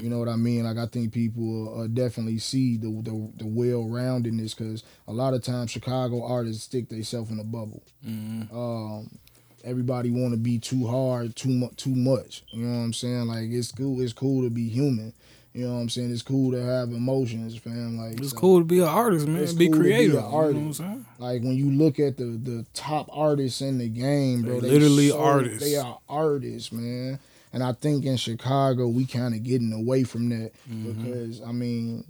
You 0.00 0.08
know 0.10 0.18
what 0.18 0.28
I 0.28 0.34
mean? 0.34 0.64
Like 0.64 0.76
I 0.76 0.86
think 0.86 1.12
people 1.12 1.82
uh, 1.82 1.86
definitely 1.86 2.38
see 2.38 2.76
the 2.76 2.88
the, 2.88 3.30
the 3.36 3.46
well 3.46 3.84
roundedness 3.84 4.56
because 4.56 4.82
a 5.06 5.12
lot 5.12 5.34
of 5.34 5.42
times 5.42 5.70
Chicago 5.70 6.24
artists 6.24 6.64
stick 6.64 6.88
themselves 6.88 7.30
in 7.30 7.38
a 7.38 7.44
bubble. 7.44 7.82
Um, 8.52 9.18
everybody 9.64 10.10
want 10.10 10.32
to 10.32 10.38
be 10.38 10.58
too 10.58 10.86
hard, 10.86 11.34
too 11.36 11.48
much, 11.50 11.76
too 11.76 11.94
much. 11.94 12.42
You 12.50 12.64
know 12.66 12.78
what 12.78 12.84
I'm 12.84 12.92
saying? 12.92 13.26
Like 13.26 13.50
it's 13.50 13.72
cool. 13.72 14.00
It's 14.00 14.12
cool 14.12 14.42
to 14.42 14.50
be 14.50 14.68
human. 14.68 15.12
You 15.52 15.68
know 15.68 15.74
what 15.74 15.80
I'm 15.82 15.88
saying? 15.88 16.10
It's 16.10 16.22
cool 16.22 16.50
to 16.50 16.60
have 16.60 16.88
emotions, 16.90 17.56
fam. 17.56 17.96
Like 17.96 18.18
It's 18.20 18.30
so- 18.30 18.36
cool 18.36 18.58
to 18.58 18.64
be 18.64 18.80
an 18.80 18.88
artist, 18.88 19.26
man. 19.28 19.42
It's 19.42 19.52
be 19.52 19.68
cool 19.68 19.78
to 19.78 19.82
be 19.84 19.84
creative. 19.90 20.16
an 20.16 20.24
you 20.24 20.30
know 20.30 20.36
what 20.36 20.46
I'm 20.48 20.56
artist. 20.62 20.78
saying? 20.80 21.06
Like 21.18 21.42
when 21.42 21.54
you 21.54 21.70
look 21.70 22.00
at 22.00 22.16
the 22.16 22.24
the 22.24 22.66
top 22.74 23.08
artists 23.12 23.60
in 23.60 23.78
the 23.78 23.88
game, 23.88 24.42
bro, 24.42 24.60
They 24.60 24.70
literally 24.70 25.08
so- 25.10 25.20
artists. 25.20 25.60
They 25.60 25.76
are 25.76 25.98
artists, 26.08 26.72
man. 26.72 27.18
And 27.52 27.62
I 27.62 27.72
think 27.72 28.04
in 28.04 28.16
Chicago 28.16 28.88
we 28.88 29.06
kind 29.06 29.32
of 29.32 29.44
getting 29.44 29.72
away 29.72 30.02
from 30.02 30.28
that 30.30 30.50
Mm-hmm. 30.68 31.02
because 31.04 31.40
I 31.42 31.52
mean, 31.52 32.02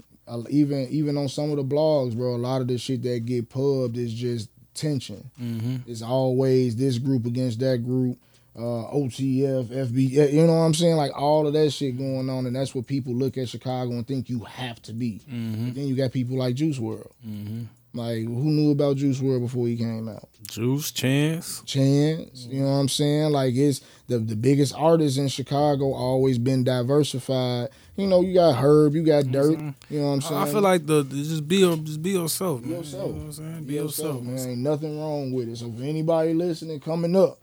even 0.48 0.88
even 0.88 1.18
on 1.18 1.28
some 1.28 1.50
of 1.50 1.56
the 1.58 1.64
blogs, 1.64 2.16
bro, 2.16 2.34
a 2.34 2.38
lot 2.38 2.62
of 2.62 2.68
the 2.68 2.78
shit 2.78 3.02
that 3.02 3.26
get 3.26 3.50
pubbed 3.50 3.98
is 3.98 4.14
just 4.14 4.48
tension. 4.74 5.30
Mm-hmm. 5.40 5.90
It's 5.90 6.02
always 6.02 6.76
this 6.76 6.98
group 6.98 7.26
against 7.26 7.60
that 7.60 7.84
group. 7.84 8.18
Uh, 8.56 8.86
OTF, 8.94 9.66
FB, 9.66 10.32
you 10.32 10.46
know 10.46 10.54
what 10.54 10.60
I'm 10.60 10.74
saying? 10.74 10.94
Like 10.94 11.10
all 11.20 11.44
of 11.44 11.54
that 11.54 11.72
shit 11.72 11.98
going 11.98 12.30
on, 12.30 12.46
and 12.46 12.54
that's 12.54 12.72
what 12.72 12.86
people 12.86 13.12
look 13.12 13.36
at 13.36 13.48
Chicago 13.48 13.90
and 13.90 14.06
think 14.06 14.28
you 14.28 14.44
have 14.44 14.80
to 14.82 14.92
be. 14.92 15.22
Mm-hmm. 15.28 15.72
Then 15.72 15.88
you 15.88 15.96
got 15.96 16.12
people 16.12 16.38
like 16.38 16.54
Juice 16.54 16.78
WRLD. 16.78 17.10
Mm-hmm. 17.26 17.62
Like 17.94 18.24
who 18.24 18.50
knew 18.50 18.70
about 18.70 18.96
Juice 18.96 19.20
WRLD 19.20 19.40
before 19.40 19.66
he 19.66 19.76
came 19.76 20.08
out? 20.08 20.28
Juice, 20.48 20.92
Chance. 20.92 21.62
Chance, 21.62 22.46
you 22.46 22.60
know 22.60 22.66
what 22.66 22.76
I'm 22.76 22.88
saying? 22.88 23.30
Like 23.32 23.54
it's 23.56 23.80
the 24.06 24.18
the 24.18 24.36
biggest 24.36 24.74
artists 24.76 25.18
in 25.18 25.26
Chicago 25.26 25.92
always 25.92 26.38
been 26.38 26.62
diversified. 26.62 27.70
You 27.96 28.08
know, 28.08 28.22
you 28.22 28.34
got 28.34 28.56
Herb, 28.56 28.94
you 28.94 29.04
got 29.04 29.30
Dirt. 29.30 29.58
You 29.88 30.00
know 30.00 30.06
what 30.06 30.12
I'm 30.14 30.20
saying? 30.20 30.40
I 30.42 30.50
feel 30.50 30.60
like 30.62 30.84
the 30.86 31.04
just 31.04 31.46
be 31.46 31.58
your- 31.58 31.76
just 31.76 32.02
be 32.02 32.10
yourself, 32.10 32.60
man. 32.62 32.70
Be 32.70 32.76
yourself. 32.76 33.06
You 33.06 33.12
know 33.12 33.18
what 33.18 33.24
I'm 33.26 33.32
saying? 33.32 33.60
Be, 33.60 33.64
Be 33.66 33.74
yourself, 33.74 34.22
man. 34.22 34.38
Ain't 34.50 34.58
nothing 34.58 34.98
wrong 34.98 35.32
with 35.32 35.48
it. 35.48 35.56
So 35.58 35.70
for 35.70 35.82
anybody 35.82 36.34
listening, 36.34 36.80
coming 36.80 37.14
up, 37.14 37.38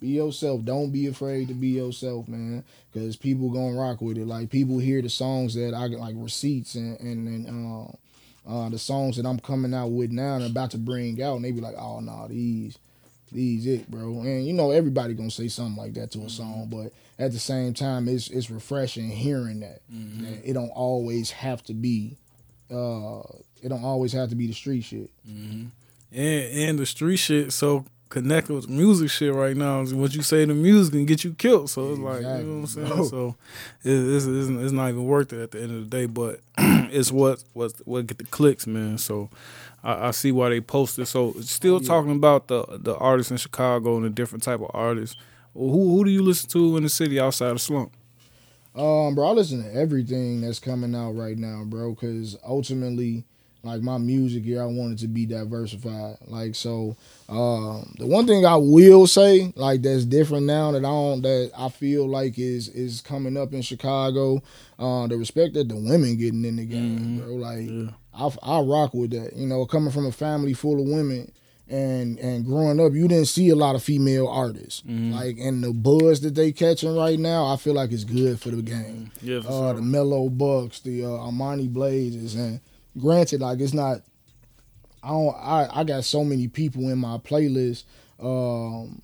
Be 0.00 0.08
yourself. 0.08 0.64
Don't 0.64 0.90
be 0.90 1.06
afraid 1.06 1.46
to 1.48 1.54
be 1.54 1.68
yourself, 1.68 2.26
man. 2.26 2.64
Because 2.92 3.14
people 3.14 3.50
gonna 3.50 3.78
rock 3.78 4.00
with 4.00 4.18
it. 4.18 4.26
Like 4.26 4.50
people 4.50 4.78
hear 4.80 5.00
the 5.00 5.08
songs 5.08 5.54
that 5.54 5.72
I 5.74 5.86
like 5.86 6.16
receipts 6.18 6.74
and 6.74 6.98
and, 6.98 7.46
and 7.46 7.86
uh, 8.46 8.52
uh, 8.52 8.68
the 8.70 8.78
songs 8.80 9.16
that 9.16 9.24
I'm 9.26 9.38
coming 9.38 9.72
out 9.72 9.92
with 9.92 10.10
now 10.10 10.34
and 10.34 10.44
about 10.44 10.72
to 10.72 10.78
bring 10.78 11.22
out, 11.22 11.36
and 11.36 11.44
they 11.44 11.52
be 11.52 11.60
like, 11.60 11.76
oh 11.78 12.00
no, 12.00 12.12
nah, 12.12 12.26
these 12.26 12.76
these 13.32 13.66
it, 13.66 13.90
bro. 13.90 14.20
And 14.20 14.46
you 14.46 14.52
know 14.52 14.70
everybody 14.70 15.14
gonna 15.14 15.30
say 15.30 15.48
something 15.48 15.76
like 15.76 15.94
that 15.94 16.10
to 16.12 16.18
a 16.18 16.22
mm-hmm. 16.22 16.28
song, 16.28 16.68
but 16.70 16.92
at 17.18 17.32
the 17.32 17.38
same 17.38 17.74
time, 17.74 18.08
it's 18.08 18.28
it's 18.28 18.50
refreshing 18.50 19.08
hearing 19.08 19.60
that. 19.60 19.80
Mm-hmm. 19.92 20.24
that 20.24 20.48
it 20.48 20.52
don't 20.52 20.70
always 20.70 21.30
have 21.30 21.62
to 21.64 21.74
be. 21.74 22.16
Uh, 22.70 23.20
it 23.62 23.68
don't 23.68 23.84
always 23.84 24.12
have 24.12 24.30
to 24.30 24.34
be 24.34 24.46
the 24.46 24.54
street 24.54 24.82
shit. 24.82 25.10
Mm-hmm. 25.28 25.66
And 26.12 26.68
and 26.68 26.78
the 26.78 26.86
street 26.86 27.18
shit 27.18 27.52
so 27.52 27.84
connected 28.12 28.52
with 28.52 28.68
music 28.68 29.08
shit 29.08 29.32
right 29.32 29.56
now. 29.56 29.82
What 29.84 30.14
you 30.14 30.22
say 30.22 30.44
to 30.44 30.54
music 30.54 30.92
can 30.92 31.06
get 31.06 31.24
you 31.24 31.32
killed. 31.32 31.70
So 31.70 31.92
it's 31.92 31.98
exactly. 31.98 32.24
like 32.24 32.38
you 32.40 32.46
know 32.46 32.54
what 32.54 32.60
I'm 32.60 32.66
saying. 32.66 33.04
So 33.08 33.36
it's, 33.82 34.26
it's, 34.26 34.48
it's 34.48 34.72
not 34.72 34.90
even 34.90 35.04
worth 35.06 35.32
it 35.32 35.40
at 35.40 35.50
the 35.52 35.62
end 35.62 35.70
of 35.70 35.90
the 35.90 35.96
day. 35.96 36.06
But 36.06 36.40
it's 36.58 37.10
what 37.10 37.42
what 37.54 37.72
what 37.84 38.06
get 38.06 38.18
the 38.18 38.24
clicks, 38.24 38.66
man. 38.66 38.98
So 38.98 39.30
I, 39.82 40.08
I 40.08 40.10
see 40.12 40.32
why 40.32 40.50
they 40.50 40.60
posted. 40.60 41.08
So 41.08 41.32
still 41.40 41.80
yeah. 41.80 41.88
talking 41.88 42.12
about 42.12 42.48
the 42.48 42.64
the 42.78 42.96
artists 42.96 43.30
in 43.30 43.36
Chicago 43.36 43.96
and 43.96 44.04
the 44.04 44.10
different 44.10 44.42
type 44.42 44.60
of 44.60 44.70
artists. 44.74 45.16
Who 45.54 45.96
who 45.96 46.04
do 46.04 46.10
you 46.10 46.22
listen 46.22 46.48
to 46.50 46.76
in 46.76 46.82
the 46.82 46.88
city 46.88 47.20
outside 47.20 47.50
of 47.50 47.60
Slump? 47.60 47.92
Um, 48.74 49.14
bro, 49.14 49.28
I 49.28 49.32
listen 49.32 49.62
to 49.62 49.74
everything 49.74 50.40
that's 50.40 50.58
coming 50.58 50.94
out 50.94 51.12
right 51.12 51.36
now, 51.36 51.62
bro. 51.64 51.90
Because 51.90 52.38
ultimately, 52.46 53.24
like 53.62 53.82
my 53.82 53.98
music 53.98 54.44
here, 54.44 54.62
I 54.62 54.66
want 54.66 54.94
it 54.94 54.98
to 55.00 55.08
be 55.08 55.26
diversified. 55.26 56.16
Like 56.26 56.54
so, 56.54 56.96
um, 57.28 57.94
the 57.98 58.06
one 58.06 58.26
thing 58.26 58.46
I 58.46 58.56
will 58.56 59.06
say, 59.06 59.52
like 59.56 59.82
that's 59.82 60.06
different 60.06 60.46
now 60.46 60.72
that 60.72 60.78
I 60.78 60.88
don't 60.88 61.22
that 61.22 61.52
I 61.56 61.68
feel 61.68 62.08
like 62.08 62.38
is 62.38 62.68
is 62.68 63.02
coming 63.02 63.36
up 63.36 63.52
in 63.52 63.60
Chicago, 63.60 64.42
uh, 64.78 65.06
the 65.06 65.18
respect 65.18 65.54
that 65.54 65.68
the 65.68 65.76
women 65.76 66.16
getting 66.16 66.44
in 66.44 66.56
the 66.56 66.64
game, 66.64 66.98
mm-hmm. 66.98 67.18
bro. 67.18 67.34
Like 67.34 67.68
yeah. 67.68 67.90
I 68.14 68.30
I 68.42 68.60
rock 68.60 68.94
with 68.94 69.10
that. 69.10 69.34
You 69.36 69.46
know, 69.46 69.64
coming 69.66 69.92
from 69.92 70.06
a 70.06 70.12
family 70.12 70.52
full 70.54 70.80
of 70.80 70.88
women 70.88 71.32
and 71.68 72.18
and 72.18 72.44
growing 72.44 72.80
up, 72.80 72.92
you 72.92 73.08
didn't 73.08 73.28
see 73.28 73.48
a 73.48 73.56
lot 73.56 73.74
of 73.74 73.82
female 73.82 74.28
artists. 74.28 74.82
Mm-hmm. 74.82 75.12
Like 75.12 75.38
and 75.38 75.64
the 75.64 75.72
buzz 75.72 76.20
that 76.20 76.34
they 76.34 76.52
catching 76.52 76.94
right 76.94 77.18
now, 77.18 77.46
I 77.46 77.56
feel 77.56 77.74
like 77.74 77.92
it's 77.92 78.04
good 78.04 78.40
for 78.40 78.50
the 78.50 78.62
game. 78.62 79.10
Yeah, 79.22 79.38
uh, 79.38 79.42
sure. 79.42 79.74
the 79.74 79.82
Mello 79.82 80.28
Buckzz, 80.28 80.82
the 80.82 81.04
uh, 81.04 81.08
Armani 81.08 81.72
Blazers, 81.72 82.34
and 82.34 82.60
granted, 82.98 83.40
like 83.40 83.60
it's 83.60 83.72
not. 83.72 84.02
I 85.02 85.08
don't. 85.08 85.34
I 85.36 85.68
I 85.72 85.84
got 85.84 86.04
so 86.04 86.24
many 86.24 86.46
people 86.46 86.88
in 86.90 86.98
my 86.98 87.18
playlist. 87.18 87.84
Um, 88.20 89.02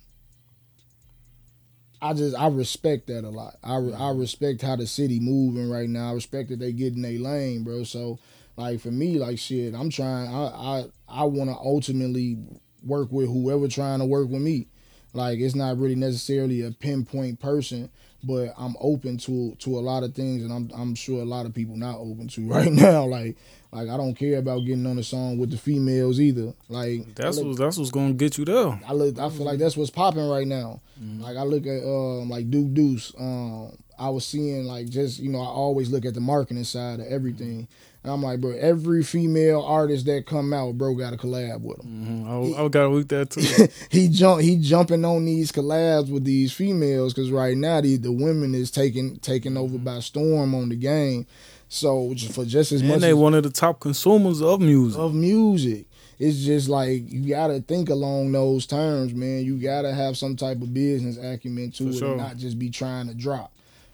I 2.01 2.13
just 2.13 2.35
I 2.37 2.47
respect 2.47 3.07
that 3.07 3.23
a 3.23 3.29
lot. 3.29 3.55
I 3.63 3.75
I 3.75 4.11
respect 4.11 4.61
how 4.61 4.75
the 4.75 4.87
city 4.87 5.19
moving 5.19 5.69
right 5.69 5.89
now. 5.89 6.11
I 6.11 6.13
respect 6.13 6.49
that 6.49 6.59
they 6.59 6.71
get 6.71 6.93
in 6.93 7.01
their 7.01 7.19
lane, 7.19 7.63
bro. 7.63 7.83
So 7.83 8.19
like 8.59 8.81
for 8.81 8.91
me, 8.91 9.17
like 9.17 9.39
shit, 9.39 9.73
I'm 9.73 9.89
trying. 9.89 10.27
I 10.27 10.41
I 10.43 10.85
I 11.07 11.23
want 11.23 11.49
to 11.49 11.55
ultimately 11.55 12.37
work 12.83 13.09
with 13.09 13.27
whoever 13.27 13.69
trying 13.69 13.99
to 13.99 14.05
work 14.05 14.27
with 14.27 14.41
me. 14.41 14.67
Like 15.13 15.39
it's 15.39 15.55
not 15.55 15.77
really 15.77 15.95
necessarily 15.95 16.63
a 16.63 16.71
pinpoint 16.71 17.39
person, 17.39 17.89
but 18.21 18.53
I'm 18.57 18.75
open 18.81 19.17
to 19.19 19.55
to 19.59 19.79
a 19.79 19.81
lot 19.81 20.03
of 20.03 20.13
things, 20.13 20.43
and 20.43 20.51
I'm 20.51 20.69
I'm 20.77 20.93
sure 20.93 21.21
a 21.21 21.25
lot 21.25 21.45
of 21.45 21.53
people 21.53 21.77
not 21.77 21.99
open 21.99 22.27
to 22.27 22.47
right 22.49 22.71
now. 22.71 23.05
Like 23.05 23.37
like 23.71 23.87
I 23.87 23.95
don't 23.95 24.15
care 24.15 24.39
about 24.39 24.65
getting 24.65 24.85
on 24.85 24.99
a 24.99 25.03
song 25.03 25.37
with 25.37 25.51
the 25.51 25.57
females 25.57 26.19
either. 26.19 26.53
Like 26.67 27.15
that's 27.15 27.37
look, 27.37 27.47
what 27.47 27.57
that's 27.59 27.77
what's 27.77 27.91
gonna 27.91 28.11
get 28.11 28.37
you 28.37 28.43
there. 28.43 28.77
I 28.85 28.91
look. 28.91 29.19
I 29.19 29.29
feel 29.29 29.45
like 29.45 29.59
that's 29.59 29.77
what's 29.77 29.89
popping 29.89 30.27
right 30.27 30.47
now. 30.47 30.81
Mm-hmm. 31.01 31.21
Like 31.21 31.37
I 31.37 31.43
look 31.43 31.65
at 31.65 31.81
um 31.81 32.29
like 32.29 32.51
Duke 32.51 32.73
Deuce. 32.73 33.13
Um, 33.17 33.71
I 33.97 34.09
was 34.09 34.25
seeing 34.25 34.65
like 34.65 34.89
just 34.89 35.19
you 35.19 35.29
know 35.29 35.39
I 35.39 35.47
always 35.47 35.89
look 35.89 36.05
at 36.05 36.13
the 36.13 36.21
marketing 36.21 36.65
side 36.65 36.99
of 36.99 37.07
everything. 37.07 37.69
And 38.03 38.13
I'm 38.13 38.23
like, 38.23 38.39
bro, 38.39 38.51
every 38.51 39.03
female 39.03 39.61
artist 39.61 40.05
that 40.05 40.25
come 40.25 40.53
out, 40.53 40.77
bro, 40.77 40.95
got 40.95 41.13
a 41.13 41.17
collab 41.17 41.61
with 41.61 41.83
him. 41.83 42.25
Mm-hmm. 42.25 42.55
I, 42.55 42.63
I 42.63 42.67
got 42.69 42.83
to 42.83 42.87
look 42.89 43.09
that 43.09 43.31
too. 43.31 43.67
he 43.89 44.07
jump, 44.07 44.41
he 44.41 44.57
jumping 44.57 45.03
on 45.03 45.25
these 45.25 45.51
collabs 45.51 46.09
with 46.09 46.23
these 46.23 46.53
females 46.53 47.13
because 47.13 47.29
right 47.29 47.57
now 47.57 47.81
the 47.81 47.97
the 47.97 48.11
women 48.11 48.55
is 48.55 48.71
taking 48.71 49.17
taking 49.17 49.57
over 49.57 49.77
by 49.77 49.99
storm 49.99 50.55
on 50.55 50.69
the 50.69 50.77
game. 50.77 51.27
So 51.67 52.15
for 52.31 52.45
just 52.45 52.71
as 52.71 52.81
and 52.81 52.89
much, 52.89 52.95
and 52.95 53.03
they 53.03 53.13
one 53.13 53.35
of 53.35 53.43
the 53.43 53.49
top 53.49 53.79
consumers 53.79 54.41
of 54.41 54.61
music. 54.61 54.99
Of 54.99 55.13
music, 55.13 55.85
it's 56.17 56.39
just 56.39 56.69
like 56.69 57.03
you 57.11 57.27
gotta 57.27 57.59
think 57.59 57.89
along 57.89 58.31
those 58.31 58.65
terms, 58.65 59.13
man. 59.13 59.43
You 59.43 59.57
gotta 59.57 59.93
have 59.93 60.17
some 60.17 60.35
type 60.35 60.61
of 60.61 60.73
business 60.73 61.17
acumen 61.17 61.71
to 61.71 61.83
for 61.83 61.89
it, 61.89 61.99
sure. 61.99 62.07
and 62.09 62.17
not 62.17 62.37
just 62.37 62.57
be 62.57 62.69
trying 62.69 63.07
to 63.07 63.13
drop. 63.13 63.51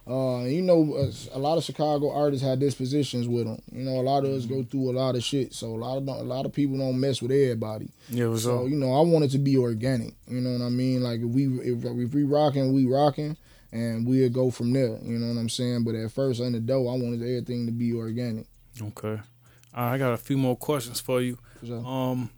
Uh, 0.08 0.44
you 0.44 0.62
know, 0.62 1.12
a 1.34 1.40
lot 1.40 1.58
of 1.58 1.64
Chicago 1.64 2.12
artists 2.12 2.46
have 2.46 2.60
dispositions 2.60 3.28
with 3.28 3.46
them. 3.46 3.60
You 3.72 3.84
know, 3.84 4.00
a 4.00 4.04
lot 4.04 4.24
of 4.24 4.32
us 4.32 4.46
go 4.46 4.62
through 4.62 4.92
a 4.92 4.94
lot 4.94 5.16
of 5.16 5.24
shit, 5.24 5.52
so 5.52 5.68
a 5.68 5.78
lot 5.78 5.98
of 5.98 6.08
a 6.08 6.22
lot 6.22 6.46
of 6.46 6.54
people 6.54 6.78
don't 6.78 7.00
mess 7.00 7.24
with 7.24 7.32
everybody. 7.32 7.90
Yeah, 8.10 8.36
so 8.36 8.38
sure. 8.38 8.68
you 8.68 8.76
know, 8.76 8.94
I 8.94 9.02
want 9.02 9.26
it 9.26 9.32
to 9.32 9.40
be 9.40 9.58
organic. 9.58 10.14
You 10.28 10.42
know 10.42 10.52
what 10.52 10.62
I 10.62 10.70
mean? 10.70 11.02
Like 11.02 11.22
if 11.22 11.26
we 11.26 11.48
if, 11.60 11.84
if 11.84 12.14
we 12.14 12.24
rocking, 12.24 12.72
we 12.72 12.86
rocking, 12.86 13.36
and 13.72 14.08
we'll 14.08 14.30
go 14.30 14.52
from 14.52 14.74
there. 14.74 15.00
You 15.02 15.18
know 15.18 15.34
what 15.34 15.40
I'm 15.40 15.50
saying? 15.50 15.84
But 15.84 15.96
at 15.96 16.12
first, 16.12 16.40
in 16.40 16.54
the 16.54 16.60
dough, 16.60 16.88
I 16.88 16.98
wanted 16.98 17.22
everything 17.22 17.66
to 17.66 17.72
be 17.72 17.92
organic. 17.96 18.46
Okay, 18.80 19.20
I 19.74 19.98
got 19.98 20.14
a 20.14 20.18
few 20.18 20.38
more 20.38 20.56
questions 20.56 21.00
for 21.00 21.20
you. 21.20 21.40
Sure. 21.66 21.84
Um, 21.84 22.30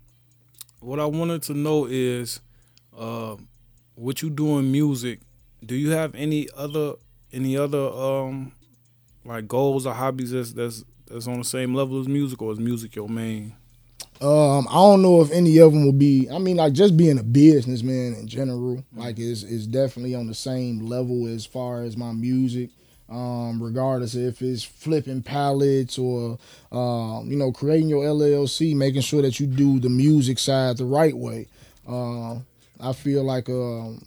what 0.80 1.02
I 1.02 1.06
wanted 1.06 1.42
to 1.44 1.54
know 1.54 1.86
is, 1.86 2.40
uh, 2.98 3.36
what 3.96 4.22
you 4.22 4.30
do 4.30 4.58
in 4.58 4.72
music. 4.72 5.20
Do 5.66 5.76
you 5.76 5.90
have 5.90 6.16
any 6.16 6.48
other 6.56 6.94
any 7.38 7.56
other 7.56 7.88
um 7.90 8.52
like 9.24 9.48
goals 9.48 9.86
or 9.86 9.94
hobbies 9.94 10.32
that's 10.32 10.54
that's 10.54 10.84
that's 11.08 11.28
on 11.28 11.38
the 11.38 11.46
same 11.46 11.74
level 11.74 12.00
as 12.00 12.08
music, 12.08 12.42
or 12.42 12.52
is 12.52 12.60
music 12.60 12.96
your 12.96 13.08
main? 13.08 13.56
Um, 14.20 14.68
I 14.70 14.74
don't 14.74 15.04
know 15.04 15.22
if 15.22 15.32
any 15.32 15.60
of 15.60 15.72
them 15.72 15.86
will 15.86 15.92
be. 15.92 16.28
I 16.30 16.40
mean, 16.40 16.58
like 16.58 16.74
just 16.74 16.98
being 16.98 17.20
a 17.20 17.24
businessman 17.24 18.16
in 18.16 18.28
general, 18.28 18.84
like 18.96 19.20
is 19.20 19.44
is 19.44 19.68
definitely 19.68 20.16
on 20.16 20.28
the 20.28 20.34
same 20.34 20.80
level 20.80 21.28
as 21.28 21.46
far 21.46 21.84
as 21.84 21.96
my 21.96 22.12
music. 22.12 22.72
Um, 23.10 23.64
regardless 23.64 24.16
if 24.16 24.42
it's 24.42 24.64
flipping 24.64 25.22
pallets 25.22 25.98
or 25.98 26.38
um, 26.74 27.32
you 27.32 27.38
know 27.38 27.52
creating 27.54 27.88
your 27.88 28.04
LLC, 28.04 28.76
making 28.76 29.02
sure 29.02 29.22
that 29.22 29.40
you 29.40 29.48
do 29.48 29.80
the 29.80 29.90
music 29.90 30.40
side 30.40 30.78
the 30.78 30.86
right 30.86 31.16
way. 31.16 31.48
Uh, 31.88 32.40
I 32.82 32.92
feel 32.94 33.24
like 33.24 33.48
um, 33.48 34.02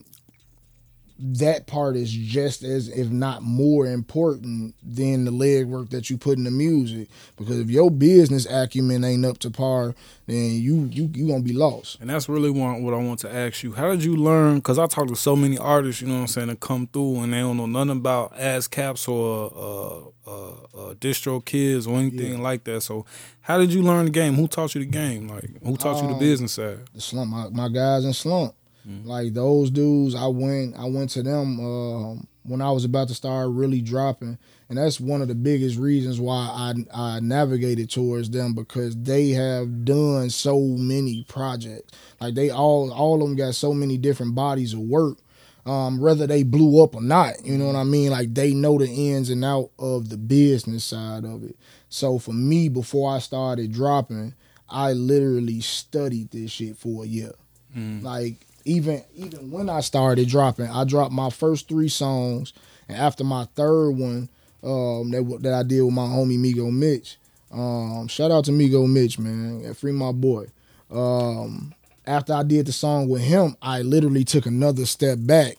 that 1.23 1.66
part 1.66 1.97
is 1.97 2.11
just 2.11 2.62
as 2.62 2.89
if 2.89 3.11
not 3.11 3.43
more 3.43 3.87
important 3.87 4.75
than 4.83 5.25
the 5.25 5.31
legwork 5.31 5.91
that 5.91 6.09
you 6.09 6.16
put 6.16 6.39
in 6.39 6.45
the 6.45 6.51
music. 6.51 7.09
Because 7.37 7.61
if 7.61 7.68
your 7.68 7.91
business 7.91 8.47
acumen 8.47 9.05
ain't 9.05 9.27
up 9.27 9.39
to 9.39 9.51
par 9.51 9.95
then 10.31 10.53
you 10.53 10.89
you 10.93 11.11
you 11.12 11.27
gonna 11.27 11.43
be 11.43 11.53
lost. 11.53 12.01
And 12.01 12.09
that's 12.09 12.29
really 12.29 12.51
what, 12.51 12.81
what 12.81 12.95
i 12.95 12.97
want 12.97 13.18
to 13.21 13.35
ask 13.35 13.62
you. 13.62 13.73
How 13.73 13.91
did 13.91 14.05
you 14.05 14.16
learn 14.16 14.57
because 14.57 14.79
i 14.79 14.87
talk 14.87 15.09
to 15.09 15.16
so 15.16 15.35
many 15.35 15.59
artists 15.59 16.01
you 16.01 16.09
know 16.09 16.14
what 16.14 16.21
i'm 16.21 16.27
saying 16.29 16.49
that 16.49 16.61
come 16.61 16.87
through 16.87 17.21
and 17.21 17.33
they 17.33 17.39
don't 17.39 17.57
know 17.57 17.66
nothing 17.66 17.91
about 17.91 18.37
ASCAPs 18.37 19.09
or 19.09 20.12
uh, 20.27 20.31
uh, 20.31 20.51
uh, 20.51 20.95
DistroKids 20.95 21.89
or 21.89 21.99
anything 21.99 22.35
yeah. 22.35 22.39
like 22.39 22.64
that. 22.64 22.83
So 22.83 23.05
how 23.41 23.59
did 23.59 23.73
you 23.73 23.83
learn 23.83 24.05
the 24.05 24.11
game? 24.12 24.35
Who 24.35 24.47
taught 24.47 24.75
you 24.75 24.81
the 24.81 24.91
game? 24.91 25.29
Like 25.29 25.51
who 25.62 25.77
taught 25.77 25.97
um, 25.97 26.03
you 26.03 26.09
the 26.09 26.14
um, 26.14 26.21
business 26.21 26.53
side? 26.53 26.79
the 26.95 27.01
slump. 27.01 27.31
My, 27.31 27.49
my 27.49 27.68
guys 27.68 28.05
in 28.05 28.12
slump 28.12 28.55
Mm-hmm. 28.89 29.09
Like 29.09 29.35
those 29.35 29.70
dudes, 29.70 30.14
I 30.14 30.26
went 30.26 30.76
I 30.76 30.85
went 30.85 31.11
to 31.11 31.22
them 31.22 31.61
uh, 31.61 32.14
when 32.45 32.62
I 32.62 32.70
was 32.70 32.85
about 32.85 33.09
to 33.09 33.14
start 33.14 33.51
really 33.51 33.81
dropping, 33.81 34.39
and 34.68 34.78
that's 34.78 35.01
one 35.01 35.22
of 35.22 35.28
the 35.28 35.35
biggest 35.35 35.76
reasons 35.78 36.20
why 36.20 36.37
I 36.37 36.74
I 36.93 37.20
navigated 37.20 37.91
towards 37.91 38.31
them 38.31 38.55
because 38.55 38.97
they 38.97 39.31
have 39.31 39.85
done 39.85 40.31
so 40.31 40.61
many 40.61 41.24
projects. 41.28 41.93
Like 42.20 42.35
they 42.35 42.51
all 42.51 42.93
all 42.93 43.22
of 43.22 43.28
them 43.28 43.37
got 43.37 43.55
so 43.55 43.74
many 43.74 43.99
different 43.99 44.35
bodies 44.35 44.72
of 44.72 44.81
work. 44.81 45.18
Um, 45.66 46.01
whether 46.01 46.26
they 46.26 46.43
blew 46.43 46.83
up 46.83 46.95
or 46.95 47.03
not, 47.03 47.45
you 47.45 47.59
know 47.59 47.66
what 47.66 47.76
I 47.76 47.85
mean? 47.85 48.11
Like 48.11 48.33
they 48.33 48.55
know 48.55 48.78
the 48.78 48.89
ins 48.89 49.28
and 49.28 49.45
out 49.45 49.70
of 49.78 50.09
the 50.09 50.16
business 50.16 50.85
side 50.85 51.26
of 51.26 51.45
it. 51.45 51.55
So 51.91 52.18
for 52.18 52.33
me, 52.33 52.70
before 52.70 53.14
I 53.14 53.18
started 53.18 53.70
dropping, 53.70 54.35
I 54.70 54.93
literally 54.93 55.61
studied 55.61 56.31
this 56.31 56.53
shit 56.53 56.78
for 56.78 57.05
a 57.05 57.07
year. 57.07 57.33
Mm. 57.76 58.03
Like 58.03 58.37
even 58.71 59.03
even 59.16 59.51
when 59.51 59.68
I 59.68 59.81
started 59.81 60.29
dropping, 60.29 60.66
I 60.66 60.85
dropped 60.85 61.12
my 61.12 61.31
first 61.31 61.68
three 61.68 61.89
songs, 61.89 62.53
and 62.89 62.97
after 62.97 63.25
my 63.25 63.47
third 63.57 63.91
one, 63.91 64.29
um, 64.62 65.11
that 65.11 65.39
that 65.43 65.55
I 65.55 65.62
did 65.64 65.83
with 65.83 65.95
my 65.95 66.07
homie 66.07 66.39
Migo 66.39 66.73
Mitch. 66.73 67.16
Um, 67.51 68.07
shout 68.07 68.31
out 68.31 68.45
to 68.45 68.53
Migo 68.53 68.89
Mitch, 68.89 69.18
man, 69.18 69.75
free 69.75 69.91
my 69.93 70.12
boy. 70.12 70.47
Um, 70.89 71.75
after 72.07 72.33
I 72.33 72.45
did 72.45 72.66
the 72.66 72.73
song 72.73 73.09
with 73.09 73.23
him, 73.23 73.57
I 73.61 73.83
literally 73.83 74.25
took 74.25 74.47
another 74.47 74.87
step 74.87 75.18
back 75.21 75.57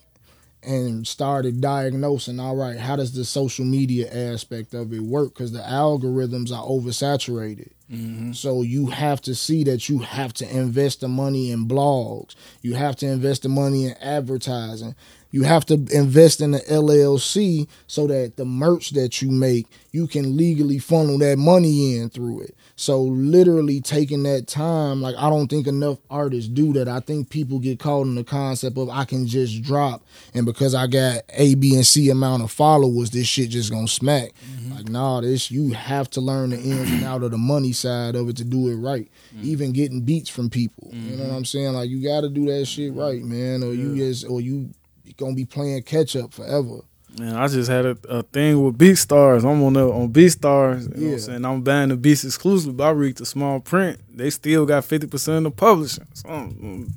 and 0.64 1.08
started 1.08 1.60
diagnosing 1.60 2.40
all 2.40 2.56
right 2.56 2.78
how 2.78 2.96
does 2.96 3.14
the 3.14 3.26
social 3.26 3.66
media 3.66 4.32
aspect 4.32 4.74
of 4.74 4.94
it 4.94 5.02
work? 5.02 5.34
Because 5.34 5.52
the 5.52 5.60
algorithms 5.60 6.52
are 6.52 6.66
oversaturated. 6.66 7.72
Mm-hmm. 7.92 8.32
so 8.32 8.62
you 8.62 8.88
have 8.88 9.22
to 9.24 9.36
see 9.36 9.66
that 9.66 9.90
you 9.90 10.00
have 10.00 10.32
to 10.36 10.50
invest 10.50 11.02
the 11.02 11.10
money 11.10 11.52
in 11.52 11.68
blogs. 11.68 12.36
You 12.62 12.76
have 12.76 12.96
to 12.98 13.06
invest 13.06 13.44
the 13.44 13.50
money 13.50 13.88
in 13.88 13.94
advertising 13.96 14.96
you 15.32 15.44
have 15.44 15.66
to 15.66 15.74
invest 15.92 16.42
in 16.42 16.52
the 16.52 16.60
llc 16.60 17.68
so 17.88 18.08
that 18.08 18.38
the 18.38 18.46
merch 18.46 18.92
that 18.92 19.22
you 19.22 19.32
make 19.32 19.68
you 19.92 20.08
can 20.08 20.38
legally 20.38 20.80
funnel 20.80 21.18
that 21.18 21.38
money 21.38 21.98
in 21.98 22.10
through 22.10 22.42
it 22.42 22.56
so 22.76 23.02
literally 23.02 23.82
taking 23.82 24.24
that 24.24 24.48
time 24.48 25.02
like 25.02 25.16
i 25.18 25.30
don't 25.30 25.48
think 25.48 25.68
enough 25.68 25.98
artists 26.10 26.50
do 26.50 26.74
that 26.74 26.88
i 26.88 27.00
think 27.00 27.30
people 27.30 27.60
get 27.60 27.80
caught 27.80 28.06
in 28.06 28.16
the 28.16 28.24
concept 28.24 28.78
of 28.78 28.90
i 28.90 29.06
can 29.06 29.28
just 29.28 29.62
drop 29.62 30.02
and 30.34 30.46
because 30.46 30.76
I 30.76 30.88
got 30.88 31.22
A, 31.30 31.56
B, 31.56 31.76
and 31.76 31.86
C 31.86 32.10
amount 32.10 32.44
of 32.44 32.52
followers, 32.52 33.12
this 33.12 33.28
shit 33.28 33.50
just 33.50 33.72
gonna 33.72 33.88
smack. 33.88 34.32
Mm-hmm. 34.46 34.74
Like, 34.76 34.90
nah, 34.90 35.22
this 35.22 35.52
you 35.52 35.74
have 35.74 36.10
to 36.12 36.22
learn 36.22 36.52
the 36.52 36.58
ins 36.58 36.92
and 36.92 37.04
out 37.04 37.24
of 37.24 37.32
the 37.32 37.38
money 37.38 37.72
side 37.72 38.16
of 38.16 38.30
it 38.30 38.38
to 38.38 38.44
do 38.44 38.70
it 38.70 38.76
right. 38.76 39.10
Mm. 39.36 39.44
Even 39.44 39.72
getting 39.72 40.02
beats 40.02 40.30
from 40.30 40.50
people. 40.50 40.90
You 40.92 41.16
know 41.16 41.24
what 41.24 41.28
mm-hmm. 41.28 41.36
I'm 41.38 41.46
saying? 41.46 41.74
Like 41.74 41.90
you 41.90 42.04
gotta 42.04 42.30
do 42.30 42.46
that 42.46 42.66
shit 42.66 42.92
mm-hmm. 42.92 43.00
right, 43.00 43.24
man. 43.24 43.64
Or 43.64 43.74
you 43.74 43.96
just 43.96 44.28
or 44.28 44.42
you 44.42 44.70
gonna 45.18 45.36
be 45.36 45.46
playing 45.46 45.84
catch 45.84 46.16
up 46.16 46.34
forever. 46.34 46.80
Man, 47.20 47.36
I 47.36 47.46
just 47.50 47.70
had 47.70 47.86
a, 47.86 47.98
a 48.08 48.24
thing 48.24 48.64
with 48.64 48.78
BeatStars. 48.78 49.40
I'm 49.44 49.62
on 49.64 49.74
the, 49.74 49.86
on 49.92 50.14
BeatStars. 50.14 50.84
You 50.84 50.88
know 50.88 50.94
what 50.94 51.00
Yeah. 51.02 51.12
I'm 51.12 51.20
saying? 51.20 51.46
I'm 51.46 51.62
buying 51.62 51.90
the 51.90 51.98
Beats 51.98 52.24
exclusive, 52.24 52.78
but 52.78 52.86
I 52.86 52.90
read 52.92 53.18
the 53.18 53.26
small 53.26 53.60
print. 53.60 54.00
They 54.16 54.30
still 54.30 54.66
got 54.66 54.84
50% 54.86 55.38
of 55.40 55.44
the 55.44 55.52
publishing. 55.52 56.08
So 56.14 56.30
I'm, 56.30 56.58
I'm 56.62 56.94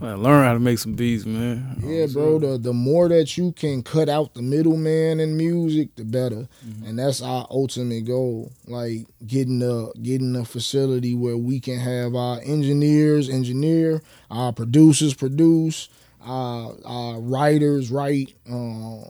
gonna 0.00 0.16
learn 0.16 0.44
how 0.44 0.54
to 0.54 0.58
make 0.58 0.80
some 0.80 0.94
beats, 0.94 1.24
man. 1.24 1.80
You 1.84 1.88
Yeah, 1.88 2.06
bro. 2.12 2.40
The 2.40 2.58
the 2.58 2.72
more 2.72 3.08
that 3.08 3.36
you 3.38 3.52
can 3.52 3.84
cut 3.84 4.08
out 4.08 4.34
the 4.34 4.42
middleman 4.42 5.20
in 5.20 5.36
music, 5.36 5.94
the 5.94 6.04
better. 6.04 6.48
Mm-hmm. 6.66 6.86
And 6.86 6.98
that's 6.98 7.22
our 7.22 7.46
ultimate 7.48 8.06
goal. 8.06 8.50
Like 8.66 9.06
getting 9.24 9.62
a 9.62 9.96
getting 10.02 10.34
a 10.34 10.44
facility 10.44 11.14
where 11.14 11.36
we 11.36 11.60
can 11.60 11.78
have 11.78 12.16
our 12.16 12.40
engineers 12.40 13.28
engineer, 13.28 14.02
our 14.32 14.52
producers 14.52 15.14
produce, 15.14 15.88
our, 16.24 16.74
our 16.84 17.20
writers 17.20 17.90
write. 17.90 18.34
Um, 18.50 19.04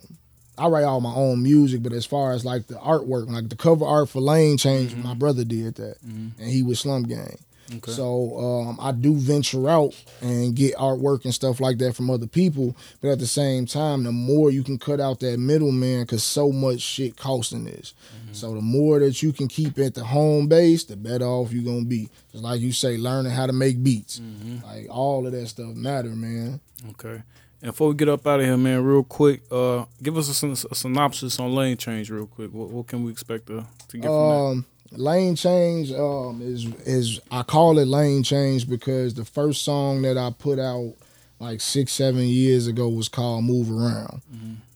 I 0.57 0.69
write 0.69 0.85
all 0.85 1.01
my 1.01 1.13
own 1.15 1.43
music, 1.43 1.83
but 1.83 1.93
as 1.93 2.07
far 2.07 2.33
as 2.33 2.45
like 2.45 2.69
the 2.69 2.75
artwork, 2.77 3.29
like 3.29 3.49
the 3.49 3.57
cover 3.57 3.85
art 3.85 4.09
for 4.09 4.21
Lane 4.21 4.57
Change, 4.57 4.95
my 4.95 5.15
brother 5.15 5.43
did 5.45 5.75
that, 5.77 5.97
and 6.03 6.33
he 6.39 6.63
was 6.63 6.79
Slump 6.81 7.09
Gang. 7.09 7.39
Okay. 7.77 7.93
So 7.93 8.39
um, 8.69 8.79
I 8.79 8.93
do 8.93 9.15
venture 9.17 9.69
out 9.71 10.01
and 10.21 10.55
get 10.55 10.75
artwork 10.77 11.25
and 11.25 11.35
stuff 11.35 11.61
like 11.61 11.79
that 11.79 11.97
from 11.97 12.11
other 12.11 12.27
people, 12.27 12.77
but 13.01 13.09
at 13.09 13.19
the 13.19 13.27
same 13.27 13.65
time, 13.67 14.05
the 14.05 14.13
more 14.13 14.51
you 14.51 14.63
can 14.63 14.79
cut 14.79 15.01
out 15.01 15.19
that 15.21 15.39
middleman, 15.41 16.03
because 16.03 16.23
so 16.23 16.53
much 16.53 16.81
shit 16.81 17.17
costing 17.17 17.65
this. 17.65 17.95
So 18.33 18.53
the 18.55 18.61
more 18.61 18.99
that 19.01 19.23
you 19.23 19.33
can 19.33 19.49
keep 19.49 19.79
at 19.79 19.95
the 19.95 20.05
home 20.05 20.47
base, 20.47 20.85
the 20.85 20.97
better 20.97 21.25
off 21.25 21.53
you're 21.53 21.65
gonna 21.65 21.87
be. 21.87 22.11
Just 22.33 22.45
like 22.45 22.61
you 22.61 22.71
say, 22.73 22.97
learning 22.97 23.33
how 23.33 23.47
to 23.47 23.53
make 23.53 23.83
beats, 23.83 24.21
like 24.65 24.87
all 24.91 25.27
of 25.27 25.33
that 25.33 25.47
stuff 25.49 25.75
matter, 25.75 26.11
man. 26.11 26.61
Okay. 26.91 27.23
And 27.63 27.71
before 27.71 27.89
we 27.89 27.95
get 27.95 28.09
up 28.09 28.27
out 28.27 28.41
of 28.41 28.47
here, 28.47 28.57
man, 28.57 28.85
real 28.85 29.05
quick, 29.05 29.43
uh, 29.51 29.87
give 30.03 30.19
us 30.19 30.43
a, 30.43 30.47
a 30.49 30.75
synopsis 30.75 31.41
on 31.41 31.55
Lane 31.55 31.77
Change, 31.77 32.11
real 32.11 32.27
quick. 32.27 32.53
What, 32.53 32.69
what 32.69 32.87
can 32.87 33.05
we 33.05 33.11
expect 33.11 33.47
to, 33.47 33.65
to 33.89 33.97
get 33.97 34.07
from 34.07 34.29
that? 34.29 34.35
Um, 34.35 34.67
lane 34.93 35.37
change 35.37 35.93
um, 35.93 36.41
is 36.43 36.67
is 36.87 37.21
I 37.31 37.43
call 37.43 37.79
it 37.79 37.87
lane 37.87 38.23
change 38.23 38.69
because 38.69 39.15
the 39.15 39.25
first 39.25 39.63
song 39.65 40.03
that 40.03 40.17
I 40.17 40.31
put 40.31 40.59
out 40.59 40.95
like 41.41 41.61
six 41.61 41.93
seven 41.93 42.23
years 42.23 42.67
ago 42.67 42.89
was 42.89 43.09
called 43.09 43.45
Move 43.45 43.71
Around, 43.71 44.23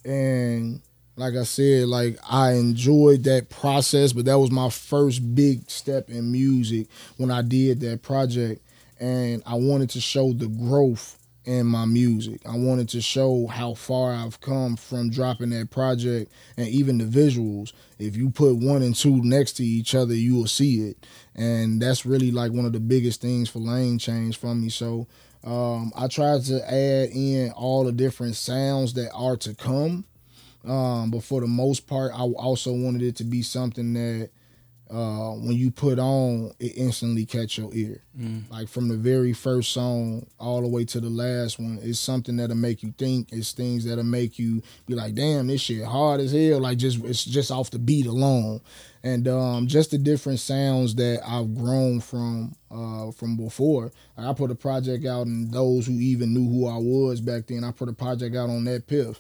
and 0.05 0.81
like 1.17 1.35
I 1.35 1.45
said, 1.45 1.89
like 1.89 2.19
I 2.29 2.53
enjoyed 2.53 3.25
that 3.25 3.49
process, 3.51 4.13
but 4.13 4.25
that 4.27 4.39
was 4.39 4.51
my 4.51 4.71
first 4.71 5.35
big 5.35 5.69
step 5.71 6.09
in 6.09 6.31
music 6.31 6.87
when 7.17 7.31
I 7.31 7.43
did 7.43 7.81
that 7.81 8.03
project, 8.03 8.63
and 9.01 9.43
I 9.47 9.55
wanted 9.55 9.91
to 9.91 10.01
show 10.01 10.33
the 10.33 10.49
growth 10.49 11.18
in 11.45 11.67
my 11.67 11.85
music. 11.85 12.41
I 12.47 12.57
wanted 12.57 12.89
to 12.91 13.01
show 13.01 13.47
how 13.47 13.75
far 13.75 14.13
I've 14.13 14.41
come 14.41 14.77
from 14.77 15.11
dropping 15.11 15.51
that 15.51 15.71
project 15.71 16.31
and 16.57 16.69
even 16.69 16.99
the 16.99 17.05
visuals. 17.05 17.73
If 17.99 18.17
you 18.17 18.31
put 18.31 18.57
one 18.57 18.83
and 18.83 18.95
two 18.95 19.23
next 19.25 19.55
to 19.55 19.65
each 19.65 19.95
other, 19.95 20.15
you 20.15 20.35
will 20.35 20.47
see 20.47 20.89
it. 20.89 21.07
And 21.35 21.81
that's 21.81 22.05
really 22.05 22.31
like 22.31 22.53
one 22.53 22.67
of 22.67 22.73
the 22.73 22.81
biggest 22.81 23.21
things 23.21 23.49
for 23.49 23.61
lane 23.61 23.99
change 23.99 24.37
for 24.37 24.55
me. 24.55 24.69
So 24.69 25.07
um, 25.45 25.93
I 25.97 26.09
tried 26.09 26.43
to 26.45 26.63
add 26.67 27.11
in 27.11 27.53
all 27.53 27.85
the 27.85 27.93
different 27.93 28.37
sounds 28.37 28.93
that 28.95 29.11
are 29.13 29.37
to 29.39 29.55
come. 29.55 30.05
Um, 30.65 31.11
but 31.11 31.23
for 31.23 31.41
the 31.41 31.47
most 31.47 31.87
part, 31.87 32.13
I 32.13 32.23
also 32.23 32.73
wanted 32.73 33.03
it 33.03 33.17
to 33.17 33.25
be 33.25 33.43
something 33.43 33.95
that 33.95 34.31
uh, 34.91 35.33
when 35.33 35.53
you 35.55 35.71
put 35.71 35.99
on, 35.99 36.51
it 36.59 36.73
instantly 36.77 37.27
catch 37.27 37.59
your 37.59 37.71
ear. 37.75 38.03
Like 38.51 38.69
from 38.69 38.89
the 38.89 38.97
very 38.97 39.33
first 39.33 39.73
song 39.73 40.27
all 40.41 40.61
the 40.63 40.67
way 40.69 40.85
to 40.87 41.01
the 41.01 41.11
last 41.11 41.59
one, 41.59 41.79
it's 41.83 41.99
something 42.01 42.37
that'll 42.37 42.57
make 42.57 42.83
you 42.83 42.93
think. 42.99 43.29
It's 43.31 43.53
things 43.53 43.85
that'll 43.85 44.03
make 44.03 44.39
you 44.39 44.63
be 44.87 44.95
like, 44.95 45.15
"Damn, 45.15 45.47
this 45.47 45.61
shit 45.61 45.85
hard 45.85 46.21
as 46.21 46.33
hell." 46.33 46.61
Like 46.61 46.79
just 46.79 47.05
it's 47.05 47.25
just 47.25 47.51
off 47.51 47.71
the 47.71 47.79
beat 47.79 48.07
alone, 48.07 48.61
and 49.03 49.29
um, 49.29 49.67
just 49.67 49.91
the 49.93 49.99
different 49.99 50.41
sounds 50.41 50.95
that 50.97 51.21
I've 51.25 51.55
grown 51.55 52.01
from 52.01 52.57
uh, 52.71 53.13
from 53.13 53.37
before. 53.37 53.93
Like 54.17 54.27
I 54.27 54.33
put 54.33 54.51
a 54.51 54.55
project 54.57 55.05
out, 55.07 55.27
and 55.27 55.53
those 55.53 55.87
who 55.87 55.93
even 55.95 56.33
knew 56.35 56.49
who 56.49 56.67
I 56.67 56.79
was 56.79 57.21
back 57.21 57.47
then, 57.47 57.63
I 57.63 57.71
put 57.73 57.89
a 57.89 57.93
project 57.93 58.35
out 58.35 58.51
on 58.51 58.65
DatPiff 58.65 59.19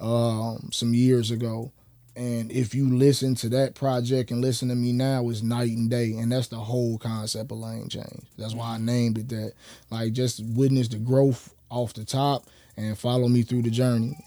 um, 0.00 0.70
some 0.72 0.94
years 0.94 1.30
ago. 1.30 1.72
And 2.20 2.52
if 2.52 2.74
you 2.74 2.94
listen 2.94 3.34
to 3.36 3.48
that 3.48 3.74
project 3.74 4.30
and 4.30 4.42
listen 4.42 4.68
to 4.68 4.74
me 4.74 4.92
now, 4.92 5.30
it's 5.30 5.40
night 5.40 5.70
and 5.70 5.88
day. 5.88 6.12
And 6.12 6.30
that's 6.30 6.48
the 6.48 6.58
whole 6.58 6.98
concept 6.98 7.50
of 7.50 7.56
lane 7.56 7.88
change. 7.88 8.24
That's 8.36 8.54
why 8.54 8.74
I 8.74 8.78
named 8.78 9.16
it 9.16 9.30
that. 9.30 9.54
Like 9.88 10.12
just 10.12 10.44
witness 10.44 10.88
the 10.88 10.98
growth 10.98 11.54
off 11.70 11.94
the 11.94 12.04
top 12.04 12.44
and 12.76 12.98
follow 12.98 13.26
me 13.26 13.40
through 13.40 13.62
the 13.62 13.70
journey. 13.70 14.18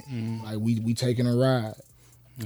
Like 0.43 0.57
we 0.57 0.79
we 0.79 0.95
taking 0.95 1.27
a 1.27 1.35
ride. 1.35 1.75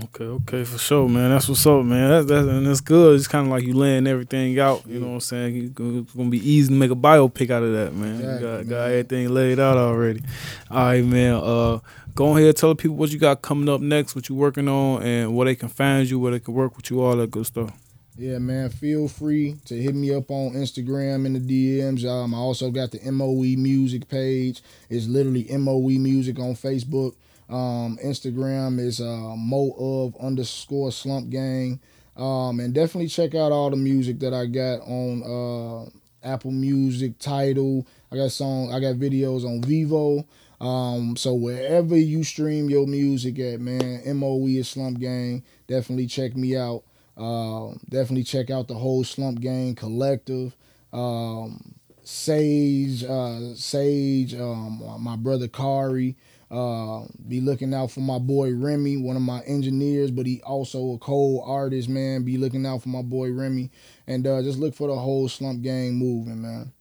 Okay, 0.03 0.25
okay, 0.25 0.65
for 0.65 0.77
sure, 0.77 1.07
man. 1.07 1.29
That's 1.29 1.47
what's 1.47 1.65
up, 1.65 1.85
man. 1.85 2.09
That's, 2.09 2.25
that's 2.27 2.45
and 2.45 2.67
it's 2.67 2.81
good. 2.81 3.15
It's 3.15 3.29
kind 3.29 3.47
of 3.47 3.51
like 3.51 3.63
you 3.63 3.73
laying 3.73 4.05
everything 4.05 4.59
out. 4.59 4.85
You 4.85 4.99
know 4.99 5.07
what 5.07 5.13
I'm 5.13 5.19
saying? 5.21 5.63
It's 5.63 6.13
gonna 6.13 6.29
be 6.29 6.39
easy 6.39 6.67
to 6.67 6.73
make 6.73 6.91
a 6.91 6.95
biopic 6.95 7.51
out 7.51 7.63
of 7.63 7.71
that, 7.71 7.93
man. 7.93 8.15
Exactly, 8.15 8.33
you 8.33 8.39
got, 8.41 8.57
man. 8.57 8.67
got 8.67 8.83
everything 8.89 9.29
laid 9.29 9.59
out 9.61 9.77
already. 9.77 10.23
All 10.69 10.77
right, 10.77 11.05
man. 11.05 11.35
Uh, 11.35 11.79
go 12.18 12.36
ahead, 12.36 12.57
tell 12.57 12.70
the 12.70 12.76
people 12.76 12.97
what 12.97 13.11
you 13.11 13.20
got 13.20 13.43
coming 13.43 13.70
up 13.70 13.80
next, 13.80 14.15
what 14.15 14.28
you're 14.28 14.38
working 14.38 14.68
on, 14.68 15.03
and 15.03 15.36
where 15.36 15.45
they 15.45 15.53
can 15.55 15.70
find 15.70 16.09
you, 16.09 16.20
where 16.20 16.32
they 16.32 16.39
can 16.39 16.55
work 16.55 16.76
with 16.76 16.89
you, 16.89 16.99
all 16.99 17.15
that 17.15 17.30
good 17.30 17.45
stuff. 17.45 17.72
Yeah, 18.18 18.39
man. 18.39 18.72
Feel 18.72 19.07
free 19.07 19.57
to 19.65 19.80
hit 19.80 19.93
me 19.93 20.11
up 20.15 20.32
on 20.32 20.53
Instagram 20.53 21.28
in 21.28 21.34
the 21.34 21.39
DMs. 21.39 22.03
Um, 22.09 22.34
I 22.34 22.39
also 22.39 22.72
got 22.72 22.89
the 22.89 23.11
MOE 23.11 23.55
Music 23.61 24.09
page. 24.09 24.63
It's 24.89 25.05
literally 25.05 25.47
MOE 25.55 25.99
Music 25.99 26.39
on 26.39 26.55
Facebook. 26.55 27.13
Um, 27.47 27.99
Instagram 28.03 28.80
is 28.80 28.99
uh, 28.99 29.36
mo 29.38 29.76
of 29.78 30.20
underscore 30.20 30.91
slump 30.91 31.30
gang. 31.30 31.80
Um, 32.15 32.59
and 32.59 32.74
definitely 32.74 33.09
check 33.09 33.36
out 33.36 33.51
all 33.51 33.70
the 33.70 33.76
music 33.76 34.18
that 34.22 34.34
I 34.34 34.47
got 34.47 34.80
on 34.88 35.22
uh, 35.22 36.28
Apple 36.28 36.49
Music, 36.49 37.20
Tidal. 37.20 37.86
I 38.11 38.15
got 38.15 38.32
song, 38.32 38.74
I 38.74 38.80
got 38.80 38.95
videos 38.95 39.45
on 39.45 39.61
Vevo. 39.61 40.26
Um, 40.60 41.16
so 41.16 41.34
wherever 41.34 41.95
you 41.95 42.24
stream 42.24 42.70
your 42.70 42.88
music 42.88 43.39
at, 43.39 43.60
man, 43.60 44.01
MOE 44.18 44.47
is 44.47 44.70
Slump 44.70 44.99
Gang. 44.99 45.43
Definitely 45.68 46.08
check 46.08 46.36
me 46.36 46.55
out. 46.55 46.84
Um, 47.16 47.80
definitely 47.89 48.24
check 48.24 48.49
out 48.49 48.68
the 48.68 48.76
whole 48.76 49.03
Slump 49.03 49.39
Gang 49.41 49.76
collective. 49.76 50.55
Um, 50.93 51.76
Sage, 52.03 53.03
uh, 53.03 53.53
Sage, 53.55 54.34
um, 54.36 54.82
my 54.99 55.16
brother 55.16 55.47
Kari. 55.47 56.16
Uh, 56.49 57.03
be 57.28 57.41
looking 57.41 57.74
out 57.74 57.91
for 57.91 57.99
my 57.99 58.18
boy 58.18 58.53
Remy, 58.53 58.95
one 58.97 59.18
of 59.18 59.22
my 59.22 59.41
engineers, 59.41 60.12
but 60.12 60.26
he 60.26 60.41
also 60.43 60.93
a 60.93 60.97
cold 60.97 61.43
artist, 61.45 61.89
man. 61.89 62.24
Be 62.24 62.38
looking 62.38 62.66
out 62.66 62.82
for 62.82 62.89
my 62.89 63.01
boy 63.01 63.32
Remy, 63.32 63.70
and 64.08 64.26
uh, 64.26 64.41
just 64.41 64.58
look 64.58 64.74
for 64.74 64.88
the 64.88 64.95
whole 64.95 65.28
Slump 65.28 65.62
Gang 65.62 65.95
moving, 65.95 66.41
man. 66.41 66.72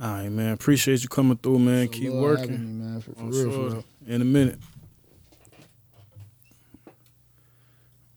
All 0.00 0.08
right, 0.08 0.28
man. 0.28 0.52
Appreciate 0.52 1.02
you 1.02 1.08
coming 1.08 1.36
through, 1.36 1.60
man. 1.60 1.88
Keep 1.88 2.12
working. 2.12 2.50
me, 2.50 2.84
man. 2.84 3.00
For, 3.00 3.12
for 3.12 3.24
real, 3.24 3.32
sure. 3.32 3.52
for 3.52 3.74
real. 3.76 3.84
In 4.06 4.22
a 4.22 4.24
minute. 4.24 4.58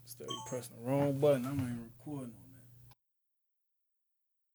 Steady 0.05 0.32
pressing 0.49 0.75
the 0.78 0.89
wrong 0.89 1.19
button. 1.19 1.45
I'm 1.45 1.57
not 1.57 1.63
even 1.63 1.89
recording. 1.99 2.34